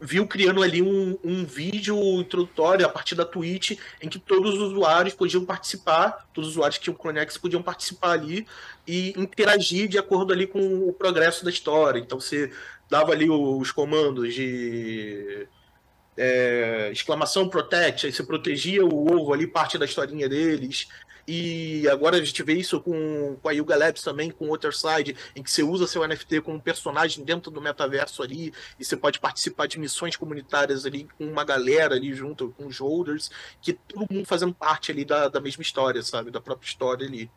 viu 0.00 0.26
criando 0.26 0.62
ali 0.62 0.82
um, 0.82 1.16
um 1.22 1.44
vídeo 1.44 1.96
introdutório 2.20 2.84
a 2.84 2.88
partir 2.88 3.14
da 3.14 3.24
Twitch 3.24 3.78
em 4.02 4.08
que 4.08 4.18
todos 4.18 4.54
os 4.54 4.60
usuários 4.60 5.14
podiam 5.14 5.44
participar, 5.44 6.26
todos 6.34 6.50
os 6.50 6.56
usuários 6.56 6.78
que 6.78 6.84
tinham 6.84 6.96
Conex 6.96 7.38
podiam 7.38 7.62
participar 7.62 8.12
ali 8.12 8.46
e 8.86 9.14
interagir 9.16 9.88
de 9.88 9.98
acordo 9.98 10.32
ali 10.32 10.46
com 10.46 10.88
o 10.88 10.92
progresso 10.92 11.44
da 11.44 11.50
história. 11.50 12.00
Então 12.00 12.18
você 12.18 12.50
dava 12.90 13.12
ali 13.12 13.30
os 13.30 13.70
comandos 13.70 14.34
de 14.34 15.46
é, 16.16 16.90
exclamação 16.92 17.48
protect, 17.48 18.06
aí 18.06 18.12
você 18.12 18.24
protegia 18.24 18.84
o 18.84 19.12
ovo 19.12 19.32
ali, 19.32 19.46
parte 19.46 19.78
da 19.78 19.84
historinha 19.84 20.28
deles. 20.28 20.88
E 21.28 21.88
agora 21.88 22.16
a 22.16 22.24
gente 22.24 22.40
vê 22.44 22.54
isso 22.54 22.80
com, 22.80 23.36
com 23.42 23.48
a 23.48 23.52
Yuga 23.52 23.76
Labs 23.76 24.02
também, 24.02 24.30
com 24.30 24.48
o 24.48 24.72
Side, 24.72 25.16
em 25.34 25.42
que 25.42 25.50
você 25.50 25.62
usa 25.62 25.86
seu 25.86 26.06
NFT 26.06 26.40
como 26.42 26.60
personagem 26.60 27.24
dentro 27.24 27.50
do 27.50 27.60
metaverso 27.60 28.22
ali, 28.22 28.52
e 28.78 28.84
você 28.84 28.96
pode 28.96 29.18
participar 29.18 29.66
de 29.66 29.78
missões 29.80 30.14
comunitárias 30.14 30.86
ali 30.86 31.08
com 31.18 31.26
uma 31.26 31.44
galera 31.44 31.96
ali 31.96 32.14
junto 32.14 32.50
com 32.50 32.66
os 32.66 32.78
holders, 32.78 33.30
que 33.60 33.72
todo 33.72 34.06
mundo 34.08 34.24
fazendo 34.24 34.54
parte 34.54 34.92
ali 34.92 35.04
da, 35.04 35.28
da 35.28 35.40
mesma 35.40 35.62
história, 35.62 36.00
sabe? 36.02 36.30
Da 36.30 36.40
própria 36.40 36.68
história 36.68 37.04
ali. 37.04 37.28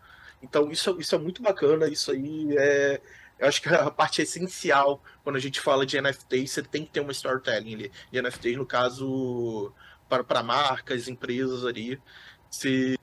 Então 0.42 0.72
isso, 0.72 0.96
isso 1.00 1.16
é 1.16 1.18
muito 1.18 1.42
bacana, 1.42 1.88
isso 1.88 2.12
aí 2.12 2.56
é. 2.58 3.02
Eu 3.40 3.48
acho 3.48 3.62
que 3.62 3.70
a 3.70 3.90
parte 3.90 4.22
essencial 4.22 5.02
quando 5.24 5.38
a 5.38 5.40
gente 5.40 5.62
fala 5.62 5.86
de 5.86 6.00
NFT, 6.00 6.46
você 6.46 6.62
tem 6.62 6.86
que 6.86 6.92
ter 6.92 7.00
uma 7.00 7.12
storytelling 7.12 7.74
ali. 7.74 7.92
De 8.12 8.22
NFTs, 8.22 8.58
no 8.58 8.66
caso, 8.66 9.74
para, 10.10 10.24
para 10.24 10.44
marcas, 10.44 11.08
empresas 11.08 11.66
ali 11.66 12.00
se, 12.50 12.98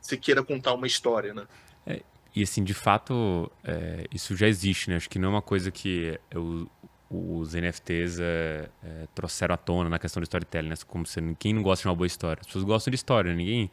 se 0.00 0.16
queira 0.16 0.42
contar 0.42 0.74
uma 0.74 0.86
história, 0.86 1.32
né? 1.32 1.46
É, 1.86 2.02
e 2.34 2.42
assim, 2.42 2.64
de 2.64 2.74
fato, 2.74 3.50
é, 3.64 4.06
isso 4.12 4.36
já 4.36 4.48
existe, 4.48 4.90
né? 4.90 4.96
Acho 4.96 5.08
que 5.08 5.18
não 5.18 5.28
é 5.28 5.32
uma 5.32 5.42
coisa 5.42 5.70
que 5.70 6.18
eu, 6.30 6.68
os 7.10 7.54
NFTs 7.54 8.20
é, 8.20 8.68
é, 8.82 9.06
trouxeram 9.14 9.54
à 9.54 9.58
tona 9.58 9.90
na 9.90 9.98
questão 9.98 10.20
do 10.20 10.24
storytelling, 10.24 10.68
né? 10.68 10.74
Como 10.86 11.04
se 11.04 11.20
quem 11.38 11.52
não 11.52 11.62
gosta 11.62 11.82
de 11.82 11.88
uma 11.88 11.94
boa 11.94 12.06
história. 12.06 12.40
As 12.40 12.46
pessoas 12.46 12.64
gostam 12.64 12.90
de 12.90 12.96
história, 12.96 13.34
ninguém, 13.34 13.70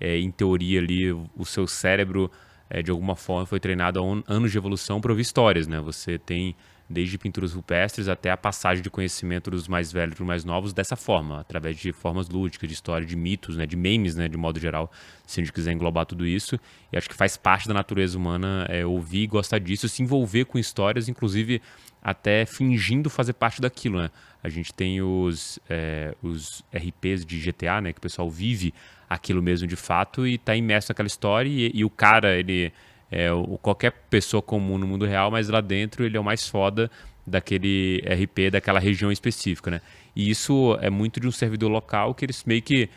é, 0.00 0.18
em 0.18 0.30
teoria 0.30 0.80
ali, 0.80 1.12
o 1.12 1.44
seu 1.44 1.66
cérebro, 1.66 2.30
é, 2.68 2.82
de 2.82 2.90
alguma 2.90 3.14
forma, 3.14 3.46
foi 3.46 3.60
treinado 3.60 4.00
há 4.00 4.32
anos 4.32 4.50
de 4.50 4.58
evolução 4.58 5.00
para 5.00 5.12
ouvir 5.12 5.22
histórias, 5.22 5.66
né? 5.66 5.80
Você 5.80 6.18
tem 6.18 6.56
desde 6.90 7.16
pinturas 7.16 7.52
rupestres 7.52 8.08
até 8.08 8.32
a 8.32 8.36
passagem 8.36 8.82
de 8.82 8.90
conhecimento 8.90 9.48
dos 9.48 9.68
mais 9.68 9.92
velhos 9.92 10.16
para 10.16 10.22
os 10.22 10.26
mais 10.26 10.44
novos 10.44 10.72
dessa 10.72 10.96
forma, 10.96 11.40
através 11.40 11.76
de 11.76 11.92
formas 11.92 12.28
lúdicas, 12.28 12.68
de 12.68 12.74
história, 12.74 13.06
de 13.06 13.14
mitos, 13.14 13.56
né, 13.56 13.64
de 13.64 13.76
memes, 13.76 14.16
né, 14.16 14.26
de 14.26 14.36
modo 14.36 14.58
geral, 14.58 14.90
se 15.24 15.40
a 15.40 15.44
gente 15.44 15.52
quiser 15.52 15.70
englobar 15.70 16.04
tudo 16.04 16.26
isso. 16.26 16.58
E 16.92 16.98
acho 16.98 17.08
que 17.08 17.14
faz 17.14 17.36
parte 17.36 17.68
da 17.68 17.74
natureza 17.74 18.18
humana 18.18 18.66
é, 18.68 18.84
ouvir 18.84 19.22
e 19.22 19.26
gostar 19.28 19.60
disso, 19.60 19.88
se 19.88 20.02
envolver 20.02 20.46
com 20.46 20.58
histórias, 20.58 21.08
inclusive 21.08 21.62
até 22.02 22.44
fingindo 22.44 23.08
fazer 23.08 23.34
parte 23.34 23.60
daquilo, 23.60 24.00
né? 24.00 24.10
A 24.42 24.48
gente 24.48 24.72
tem 24.72 25.00
os, 25.00 25.60
é, 25.68 26.14
os 26.22 26.64
RPs 26.74 27.24
de 27.24 27.38
GTA, 27.38 27.80
né, 27.80 27.92
que 27.92 27.98
o 27.98 28.02
pessoal 28.02 28.28
vive 28.28 28.74
aquilo 29.08 29.40
mesmo 29.40 29.68
de 29.68 29.76
fato 29.76 30.26
e 30.26 30.34
está 30.34 30.56
imerso 30.56 30.90
naquela 30.90 31.06
história 31.06 31.48
e, 31.48 31.70
e 31.72 31.84
o 31.84 31.90
cara, 31.90 32.36
ele 32.36 32.72
é, 33.10 33.32
o, 33.32 33.58
qualquer 33.58 33.92
pessoa 34.08 34.40
comum 34.40 34.78
no 34.78 34.86
mundo 34.86 35.04
real, 35.04 35.30
mas 35.30 35.48
lá 35.48 35.60
dentro 35.60 36.04
ele 36.04 36.16
é 36.16 36.20
o 36.20 36.24
mais 36.24 36.46
foda 36.46 36.90
daquele 37.26 38.02
RP, 38.06 38.50
daquela 38.50 38.78
região 38.80 39.10
específica, 39.10 39.70
né? 39.70 39.80
E 40.14 40.30
isso 40.30 40.76
é 40.80 40.90
muito 40.90 41.20
de 41.20 41.26
um 41.26 41.32
servidor 41.32 41.70
local 41.70 42.14
que 42.14 42.24
eles 42.24 42.44
meio 42.44 42.62
que 42.62 42.88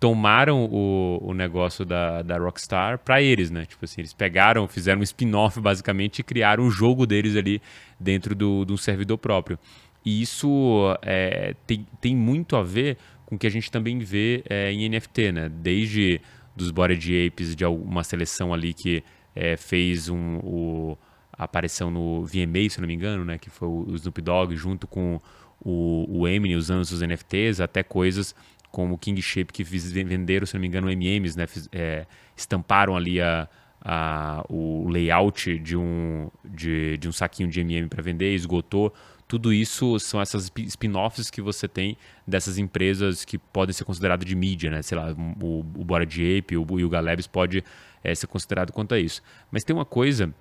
tomaram 0.00 0.64
o, 0.64 1.20
o 1.22 1.32
negócio 1.32 1.84
da, 1.84 2.22
da 2.22 2.36
Rockstar 2.36 2.98
para 2.98 3.22
eles, 3.22 3.50
né? 3.50 3.64
Tipo 3.64 3.84
assim, 3.84 4.00
eles 4.00 4.12
pegaram, 4.12 4.66
fizeram 4.66 5.00
um 5.00 5.04
spin-off 5.04 5.58
basicamente 5.62 6.18
e 6.18 6.22
criaram 6.22 6.64
um 6.64 6.70
jogo 6.70 7.06
deles 7.06 7.36
ali 7.36 7.62
dentro 8.00 8.34
do, 8.34 8.64
do 8.64 8.76
servidor 8.76 9.18
próprio. 9.18 9.58
E 10.04 10.20
isso 10.20 10.96
é, 11.02 11.54
tem, 11.66 11.86
tem 12.00 12.16
muito 12.16 12.56
a 12.56 12.62
ver 12.62 12.98
com 13.24 13.36
o 13.36 13.38
que 13.38 13.46
a 13.46 13.50
gente 13.50 13.70
também 13.70 14.00
vê 14.00 14.42
é, 14.48 14.72
em 14.72 14.88
NFT, 14.88 15.32
né? 15.32 15.48
Desde 15.48 16.20
dos 16.54 16.70
Bored 16.70 17.26
Apes, 17.26 17.54
de 17.54 17.64
uma 17.64 18.02
seleção 18.02 18.52
ali 18.52 18.74
que 18.74 19.02
é, 19.34 19.56
fez 19.56 20.08
um, 20.08 20.38
o, 20.38 20.98
a 21.32 21.44
aparição 21.44 21.90
no 21.90 22.24
VMA, 22.24 22.68
se 22.70 22.80
não 22.80 22.88
me 22.88 22.94
engano, 22.94 23.24
né? 23.24 23.38
Que 23.38 23.50
foi 23.50 23.68
o 23.68 23.94
Snoop 23.94 24.20
Dogg 24.20 24.54
junto 24.56 24.86
com 24.86 25.20
o, 25.60 26.06
o 26.08 26.28
Eminem 26.28 26.56
usando 26.56 26.84
seus 26.84 27.00
NFTs, 27.00 27.60
até 27.60 27.82
coisas 27.82 28.34
como 28.72 28.94
o 28.94 28.98
King 28.98 29.20
Shape 29.20 29.52
que 29.52 29.62
venderam, 29.62 30.46
se 30.46 30.54
não 30.54 30.60
me 30.60 30.66
engano, 30.66 30.90
MMs, 30.90 31.36
né? 31.36 31.46
Fiz, 31.46 31.68
é, 31.70 32.06
estamparam 32.34 32.96
ali 32.96 33.20
a, 33.20 33.46
a, 33.84 34.44
o 34.48 34.88
layout 34.88 35.58
de 35.58 35.76
um, 35.76 36.30
de, 36.44 36.96
de 36.96 37.08
um 37.08 37.12
saquinho 37.12 37.48
de 37.48 37.60
MM 37.60 37.88
para 37.88 38.02
vender, 38.02 38.34
esgotou. 38.34 38.92
Tudo 39.28 39.52
isso 39.52 39.98
são 39.98 40.20
essas 40.20 40.50
spin-offs 40.56 41.30
que 41.30 41.40
você 41.40 41.68
tem 41.68 41.96
dessas 42.26 42.58
empresas 42.58 43.24
que 43.24 43.38
podem 43.38 43.72
ser 43.72 43.84
consideradas 43.84 44.26
de 44.26 44.34
mídia, 44.34 44.70
né? 44.70 44.82
Sei 44.82 44.96
lá, 44.96 45.14
o, 45.40 45.60
o 45.60 45.84
Bora 45.84 46.04
de 46.04 46.38
Ape, 46.38 46.56
o, 46.56 46.66
o 46.68 46.80
Yuga 46.80 47.00
Labs 47.00 47.26
pode 47.26 47.62
é, 48.02 48.14
ser 48.14 48.26
considerado 48.26 48.72
quanto 48.72 48.94
a 48.94 48.98
isso. 48.98 49.22
Mas 49.50 49.64
tem 49.64 49.74
uma 49.74 49.84
coisa 49.84 50.34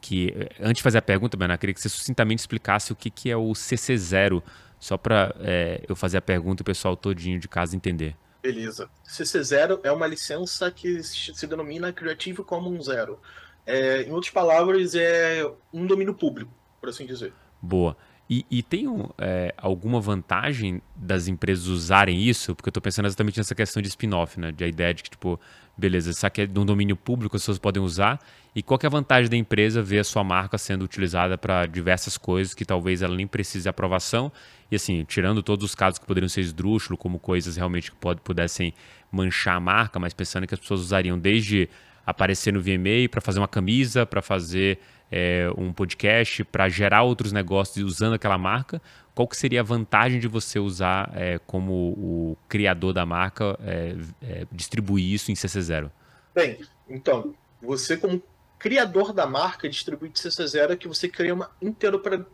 que, 0.00 0.34
eh, 0.36 0.48
antes 0.60 0.78
de 0.78 0.82
fazer 0.82 0.98
a 0.98 1.02
pergunta, 1.02 1.36
Bernardo, 1.36 1.60
queria 1.60 1.74
que 1.74 1.80
você 1.80 1.88
sucintamente 1.88 2.40
explicasse 2.40 2.92
o 2.92 2.96
que, 2.96 3.08
que 3.08 3.30
é 3.30 3.36
o 3.36 3.52
CC0, 3.52 4.42
só 4.78 4.96
para 4.98 5.34
é, 5.40 5.82
eu 5.88 5.94
fazer 5.94 6.18
a 6.18 6.22
pergunta 6.22 6.60
e 6.60 6.62
o 6.62 6.64
pessoal 6.64 6.96
todinho 6.96 7.38
de 7.38 7.48
casa 7.48 7.76
entender. 7.76 8.16
Beleza. 8.42 8.90
CC0 9.06 9.80
é 9.84 9.92
uma 9.92 10.06
licença 10.06 10.68
que 10.70 11.00
se 11.04 11.46
denomina 11.46 11.92
Creative 11.92 12.42
Commons 12.42 12.86
Zero. 12.86 13.20
É, 13.64 14.02
em 14.02 14.10
outras 14.10 14.32
palavras, 14.32 14.96
é 14.96 15.48
um 15.72 15.86
domínio 15.86 16.12
público, 16.12 16.52
por 16.80 16.88
assim 16.88 17.06
dizer. 17.06 17.32
Boa. 17.60 17.96
E, 18.28 18.44
e 18.50 18.62
tem 18.62 18.86
é, 19.18 19.54
alguma 19.56 20.00
vantagem 20.00 20.82
das 20.96 21.28
empresas 21.28 21.66
usarem 21.66 22.20
isso? 22.20 22.56
Porque 22.56 22.68
eu 22.68 22.70
estou 22.70 22.82
pensando 22.82 23.06
exatamente 23.06 23.38
nessa 23.38 23.54
questão 23.54 23.80
de 23.80 23.88
spin-off, 23.88 24.40
né? 24.40 24.50
De 24.50 24.64
a 24.64 24.66
ideia 24.66 24.92
de 24.92 25.02
que, 25.04 25.10
tipo, 25.10 25.38
beleza, 25.76 26.10
isso 26.10 26.26
aqui 26.26 26.42
é 26.42 26.46
de 26.46 26.58
um 26.58 26.64
domínio 26.64 26.96
público, 26.96 27.36
as 27.36 27.42
pessoas 27.42 27.58
podem 27.58 27.82
usar. 27.82 28.20
E 28.54 28.62
qual 28.62 28.78
é 28.82 28.86
a 28.86 28.90
vantagem 28.90 29.30
da 29.30 29.36
empresa 29.36 29.82
ver 29.82 30.00
a 30.00 30.04
sua 30.04 30.22
marca 30.22 30.58
sendo 30.58 30.84
utilizada 30.84 31.38
para 31.38 31.66
diversas 31.66 32.18
coisas 32.18 32.52
que 32.52 32.64
talvez 32.64 33.00
ela 33.00 33.16
nem 33.16 33.26
precise 33.26 33.62
de 33.62 33.68
aprovação? 33.68 34.30
E 34.70 34.76
assim, 34.76 35.04
tirando 35.04 35.42
todos 35.42 35.64
os 35.64 35.74
casos 35.74 35.98
que 35.98 36.06
poderiam 36.06 36.28
ser 36.28 36.42
esdrúxulos, 36.42 37.00
como 37.00 37.18
coisas 37.18 37.56
realmente 37.56 37.90
que 37.90 37.96
pode, 37.96 38.20
pudessem 38.20 38.74
manchar 39.10 39.56
a 39.56 39.60
marca, 39.60 39.98
mas 39.98 40.12
pensando 40.12 40.46
que 40.46 40.54
as 40.54 40.60
pessoas 40.60 40.80
usariam 40.80 41.18
desde 41.18 41.68
aparecer 42.06 42.52
no 42.52 42.60
VMA 42.60 43.08
para 43.10 43.20
fazer 43.20 43.38
uma 43.38 43.48
camisa, 43.48 44.04
para 44.04 44.20
fazer 44.20 44.78
é, 45.10 45.50
um 45.58 45.72
podcast 45.72 46.42
para 46.44 46.68
gerar 46.70 47.02
outros 47.02 47.32
negócios 47.32 47.84
usando 47.84 48.14
aquela 48.14 48.38
marca, 48.38 48.80
qual 49.14 49.28
que 49.28 49.36
seria 49.36 49.60
a 49.60 49.64
vantagem 49.64 50.18
de 50.18 50.28
você 50.28 50.58
usar 50.58 51.10
é, 51.14 51.38
como 51.46 51.72
o 51.72 52.36
criador 52.48 52.92
da 52.92 53.04
marca 53.04 53.58
é, 53.62 53.96
é 54.22 54.46
distribuir 54.50 55.12
isso 55.12 55.30
em 55.30 55.34
CC0? 55.34 55.90
Bem, 56.34 56.58
então, 56.88 57.34
você 57.60 57.96
como 57.96 58.22
criador 58.58 59.12
da 59.12 59.26
marca 59.26 59.68
distribuir 59.68 60.12
de 60.12 60.20
CC0 60.20 60.70
é 60.70 60.76
que 60.76 60.86
você 60.86 61.08
cria 61.08 61.34
uma 61.34 61.50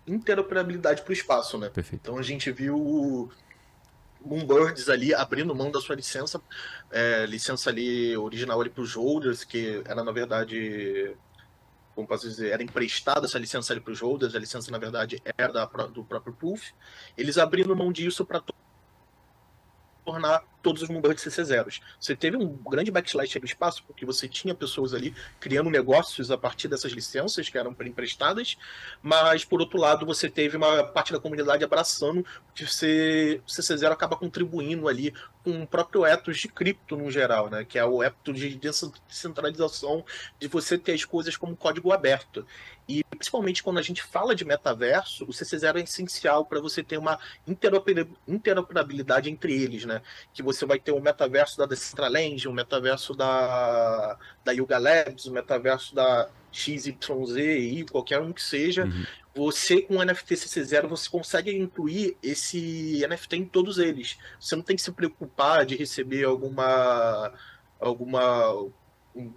interoperabilidade 0.07 1.01
para 1.01 1.11
o 1.11 1.13
espaço, 1.15 1.57
né? 1.57 1.71
Perfeito. 1.71 2.03
Então 2.03 2.19
a 2.19 2.23
gente 2.23 2.53
viu 2.53 3.31
Moonbirds 4.21 4.91
ali 4.91 5.15
abrindo 5.15 5.55
mão 5.55 5.71
da 5.71 5.81
sua 5.81 5.97
licença, 5.97 6.39
é, 6.91 7.25
licença 7.25 7.71
ali 7.71 8.15
original 8.15 8.61
ali 8.61 8.69
para 8.69 8.83
os 8.83 8.95
holders, 8.95 9.43
que 9.43 9.83
era 9.87 10.05
na 10.05 10.13
verdade 10.13 11.17
como 11.99 12.07
posso 12.07 12.29
dizer, 12.29 12.53
era 12.53 12.63
emprestada 12.63 13.27
essa 13.27 13.41
licença 13.41 13.75
para 13.81 13.93
os 13.93 14.01
holders, 14.01 14.37
a 14.37 14.39
licença 14.39 14.71
na 14.71 14.79
verdade 14.79 15.21
era 15.37 15.53
da, 15.53 15.65
do 15.65 16.05
próprio 16.05 16.33
Proof. 16.33 16.71
Eles 17.17 17.37
abrindo 17.37 17.75
mão 17.75 17.91
disso 17.91 18.25
para 18.25 18.41
tornar 20.05 20.45
todos 20.69 20.83
os 20.83 20.91
Moonbirds 20.91 21.25
CC0s. 21.25 21.81
Você 21.99 22.15
teve 22.15 22.37
um 22.37 22.47
grande 22.47 22.91
backslash 22.91 23.39
no 23.39 23.47
espaço, 23.47 23.83
porque 23.87 24.05
você 24.05 24.29
tinha 24.29 24.55
pessoas 24.55 24.93
ali 24.93 25.15
criando 25.41 25.71
negócios 25.71 26.31
a 26.31 26.37
partir 26.37 26.69
dessas 26.69 26.93
licenças 26.93 27.49
que 27.49 27.57
eram 27.57 27.75
emprestadas, 27.87 28.59
mas 29.03 29.47
por 29.47 29.63
outro 29.63 29.79
lado 29.81 30.05
você 30.05 30.29
teve 30.29 30.59
uma 30.59 30.85
parte 30.85 31.11
da 31.11 31.19
comunidade 31.19 31.65
abraçando, 31.65 32.23
que 32.55 32.67
você, 32.67 33.41
o 33.47 33.51
CC0 33.51 33.91
acaba 33.91 34.15
contribuindo 34.15 34.89
ali 34.89 35.15
com 35.43 35.63
o 35.63 35.67
próprio 35.67 36.05
ethos 36.05 36.37
de 36.37 36.49
cripto 36.49 36.97
no 36.97 37.11
geral, 37.11 37.49
né? 37.49 37.65
que 37.65 37.79
é 37.79 37.85
o 37.85 38.03
ethos 38.03 38.39
de 38.39 38.61
descentralização, 39.09 40.05
de 40.39 40.49
você 40.49 40.77
ter 40.77 40.93
as 40.93 41.07
coisas 41.07 41.35
como 41.35 41.57
código 41.57 41.93
aberto. 41.93 42.45
E 42.89 43.05
principalmente 43.05 43.63
quando 43.63 43.79
a 43.79 43.83
gente 43.83 44.03
fala 44.03 44.35
de 44.35 44.47
metaverso, 44.47 45.25
o 45.25 45.29
CC0 45.29 45.77
é 45.77 45.83
essencial 45.83 46.47
para 46.47 46.59
você 46.59 46.83
ter 46.83 46.97
uma 46.97 47.19
interoperabilidade 48.27 49.31
entre 49.31 49.53
eles, 49.53 49.85
né? 49.85 50.01
Que 50.33 50.43
você 50.43 50.58
vai 50.67 50.79
ter 50.79 50.93
o 50.93 51.01
metaverso 51.01 51.59
da 51.59 51.67
Decentraland, 51.67 52.49
o 52.49 52.53
metaverso 52.53 53.15
da, 53.15 54.19
da 54.45 54.53
Yuga 54.53 54.79
Labs, 54.79 55.27
o 55.27 55.33
metaverso 55.33 55.95
da 55.95 56.29
XYZ 56.53 57.37
e 57.37 57.87
qualquer 57.91 58.21
um 58.21 58.33
que 58.33 58.43
seja. 58.43 58.85
Uhum. 58.85 59.05
Você, 59.35 59.83
com 59.83 59.97
o 59.97 60.05
NFT 60.05 60.35
CC0, 60.35 60.89
você 60.89 61.09
consegue 61.09 61.57
incluir 61.57 62.17
esse 62.23 63.07
NFT 63.09 63.37
em 63.37 63.45
todos 63.45 63.79
eles. 63.79 64.19
Você 64.41 64.57
não 64.57 64.63
tem 64.63 64.75
que 64.75 64.83
se 64.83 64.91
preocupar 64.91 65.65
de 65.65 65.77
receber 65.77 66.25
alguma. 66.25 67.33
alguma. 67.79 68.53
Um, 69.15 69.33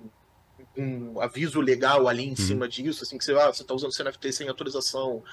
um 0.78 1.20
aviso 1.20 1.60
legal 1.60 2.08
ali 2.08 2.24
em 2.24 2.30
uhum. 2.30 2.36
cima 2.36 2.68
disso, 2.68 3.04
assim, 3.04 3.18
que 3.18 3.26
você, 3.26 3.34
ah, 3.34 3.52
você 3.52 3.62
está 3.62 3.74
usando 3.74 3.92
esse 3.92 4.04
NFT 4.04 4.32
sem 4.32 4.48
autorização. 4.48 5.24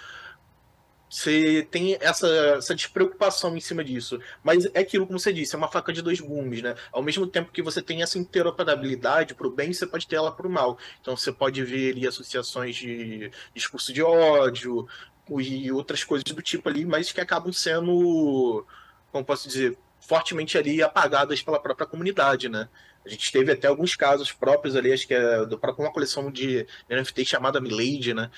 Você 1.09 1.66
tem 1.70 1.96
essa, 2.00 2.28
essa 2.59 2.74
despreocupação 2.74 3.56
em 3.56 3.61
cima 3.61 3.82
disso. 3.82 4.20
Mas 4.42 4.66
é 4.74 4.80
aquilo, 4.80 5.06
como 5.06 5.18
você 5.18 5.32
disse, 5.32 5.54
é 5.54 5.59
uma 5.59 5.68
faca 5.68 5.92
de 5.92 6.02
dois 6.02 6.20
gumes, 6.20 6.62
né? 6.62 6.74
Ao 6.92 7.02
mesmo 7.02 7.26
tempo 7.26 7.50
que 7.50 7.62
você 7.62 7.80
tem 7.80 8.02
essa 8.02 8.18
interoperabilidade 8.18 9.34
para 9.34 9.46
o 9.46 9.50
bem, 9.50 9.72
você 9.72 9.86
pode 9.86 10.06
ter 10.06 10.16
ela 10.16 10.30
para 10.30 10.46
o 10.46 10.50
mal. 10.50 10.78
Então 11.00 11.16
você 11.16 11.32
pode 11.32 11.64
ver 11.64 11.92
ali 11.92 12.06
associações 12.06 12.76
de 12.76 13.30
discurso 13.54 13.92
de 13.92 14.02
ódio 14.02 14.86
e 15.30 15.70
outras 15.72 16.04
coisas 16.04 16.24
do 16.24 16.42
tipo 16.42 16.68
ali, 16.68 16.84
mas 16.84 17.12
que 17.12 17.20
acabam 17.20 17.52
sendo, 17.52 18.64
como 19.12 19.24
posso 19.24 19.48
dizer, 19.48 19.76
fortemente 20.00 20.56
ali 20.56 20.82
apagadas 20.82 21.42
pela 21.42 21.61
própria 21.61 21.86
comunidade, 21.86 22.48
né? 22.48 22.68
A 23.04 23.09
gente 23.09 23.30
teve 23.32 23.52
até 23.52 23.68
alguns 23.68 23.96
casos 23.96 24.32
próprios 24.32 24.76
ali, 24.76 24.92
acho 24.92 25.06
que 25.06 25.14
é 25.14 25.46
do 25.46 25.59
próprio 25.59 25.84
uma 25.84 25.92
coleção 25.92 26.30
de 26.30 26.66
NFT 26.90 27.24
chamada 27.24 27.61
Milady, 27.61 28.14
né? 28.14 28.30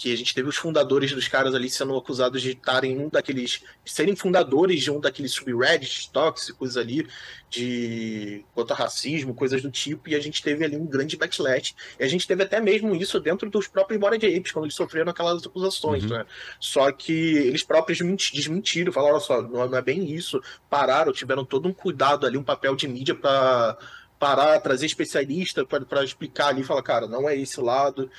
Que 0.00 0.14
a 0.14 0.16
gente 0.16 0.34
teve 0.34 0.48
os 0.48 0.56
fundadores 0.56 1.12
dos 1.12 1.28
caras 1.28 1.54
ali 1.54 1.68
sendo 1.68 1.94
acusados 1.94 2.40
de 2.40 2.52
estarem 2.52 2.98
um 2.98 3.10
daqueles. 3.10 3.62
De 3.84 3.92
serem 3.92 4.16
fundadores 4.16 4.80
de 4.80 4.90
um 4.90 4.98
daqueles 4.98 5.32
subreddits 5.32 6.06
tóxicos 6.06 6.78
ali, 6.78 7.06
de 7.50 8.42
quanto 8.54 8.72
a 8.72 8.76
racismo, 8.76 9.34
coisas 9.34 9.60
do 9.60 9.70
tipo, 9.70 10.08
e 10.08 10.14
a 10.14 10.20
gente 10.20 10.42
teve 10.42 10.64
ali 10.64 10.74
um 10.74 10.86
grande 10.86 11.18
backslash. 11.18 11.74
E 11.98 12.02
a 12.02 12.08
gente 12.08 12.26
teve 12.26 12.42
até 12.42 12.62
mesmo 12.62 12.94
isso 12.94 13.20
dentro 13.20 13.50
dos 13.50 13.68
próprios 13.68 14.00
Bored 14.00 14.24
Apes, 14.24 14.52
quando 14.52 14.64
eles 14.64 14.74
sofreram 14.74 15.10
aquelas 15.10 15.44
acusações, 15.44 16.04
uhum. 16.04 16.16
né? 16.16 16.24
Só 16.58 16.90
que 16.90 17.12
eles 17.12 17.62
próprios 17.62 17.98
desmentiram, 18.32 18.90
falaram, 18.90 19.16
olha 19.16 19.22
só, 19.22 19.42
não 19.42 19.76
é 19.76 19.82
bem 19.82 20.10
isso, 20.10 20.42
pararam, 20.70 21.12
tiveram 21.12 21.44
todo 21.44 21.68
um 21.68 21.74
cuidado 21.74 22.26
ali, 22.26 22.38
um 22.38 22.42
papel 22.42 22.74
de 22.74 22.88
mídia 22.88 23.14
para 23.14 23.76
parar, 24.18 24.60
trazer 24.60 24.86
especialista 24.86 25.64
para 25.66 26.04
explicar 26.04 26.48
ali, 26.48 26.62
falar, 26.62 26.82
cara, 26.82 27.06
não 27.06 27.28
é 27.28 27.36
esse 27.36 27.60
lado, 27.60 28.10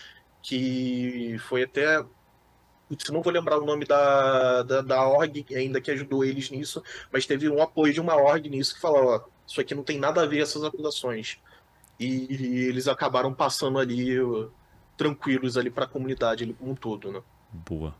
que 0.42 1.38
foi 1.48 1.64
até. 1.64 2.04
Putz, 2.88 3.10
não 3.10 3.22
vou 3.22 3.32
lembrar 3.32 3.58
o 3.58 3.66
nome 3.66 3.86
da, 3.86 4.64
da, 4.64 4.82
da 4.82 5.08
org 5.08 5.46
ainda 5.56 5.80
que 5.80 5.92
ajudou 5.92 6.26
eles 6.26 6.50
nisso, 6.50 6.84
mas 7.12 7.26
teve 7.26 7.48
um 7.50 7.62
apoio 7.62 7.94
de 7.94 8.02
uma 8.02 8.16
org 8.16 8.50
nisso 8.50 8.76
que 8.76 8.82
falou, 8.82 9.16
ó, 9.16 9.22
isso 9.48 9.62
aqui 9.62 9.74
não 9.74 9.84
tem 9.84 9.98
nada 9.98 10.24
a 10.24 10.26
ver 10.26 10.42
essas 10.42 10.64
acusações. 10.64 11.40
E, 11.98 12.28
e 12.30 12.68
eles 12.68 12.88
acabaram 12.88 13.34
passando 13.34 13.80
ali 13.80 14.18
tranquilos 14.98 15.58
ali 15.58 15.70
para 15.70 15.86
a 15.86 15.88
comunidade 15.88 16.44
ali 16.44 16.54
como 16.54 16.72
um 16.72 16.76
todo, 16.76 17.12
né? 17.12 17.22
Boa. 17.52 17.96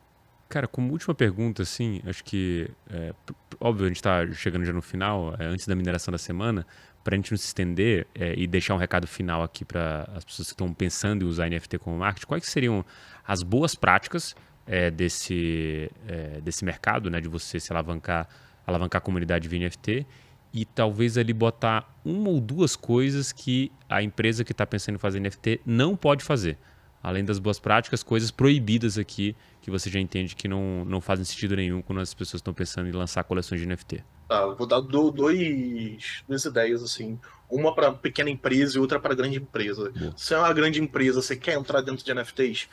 Cara, 0.50 0.68
como 0.68 0.92
última 0.92 1.16
pergunta, 1.16 1.64
assim, 1.64 2.02
acho 2.06 2.24
que, 2.26 2.70
é, 2.90 3.14
óbvio, 3.58 3.86
a 3.86 3.88
gente 3.88 3.98
está 3.98 4.30
chegando 4.34 4.66
já 4.66 4.74
no 4.74 4.82
final, 4.82 5.34
é, 5.40 5.46
antes 5.46 5.66
da 5.66 5.74
mineração 5.74 6.12
da 6.12 6.18
semana, 6.18 6.68
para 7.04 7.16
a 7.16 7.18
gente 7.18 7.32
não 7.32 7.38
se 7.38 7.48
estender 7.48 8.08
é, 8.14 8.34
e 8.38 8.46
deixar 8.46 8.76
um 8.76 8.78
recado 8.78 9.08
final 9.08 9.44
aqui 9.44 9.66
para 9.66 10.08
as 10.16 10.24
pessoas 10.24 10.50
que 10.50 10.54
estão 10.54 10.74
pensando 10.74 11.26
em 11.26 11.28
usar 11.28 11.50
NFT 11.50 11.80
como 11.80 11.98
marketing, 11.98 12.28
quais 12.28 12.46
seriam 12.46 12.86
as 13.26 13.44
boas 13.44 13.76
práticas 13.76 14.36
é, 14.68 14.92
desse, 14.92 15.92
é, 16.08 16.42
desse 16.42 16.64
mercado, 16.64 17.10
né, 17.10 17.20
de 17.20 17.28
você 17.28 17.60
se 17.60 17.72
alavancar, 17.72 18.28
alavancar 18.66 19.00
a 19.00 19.02
comunidade 19.04 19.48
via 19.48 19.68
NFT 19.68 20.06
e 20.54 20.66
talvez 20.66 21.18
ali 21.18 21.34
botar 21.34 21.94
uma 22.04 22.30
ou 22.30 22.40
duas 22.40 22.76
coisas 22.76 23.32
que 23.32 23.72
a 23.90 24.04
empresa 24.04 24.44
que 24.44 24.52
está 24.52 24.66
pensando 24.66 24.96
em 24.96 25.00
fazer 25.00 25.20
NFT 25.20 25.62
não 25.66 25.96
pode 25.96 26.24
fazer. 26.24 26.58
Além 27.02 27.26
das 27.26 27.40
boas 27.40 27.60
práticas, 27.60 28.04
coisas 28.04 28.30
proibidas 28.30 28.98
aqui 28.98 29.36
que 29.62 29.72
você 29.72 29.90
já 29.90 30.00
entende 30.00 30.36
que 30.36 30.48
não, 30.48 30.86
não 30.86 31.02
fazem 31.02 31.26
sentido 31.26 31.56
nenhum 31.56 31.82
quando 31.82 32.00
as 32.00 32.14
pessoas 32.14 32.40
estão 32.40 32.54
pensando 32.54 32.88
em 32.88 32.92
lançar 32.92 33.24
coleções 33.24 33.60
de 33.60 33.68
NFT. 33.68 34.04
Tá, 34.32 34.46
vou 34.46 34.66
dar 34.66 34.80
dois, 34.80 36.24
duas 36.26 36.46
ideias, 36.46 36.82
assim. 36.82 37.20
Uma 37.50 37.76
para 37.76 37.92
pequena 37.92 38.30
empresa 38.30 38.78
e 38.78 38.80
outra 38.80 38.98
para 38.98 39.14
grande 39.14 39.40
empresa. 39.40 39.92
Se 40.16 40.34
é 40.34 40.38
uma 40.38 40.54
grande 40.54 40.82
empresa, 40.82 41.22
você 41.22 41.36
quer 41.36 41.56
entrar 41.56 41.82
dentro 41.82 42.06
de 42.06 42.14
NFTs, 42.14 42.70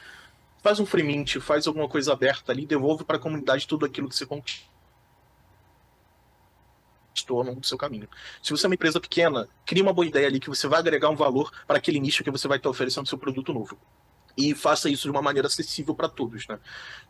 faz 0.63 0.79
um 0.79 0.87
free 0.87 1.03
mint, 1.03 1.39
faz 1.41 1.67
alguma 1.67 1.89
coisa 1.89 2.13
aberta 2.13 2.53
ali, 2.53 2.65
devolve 2.65 3.03
para 3.03 3.17
a 3.17 3.19
comunidade 3.19 3.67
tudo 3.67 3.85
aquilo 3.85 4.09
que 4.09 4.15
você 4.15 4.25
conquistou 4.25 4.69
ao 7.31 7.43
longo 7.43 7.59
do 7.59 7.67
seu 7.67 7.77
caminho. 7.77 8.09
Se 8.41 8.53
você 8.53 8.65
é 8.65 8.69
uma 8.69 8.77
empresa 8.77 9.01
pequena, 9.01 9.49
crie 9.67 9.83
uma 9.83 9.93
boa 9.93 10.07
ideia 10.07 10.29
ali 10.29 10.39
que 10.39 10.49
você 10.49 10.69
vai 10.69 10.79
agregar 10.79 11.11
um 11.11 11.17
valor 11.17 11.51
para 11.67 11.79
aquele 11.79 11.99
nicho 11.99 12.23
que 12.23 12.31
você 12.31 12.47
vai 12.47 12.59
estar 12.59 12.71
oferecendo 12.71 13.09
seu 13.09 13.19
produto 13.19 13.53
novo 13.53 13.77
e 14.39 14.55
faça 14.55 14.89
isso 14.89 15.03
de 15.03 15.11
uma 15.11 15.20
maneira 15.20 15.49
acessível 15.49 15.97
para 15.97 16.09
todos, 16.09 16.47
né? 16.47 16.61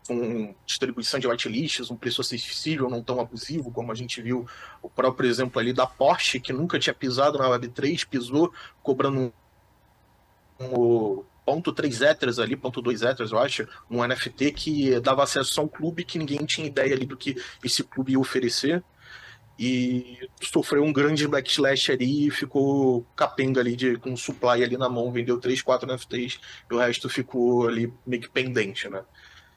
Com 0.06 0.54
distribuição 0.64 1.20
de 1.20 1.28
whitelists, 1.28 1.90
um 1.90 1.96
preço 1.96 2.22
acessível, 2.22 2.88
não 2.88 3.02
tão 3.02 3.20
abusivo, 3.20 3.70
como 3.70 3.92
a 3.92 3.94
gente 3.94 4.22
viu 4.22 4.46
o 4.80 4.88
próprio 4.88 5.28
exemplo 5.28 5.60
ali 5.60 5.74
da 5.74 5.86
Porsche, 5.86 6.40
que 6.40 6.54
nunca 6.54 6.78
tinha 6.78 6.94
pisado 6.94 7.36
na 7.36 7.44
Web3, 7.50 8.08
pisou 8.08 8.50
cobrando 8.82 9.30
um, 10.58 11.22
ponto 11.44 11.70
3 11.70 12.00
Ethers 12.00 12.38
ali, 12.38 12.56
ponto 12.56 12.80
2 12.80 13.02
Ethers, 13.02 13.32
eu 13.32 13.38
acho, 13.38 13.68
um 13.90 14.02
NFT 14.02 14.52
que 14.52 14.98
dava 15.00 15.22
acesso 15.22 15.60
a 15.60 15.64
um 15.64 15.68
clube 15.68 16.04
que 16.04 16.18
ninguém 16.18 16.46
tinha 16.46 16.66
ideia 16.66 16.94
ali 16.94 17.04
do 17.04 17.16
que 17.16 17.36
esse 17.62 17.84
clube 17.84 18.12
ia 18.12 18.18
oferecer 18.18 18.82
e 19.58 20.28
sofreu 20.40 20.84
um 20.84 20.92
grande 20.92 21.26
backslash 21.26 21.90
ali 21.90 22.28
e 22.28 22.30
ficou 22.30 23.04
capenga 23.16 23.60
ali 23.60 23.74
de, 23.74 23.96
com 23.96 24.16
supply 24.16 24.62
ali 24.62 24.76
na 24.76 24.88
mão, 24.88 25.10
vendeu 25.10 25.40
3, 25.40 25.60
4 25.62 25.92
NFTs 25.92 26.38
e 26.70 26.74
o 26.74 26.78
resto 26.78 27.08
ficou 27.08 27.66
ali 27.66 27.92
meio 28.06 28.22
que 28.22 28.28
pendente, 28.28 28.88
né? 28.88 29.02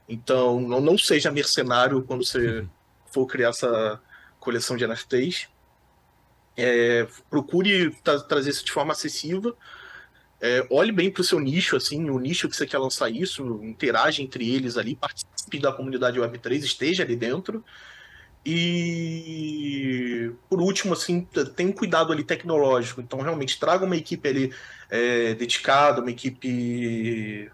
Então, 0.09 0.59
não, 0.59 0.81
não 0.81 0.97
seja 0.97 1.31
mercenário 1.31 2.01
quando 2.01 2.25
você 2.25 2.61
uhum. 2.61 2.69
for 3.05 3.27
criar 3.27 3.49
essa 3.49 4.01
coleção 4.39 4.75
de 4.75 4.87
NFTs. 4.87 5.47
É, 6.57 7.07
procure 7.29 7.91
tra 8.03 8.19
trazer 8.19 8.49
isso 8.49 8.65
de 8.65 8.71
forma 8.71 8.93
acessível. 8.93 9.55
É, 10.41 10.65
olhe 10.71 10.91
bem 10.91 11.11
para 11.11 11.21
o 11.21 11.23
seu 11.23 11.39
nicho, 11.39 11.75
assim, 11.75 12.09
o 12.09 12.17
nicho 12.17 12.49
que 12.49 12.55
você 12.55 12.65
quer 12.65 12.79
lançar 12.79 13.11
isso, 13.11 13.63
interage 13.63 14.23
entre 14.23 14.51
eles 14.51 14.75
ali, 14.75 14.95
participe 14.95 15.59
da 15.59 15.71
comunidade 15.71 16.19
Web3, 16.19 16.63
esteja 16.63 17.03
ali 17.03 17.15
dentro. 17.15 17.63
E 18.43 19.60
último, 20.63 20.93
assim, 20.93 21.27
tem 21.55 21.67
um 21.67 21.71
cuidado 21.71 22.11
ali 22.11 22.23
tecnológico. 22.23 23.01
Então, 23.01 23.19
realmente, 23.21 23.59
traga 23.59 23.85
uma 23.85 23.95
equipe 23.95 24.27
ali 24.27 24.53
é, 24.89 25.33
dedicada, 25.33 26.01
uma 26.01 26.11
equipe 26.11 27.51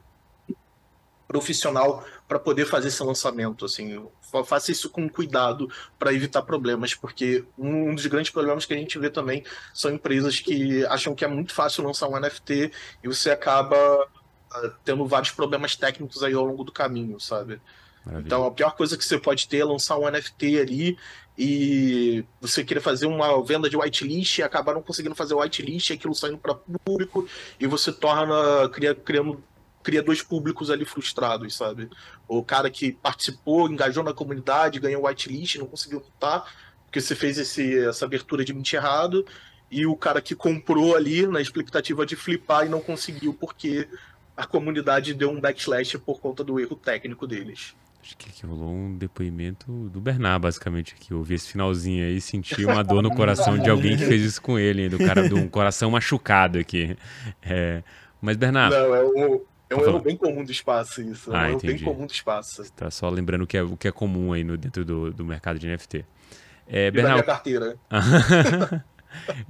profissional 1.28 2.06
para 2.28 2.40
poder 2.40 2.66
fazer 2.66 2.88
esse 2.88 3.04
lançamento. 3.04 3.66
Assim, 3.66 4.08
faça 4.46 4.72
isso 4.72 4.90
com 4.90 5.10
cuidado 5.10 5.70
para 6.00 6.14
evitar 6.14 6.42
problemas, 6.42 6.94
porque 6.94 7.46
um 7.58 7.94
dos 7.94 8.06
grandes 8.06 8.32
problemas 8.32 8.66
que 8.66 8.74
a 8.74 8.78
gente 8.78 8.98
vê 8.98 9.10
também 9.10 9.44
são 9.74 9.92
empresas 9.92 10.40
que 10.40 10.86
acham 10.86 11.14
que 11.14 11.26
é 11.26 11.28
muito 11.28 11.54
fácil 11.54 11.84
lançar 11.84 12.08
um 12.08 12.20
NFT 12.20 12.72
e 13.04 13.08
você 13.08 13.32
acaba 13.32 13.76
ah, 14.52 14.72
tendo 14.84 15.06
vários 15.06 15.32
problemas 15.32 15.76
técnicos 15.76 16.24
aí 16.24 16.34
ao 16.34 16.46
longo 16.46 16.64
do 16.64 16.72
caminho, 16.72 17.20
sabe? 17.20 17.62
Maravilha. 18.06 18.26
Então 18.26 18.46
a 18.46 18.52
pior 18.52 18.76
coisa 18.76 18.98
que 18.98 19.04
você 19.04 19.20
pode 19.20 19.48
ter 19.48 19.58
é 19.58 19.66
lançar 19.66 19.98
um 19.98 20.10
NFT 20.10 20.60
ali 20.60 20.98
e 21.38 22.26
você 22.42 22.64
querer 22.64 22.80
fazer 22.80 23.06
uma 23.06 23.44
venda 23.44 23.70
de 23.70 23.78
whitelist 23.78 24.40
e 24.40 24.44
acabar 24.44 24.74
não 24.74 24.82
conseguindo 24.82 25.14
fazer 25.14 25.36
whitelist, 25.36 25.92
aquilo 25.92 26.16
saindo 26.16 26.38
para 26.38 26.56
público 26.56 27.28
e 27.60 27.68
você 27.68 27.92
torna 27.92 28.68
cria, 28.70 28.96
criando 28.96 29.44
cria 29.84 30.02
dois 30.02 30.22
públicos 30.22 30.72
ali 30.72 30.84
frustrados, 30.84 31.56
sabe? 31.56 31.90
O 32.28 32.44
cara 32.44 32.70
que 32.70 32.92
participou, 32.92 33.70
engajou 33.70 34.04
na 34.04 34.14
comunidade, 34.14 34.80
ganhou 34.80 35.06
whitelist, 35.06 35.58
não 35.58 35.68
conseguiu 35.68 36.00
lutar 36.00 36.52
porque 36.86 37.00
você 37.00 37.16
fez 37.16 37.38
esse, 37.38 37.78
essa 37.80 38.06
abertura 38.06 38.44
de 38.44 38.54
mente 38.54 38.76
errado 38.76 39.26
e 39.70 39.86
o 39.86 39.96
cara 39.96 40.22
que 40.22 40.34
comprou 40.34 40.96
ali 40.96 41.28
na 41.28 41.40
expectativa 41.40 42.06
de 42.06 42.16
flipar 42.16 42.66
e 42.66 42.70
não 42.70 42.80
conseguiu 42.82 43.34
porque 43.34 43.88
a 44.36 44.46
comunidade 44.46 45.14
deu 45.14 45.30
um 45.30 45.40
backslash 45.40 45.98
por 45.98 46.20
conta 46.20 46.44
do 46.44 46.60
erro 46.60 46.76
técnico 46.76 47.28
deles. 47.28 47.76
Acho 48.08 48.18
que 48.18 48.30
aqui 48.30 48.46
rolou 48.46 48.70
um 48.70 48.98
depoimento 48.98 49.90
do 49.90 50.00
Bernard, 50.00 50.42
basicamente, 50.42 50.96
aqui. 50.98 51.12
Eu 51.12 51.18
ouvi 51.18 51.34
esse 51.34 51.52
finalzinho 51.52 52.06
aí 52.06 52.16
e 52.16 52.22
senti 52.22 52.64
uma 52.64 52.82
dor 52.82 53.04
no 53.04 53.14
coração 53.14 53.58
de 53.58 53.70
alguém 53.70 53.98
que 53.98 54.06
fez 54.06 54.22
isso 54.22 54.42
com 54.42 54.58
ele, 54.58 54.88
do 54.88 54.98
cara 54.98 55.28
de 55.28 55.34
um 55.34 55.50
coração 55.50 55.92
machucado 55.92 56.58
aqui. 56.58 56.96
É, 57.42 57.84
mas, 58.22 58.38
Bernard. 58.38 58.74
Não, 58.74 58.96
é 58.96 59.04
um, 59.04 59.42
é 59.70 59.76
um 59.76 59.82
erro 59.82 60.00
bem 60.00 60.16
comum 60.16 60.46
do 60.46 60.52
espaço, 60.54 61.02
isso. 61.02 61.32
É 61.32 61.34
um 61.34 61.38
ah, 61.38 61.50
erro 61.50 61.60
bem 61.60 61.80
comum 61.80 62.06
do 62.06 62.14
espaço. 62.14 62.64
Tá 62.72 62.90
só 62.90 63.10
lembrando 63.10 63.42
o 63.42 63.48
que 63.48 63.58
é, 63.58 63.62
o 63.62 63.76
que 63.76 63.90
é 63.90 63.92
comum 63.92 64.32
aí 64.32 64.42
no, 64.42 64.56
dentro 64.56 64.86
do, 64.86 65.12
do 65.12 65.26
mercado 65.26 65.60
de 65.60 65.68
NFT. 65.68 66.06
É, 66.66 66.90
Bernard... 66.90 67.24
carteira. 67.24 67.76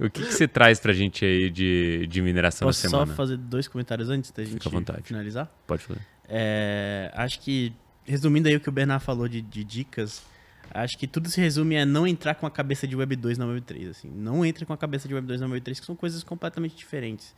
o 0.00 0.10
que, 0.10 0.26
que 0.26 0.34
você 0.34 0.48
traz 0.48 0.80
pra 0.80 0.92
gente 0.92 1.24
aí 1.24 1.48
de, 1.48 2.08
de 2.08 2.20
mineração 2.20 2.66
Posso 2.66 2.84
na 2.84 2.90
semana? 2.90 3.06
Posso 3.06 3.16
só 3.16 3.22
fazer 3.22 3.36
dois 3.36 3.68
comentários 3.68 4.10
antes 4.10 4.32
da 4.32 4.42
gente 4.42 4.68
finalizar? 5.04 5.48
Pode 5.64 5.84
fazer. 5.84 6.00
É, 6.28 7.12
acho 7.14 7.38
que 7.38 7.72
resumindo 8.08 8.48
aí 8.48 8.56
o 8.56 8.60
que 8.60 8.68
o 8.68 8.72
Bernard 8.72 9.04
falou 9.04 9.28
de, 9.28 9.42
de, 9.42 9.62
dicas, 9.62 10.22
acho 10.70 10.96
que 10.96 11.06
tudo 11.06 11.28
se 11.28 11.40
resume 11.40 11.76
a 11.76 11.86
não 11.86 12.06
entrar 12.06 12.34
com 12.34 12.46
a 12.46 12.50
cabeça 12.50 12.86
de 12.86 12.96
Web 12.96 13.16
2 13.16 13.38
na 13.38 13.46
Web 13.46 13.60
3. 13.60 13.88
Assim. 13.90 14.10
Não 14.10 14.44
entre 14.44 14.64
com 14.64 14.72
a 14.72 14.76
cabeça 14.76 15.06
de 15.06 15.14
Web 15.14 15.26
2 15.26 15.40
na 15.40 15.46
Web 15.46 15.60
3, 15.60 15.80
que 15.80 15.86
são 15.86 15.94
coisas 15.94 16.22
completamente 16.22 16.74
diferentes. 16.74 17.34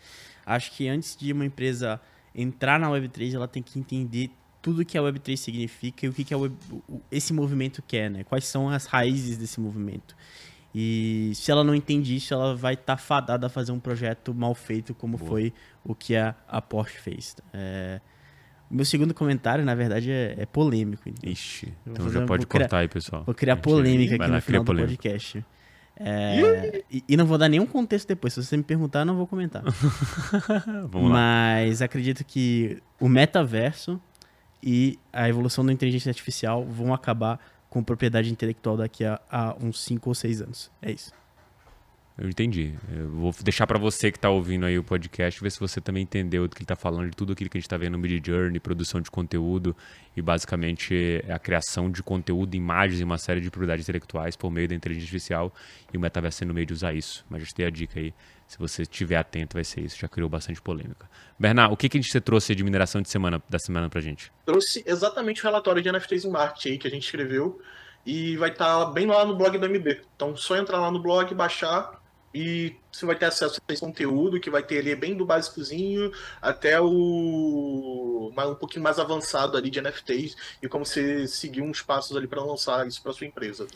Acho 0.46 0.72
que 0.72 0.88
antes 0.88 1.16
de 1.16 1.32
uma 1.32 1.44
empresa 1.44 2.00
entrar 2.34 2.78
na 2.78 2.88
Web 2.88 3.08
3, 3.08 3.34
ela 3.34 3.48
tem 3.48 3.62
que 3.62 3.78
entender 3.78 4.30
tudo 4.62 4.84
que 4.84 4.96
a 4.96 5.02
Web 5.02 5.18
3 5.20 5.38
significa 5.40 6.06
e 6.06 6.08
o 6.08 6.12
que, 6.12 6.24
que 6.24 6.34
Web, 6.34 6.54
esse 7.10 7.32
movimento 7.32 7.82
quer, 7.82 8.10
né? 8.10 8.24
Quais 8.24 8.44
são 8.44 8.68
as 8.68 8.86
raízes 8.86 9.36
desse 9.36 9.60
movimento. 9.60 10.14
E 10.74 11.32
se 11.34 11.50
ela 11.50 11.64
não 11.64 11.74
entende 11.74 12.14
isso, 12.14 12.32
ela 12.32 12.54
vai 12.54 12.74
estar 12.74 12.96
tá 12.96 12.96
fadada 12.96 13.46
a 13.46 13.50
fazer 13.50 13.72
um 13.72 13.80
projeto 13.80 14.32
mal 14.32 14.54
feito, 14.54 14.94
como 14.94 15.16
Boa. 15.16 15.28
foi 15.28 15.52
o 15.84 15.94
que 15.94 16.14
a, 16.14 16.34
a 16.46 16.62
Porsche 16.62 16.98
fez. 16.98 17.36
É, 17.52 18.00
meu 18.70 18.84
segundo 18.84 19.12
comentário, 19.12 19.64
na 19.64 19.74
verdade, 19.74 20.10
é, 20.10 20.36
é 20.38 20.46
polêmico. 20.46 21.08
Então. 21.08 21.30
Ixi, 21.30 21.72
então 21.86 22.08
já 22.08 22.24
pode 22.24 22.46
cortar 22.46 22.68
criar, 22.68 22.80
aí, 22.80 22.88
pessoal. 22.88 23.24
Vou 23.24 23.34
criar 23.34 23.56
polêmica 23.56 24.14
aqui 24.14 24.30
no 24.30 24.40
final 24.40 24.64
do 24.64 24.74
podcast. 24.74 25.44
É, 26.02 26.82
e, 26.90 27.04
e, 27.06 27.16
não 27.16 27.26
vou 27.26 27.36
dar 27.36 27.48
nenhum 27.48 27.66
contexto 27.66 28.08
depois. 28.08 28.32
Se 28.32 28.42
você 28.42 28.56
me 28.56 28.62
perguntar, 28.62 29.00
eu 29.00 29.04
não 29.04 29.16
vou 29.16 29.26
comentar. 29.26 29.62
Vamos 30.88 31.10
Mas 31.10 31.80
lá. 31.80 31.84
acredito 31.84 32.24
que 32.24 32.78
o 32.98 33.06
metaverso 33.06 34.00
e 34.62 34.98
a 35.12 35.28
evolução 35.28 35.64
da 35.64 35.72
inteligência 35.72 36.08
artificial 36.08 36.64
vão 36.64 36.94
acabar 36.94 37.38
com 37.68 37.82
propriedade 37.82 38.32
intelectual 38.32 38.78
daqui 38.78 39.04
a, 39.04 39.20
a 39.30 39.54
uns 39.60 39.82
5 39.84 40.08
ou 40.08 40.14
6 40.14 40.42
anos. 40.42 40.70
É 40.80 40.90
isso. 40.90 41.12
Eu 42.20 42.28
entendi. 42.28 42.74
Eu 42.94 43.08
vou 43.08 43.34
deixar 43.42 43.66
para 43.66 43.78
você 43.78 44.12
que 44.12 44.18
está 44.18 44.28
ouvindo 44.28 44.66
aí 44.66 44.78
o 44.78 44.84
podcast, 44.84 45.42
ver 45.42 45.50
se 45.50 45.58
você 45.58 45.80
também 45.80 46.02
entendeu 46.02 46.46
do 46.46 46.54
que 46.54 46.58
ele 46.58 46.64
está 46.64 46.76
falando, 46.76 47.08
de 47.08 47.16
tudo 47.16 47.32
aquilo 47.32 47.48
que 47.48 47.56
a 47.56 47.58
gente 47.58 47.66
está 47.66 47.78
vendo 47.78 47.92
no 47.92 47.98
Mid 47.98 48.22
Journey, 48.24 48.60
produção 48.60 49.00
de 49.00 49.10
conteúdo 49.10 49.74
e 50.14 50.20
basicamente 50.20 51.24
a 51.30 51.38
criação 51.38 51.90
de 51.90 52.02
conteúdo, 52.02 52.54
imagens 52.54 53.00
e 53.00 53.04
uma 53.04 53.16
série 53.16 53.40
de 53.40 53.50
propriedades 53.50 53.86
intelectuais 53.86 54.36
por 54.36 54.50
meio 54.50 54.68
da 54.68 54.74
inteligência 54.74 55.06
artificial 55.06 55.54
e 55.90 55.96
o 55.96 56.00
metaverso 56.00 56.44
no 56.44 56.52
meio 56.52 56.66
de 56.66 56.74
usar 56.74 56.92
isso. 56.92 57.24
Mas 57.30 57.42
já 57.42 57.54
tem 57.54 57.64
a 57.64 57.70
dica 57.70 57.98
aí. 57.98 58.12
Se 58.46 58.58
você 58.58 58.82
estiver 58.82 59.16
atento, 59.16 59.54
vai 59.54 59.64
ser 59.64 59.80
isso. 59.80 59.96
Já 59.98 60.06
criou 60.06 60.28
bastante 60.28 60.60
polêmica. 60.60 61.08
Bernard, 61.38 61.72
o 61.72 61.76
que, 61.76 61.88
que 61.88 61.96
a 61.96 62.00
gente 62.02 62.20
trouxe 62.20 62.54
de 62.54 62.62
mineração 62.62 63.00
de 63.00 63.08
semana 63.08 63.42
da 63.48 63.58
semana 63.58 63.88
pra 63.88 64.02
gente? 64.02 64.30
Trouxe 64.44 64.84
exatamente 64.86 65.40
o 65.40 65.44
relatório 65.44 65.80
de 65.80 65.90
NFTs 65.90 66.26
em 66.26 66.30
marketing 66.30 66.76
que 66.76 66.86
a 66.86 66.90
gente 66.90 67.04
escreveu 67.04 67.62
e 68.04 68.36
vai 68.36 68.50
estar 68.50 68.84
tá 68.84 68.90
bem 68.90 69.06
lá 69.06 69.24
no 69.24 69.34
blog 69.36 69.56
do 69.56 69.66
MB. 69.66 70.02
Então, 70.16 70.36
só 70.36 70.56
entrar 70.56 70.78
lá 70.78 70.90
no 70.90 71.00
blog, 71.00 71.34
baixar 71.34 71.99
e 72.32 72.76
você 72.92 73.04
vai 73.04 73.16
ter 73.16 73.26
acesso 73.26 73.60
a 73.66 73.72
esse 73.72 73.80
conteúdo 73.80 74.40
que 74.40 74.50
vai 74.50 74.62
ter 74.62 74.78
ali 74.78 74.94
bem 74.94 75.16
do 75.16 75.26
básicozinho 75.26 76.12
até 76.40 76.80
o 76.80 78.32
um 78.32 78.54
pouquinho 78.54 78.82
mais 78.82 78.98
avançado 78.98 79.56
ali 79.56 79.70
de 79.70 79.80
NFTs 79.80 80.36
e 80.62 80.68
como 80.68 80.86
você 80.86 81.26
seguir 81.26 81.62
uns 81.62 81.82
passos 81.82 82.16
ali 82.16 82.26
para 82.26 82.42
lançar 82.42 82.86
isso 82.86 83.02
para 83.02 83.12
sua 83.12 83.26
empresa. 83.26 83.66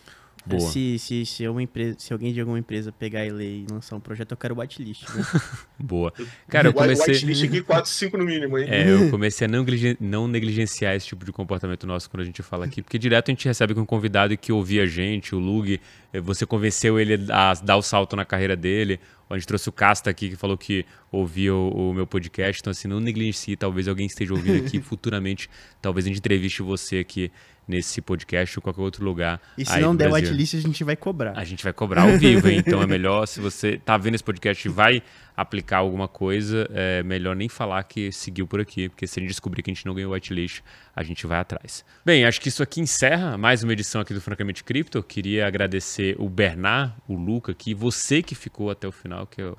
Boa. 0.47 0.61
Se, 0.61 0.99
se, 0.99 1.24
se, 1.24 1.49
uma 1.49 1.62
empresa, 1.62 1.97
se 1.99 2.12
alguém 2.12 2.32
de 2.32 2.40
alguma 2.40 2.59
empresa 2.59 2.92
pegar 2.92 3.24
e 3.24 3.30
ler 3.30 3.61
e 3.61 3.66
lançar 3.70 3.97
um 3.97 4.01
projeto, 4.01 4.32
eu 4.32 4.36
quero 4.36 4.59
whitelist. 4.59 5.09
Né? 5.14 5.24
Boa. 5.78 6.12
Cara, 6.49 6.68
eu 6.68 6.72
comecei. 6.72 7.14
Whitelist 7.14 7.45
aqui 7.45 7.62
4, 7.62 7.90
5 7.90 8.18
no 8.18 8.24
mínimo, 8.24 8.59
hein? 8.59 8.66
É, 8.68 8.90
eu 8.90 9.09
comecei 9.11 9.47
a 9.47 9.49
não, 9.49 9.64
não 10.01 10.28
negligenciar 10.28 10.95
esse 10.95 11.07
tipo 11.07 11.24
de 11.24 11.32
comportamento 11.32 11.86
nosso 11.86 12.11
quando 12.11 12.20
a 12.22 12.26
gente 12.26 12.42
fala 12.42 12.66
aqui, 12.66 12.82
porque 12.82 12.99
direto 12.99 13.30
a 13.30 13.32
gente 13.32 13.47
recebe 13.47 13.74
com 13.74 13.80
um 13.80 13.86
convidado 13.86 14.36
que 14.36 14.53
ouvia 14.53 14.82
a 14.82 14.86
gente, 14.86 15.34
o 15.34 15.38
Lug, 15.38 15.80
eh, 16.12 16.20
você 16.20 16.45
convenceu 16.45 17.01
ele 17.01 17.26
a 17.30 17.55
dar 17.55 17.76
o 17.76 17.82
salto 17.82 18.14
na 18.14 18.24
carreira 18.24 18.55
dele. 18.55 19.01
A 19.35 19.39
gente 19.39 19.47
trouxe 19.47 19.68
o 19.68 19.72
Casta 19.72 20.11
aqui 20.11 20.30
que 20.30 20.37
falou 20.37 20.57
que 20.57 20.87
ouvia 21.11 21.55
o, 21.55 21.91
o 21.91 21.95
meu 21.95 22.07
podcast. 22.07 22.61
Então, 22.61 22.70
assim, 22.70 22.89
não 22.89 23.01
negligencie. 23.01 23.57
Talvez 23.57 23.89
alguém 23.89 24.07
esteja 24.07 24.32
ouvindo 24.32 24.64
aqui 24.64 24.80
futuramente. 24.82 25.49
Talvez 25.82 26.07
a 26.07 26.09
gente 26.09 26.18
entreviste 26.18 26.62
você 26.62 26.99
aqui 26.99 27.30
nesse 27.66 28.01
podcast 28.01 28.59
ou 28.59 28.62
qualquer 28.62 28.82
outro 28.82 29.05
lugar. 29.05 29.41
E 29.57 29.64
se 29.64 29.78
não 29.80 29.97
der 29.97 30.12
whitelist, 30.12 30.55
a 30.55 30.61
gente 30.61 30.85
vai 30.85 30.97
cobrar. 30.97 31.32
A 31.37 31.45
gente 31.45 31.64
vai 31.64 31.72
cobrar 31.72 32.03
ao 32.03 32.18
vivo, 32.18 32.49
hein? 32.49 32.62
então 32.64 32.82
é 32.82 32.87
melhor, 32.87 33.26
se 33.26 33.41
você 33.41 33.78
tá 33.78 33.97
vendo 33.97 34.14
esse 34.14 34.24
podcast 34.24 34.66
e 34.66 34.70
vai 34.70 35.03
aplicar 35.37 35.78
alguma 35.78 36.07
coisa, 36.07 36.68
é 36.72 37.03
melhor 37.03 37.35
nem 37.35 37.49
falar 37.49 37.82
que 37.85 38.12
seguiu 38.12 38.47
por 38.47 38.61
aqui, 38.61 38.89
porque 38.89 39.07
se 39.07 39.18
a 39.18 39.20
gente 39.20 39.30
descobrir 39.30 39.62
que 39.62 39.70
a 39.70 39.74
gente 39.74 39.85
não 39.85 39.95
ganhou 39.95 40.12
whitelist, 40.12 40.62
a 40.95 41.03
gente 41.03 41.26
vai 41.26 41.39
atrás. 41.41 41.85
Bem, 42.05 42.24
acho 42.24 42.41
que 42.41 42.49
isso 42.49 42.62
aqui 42.62 42.80
encerra 42.80 43.37
mais 43.37 43.62
uma 43.64 43.72
edição 43.72 44.01
aqui 44.01 44.14
do 44.14 44.20
Francamente 44.20 44.62
Cripto. 44.62 45.03
Queria 45.03 45.47
agradecer 45.47 46.14
o 46.18 46.28
Bernard, 46.28 46.95
o 47.09 47.16
Luca 47.16 47.53
aqui, 47.53 47.74
você 47.74 48.22
que 48.22 48.35
ficou 48.35 48.70
até 48.70 48.87
o 48.87 48.93
final, 48.93 49.26
que 49.26 49.43
é 49.43 49.53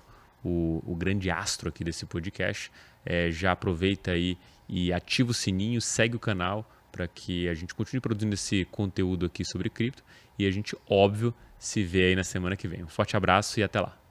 o, 0.44 0.82
o 0.86 0.96
grande 0.96 1.30
astro 1.30 1.70
aqui 1.70 1.84
desse 1.84 2.06
podcast. 2.06 2.72
É, 3.06 3.30
já 3.30 3.52
aproveita 3.52 4.12
aí 4.12 4.38
e 4.68 4.94
ativa 4.94 5.32
o 5.32 5.34
sininho, 5.34 5.82
segue 5.82 6.16
o 6.16 6.20
canal 6.20 6.70
para 6.92 7.08
que 7.08 7.50
a 7.50 7.54
gente 7.54 7.76
continue 7.76 8.00
produzindo 8.00 8.34
esse 8.34 8.66
conteúdo 8.72 9.26
aqui 9.26 9.44
sobre 9.44 9.70
cripto 9.70 10.02
e 10.40 10.48
a 10.48 10.52
gente, 10.52 10.76
óbvio, 10.90 11.34
se 11.60 11.84
vê 11.84 12.06
aí 12.06 12.16
na 12.16 12.24
semana 12.24 12.56
que 12.56 12.68
vem. 12.68 12.84
Um 12.84 12.88
forte 12.88 13.18
abraço 13.18 13.60
e 13.60 13.64
até 13.64 13.82
lá. 13.82 14.05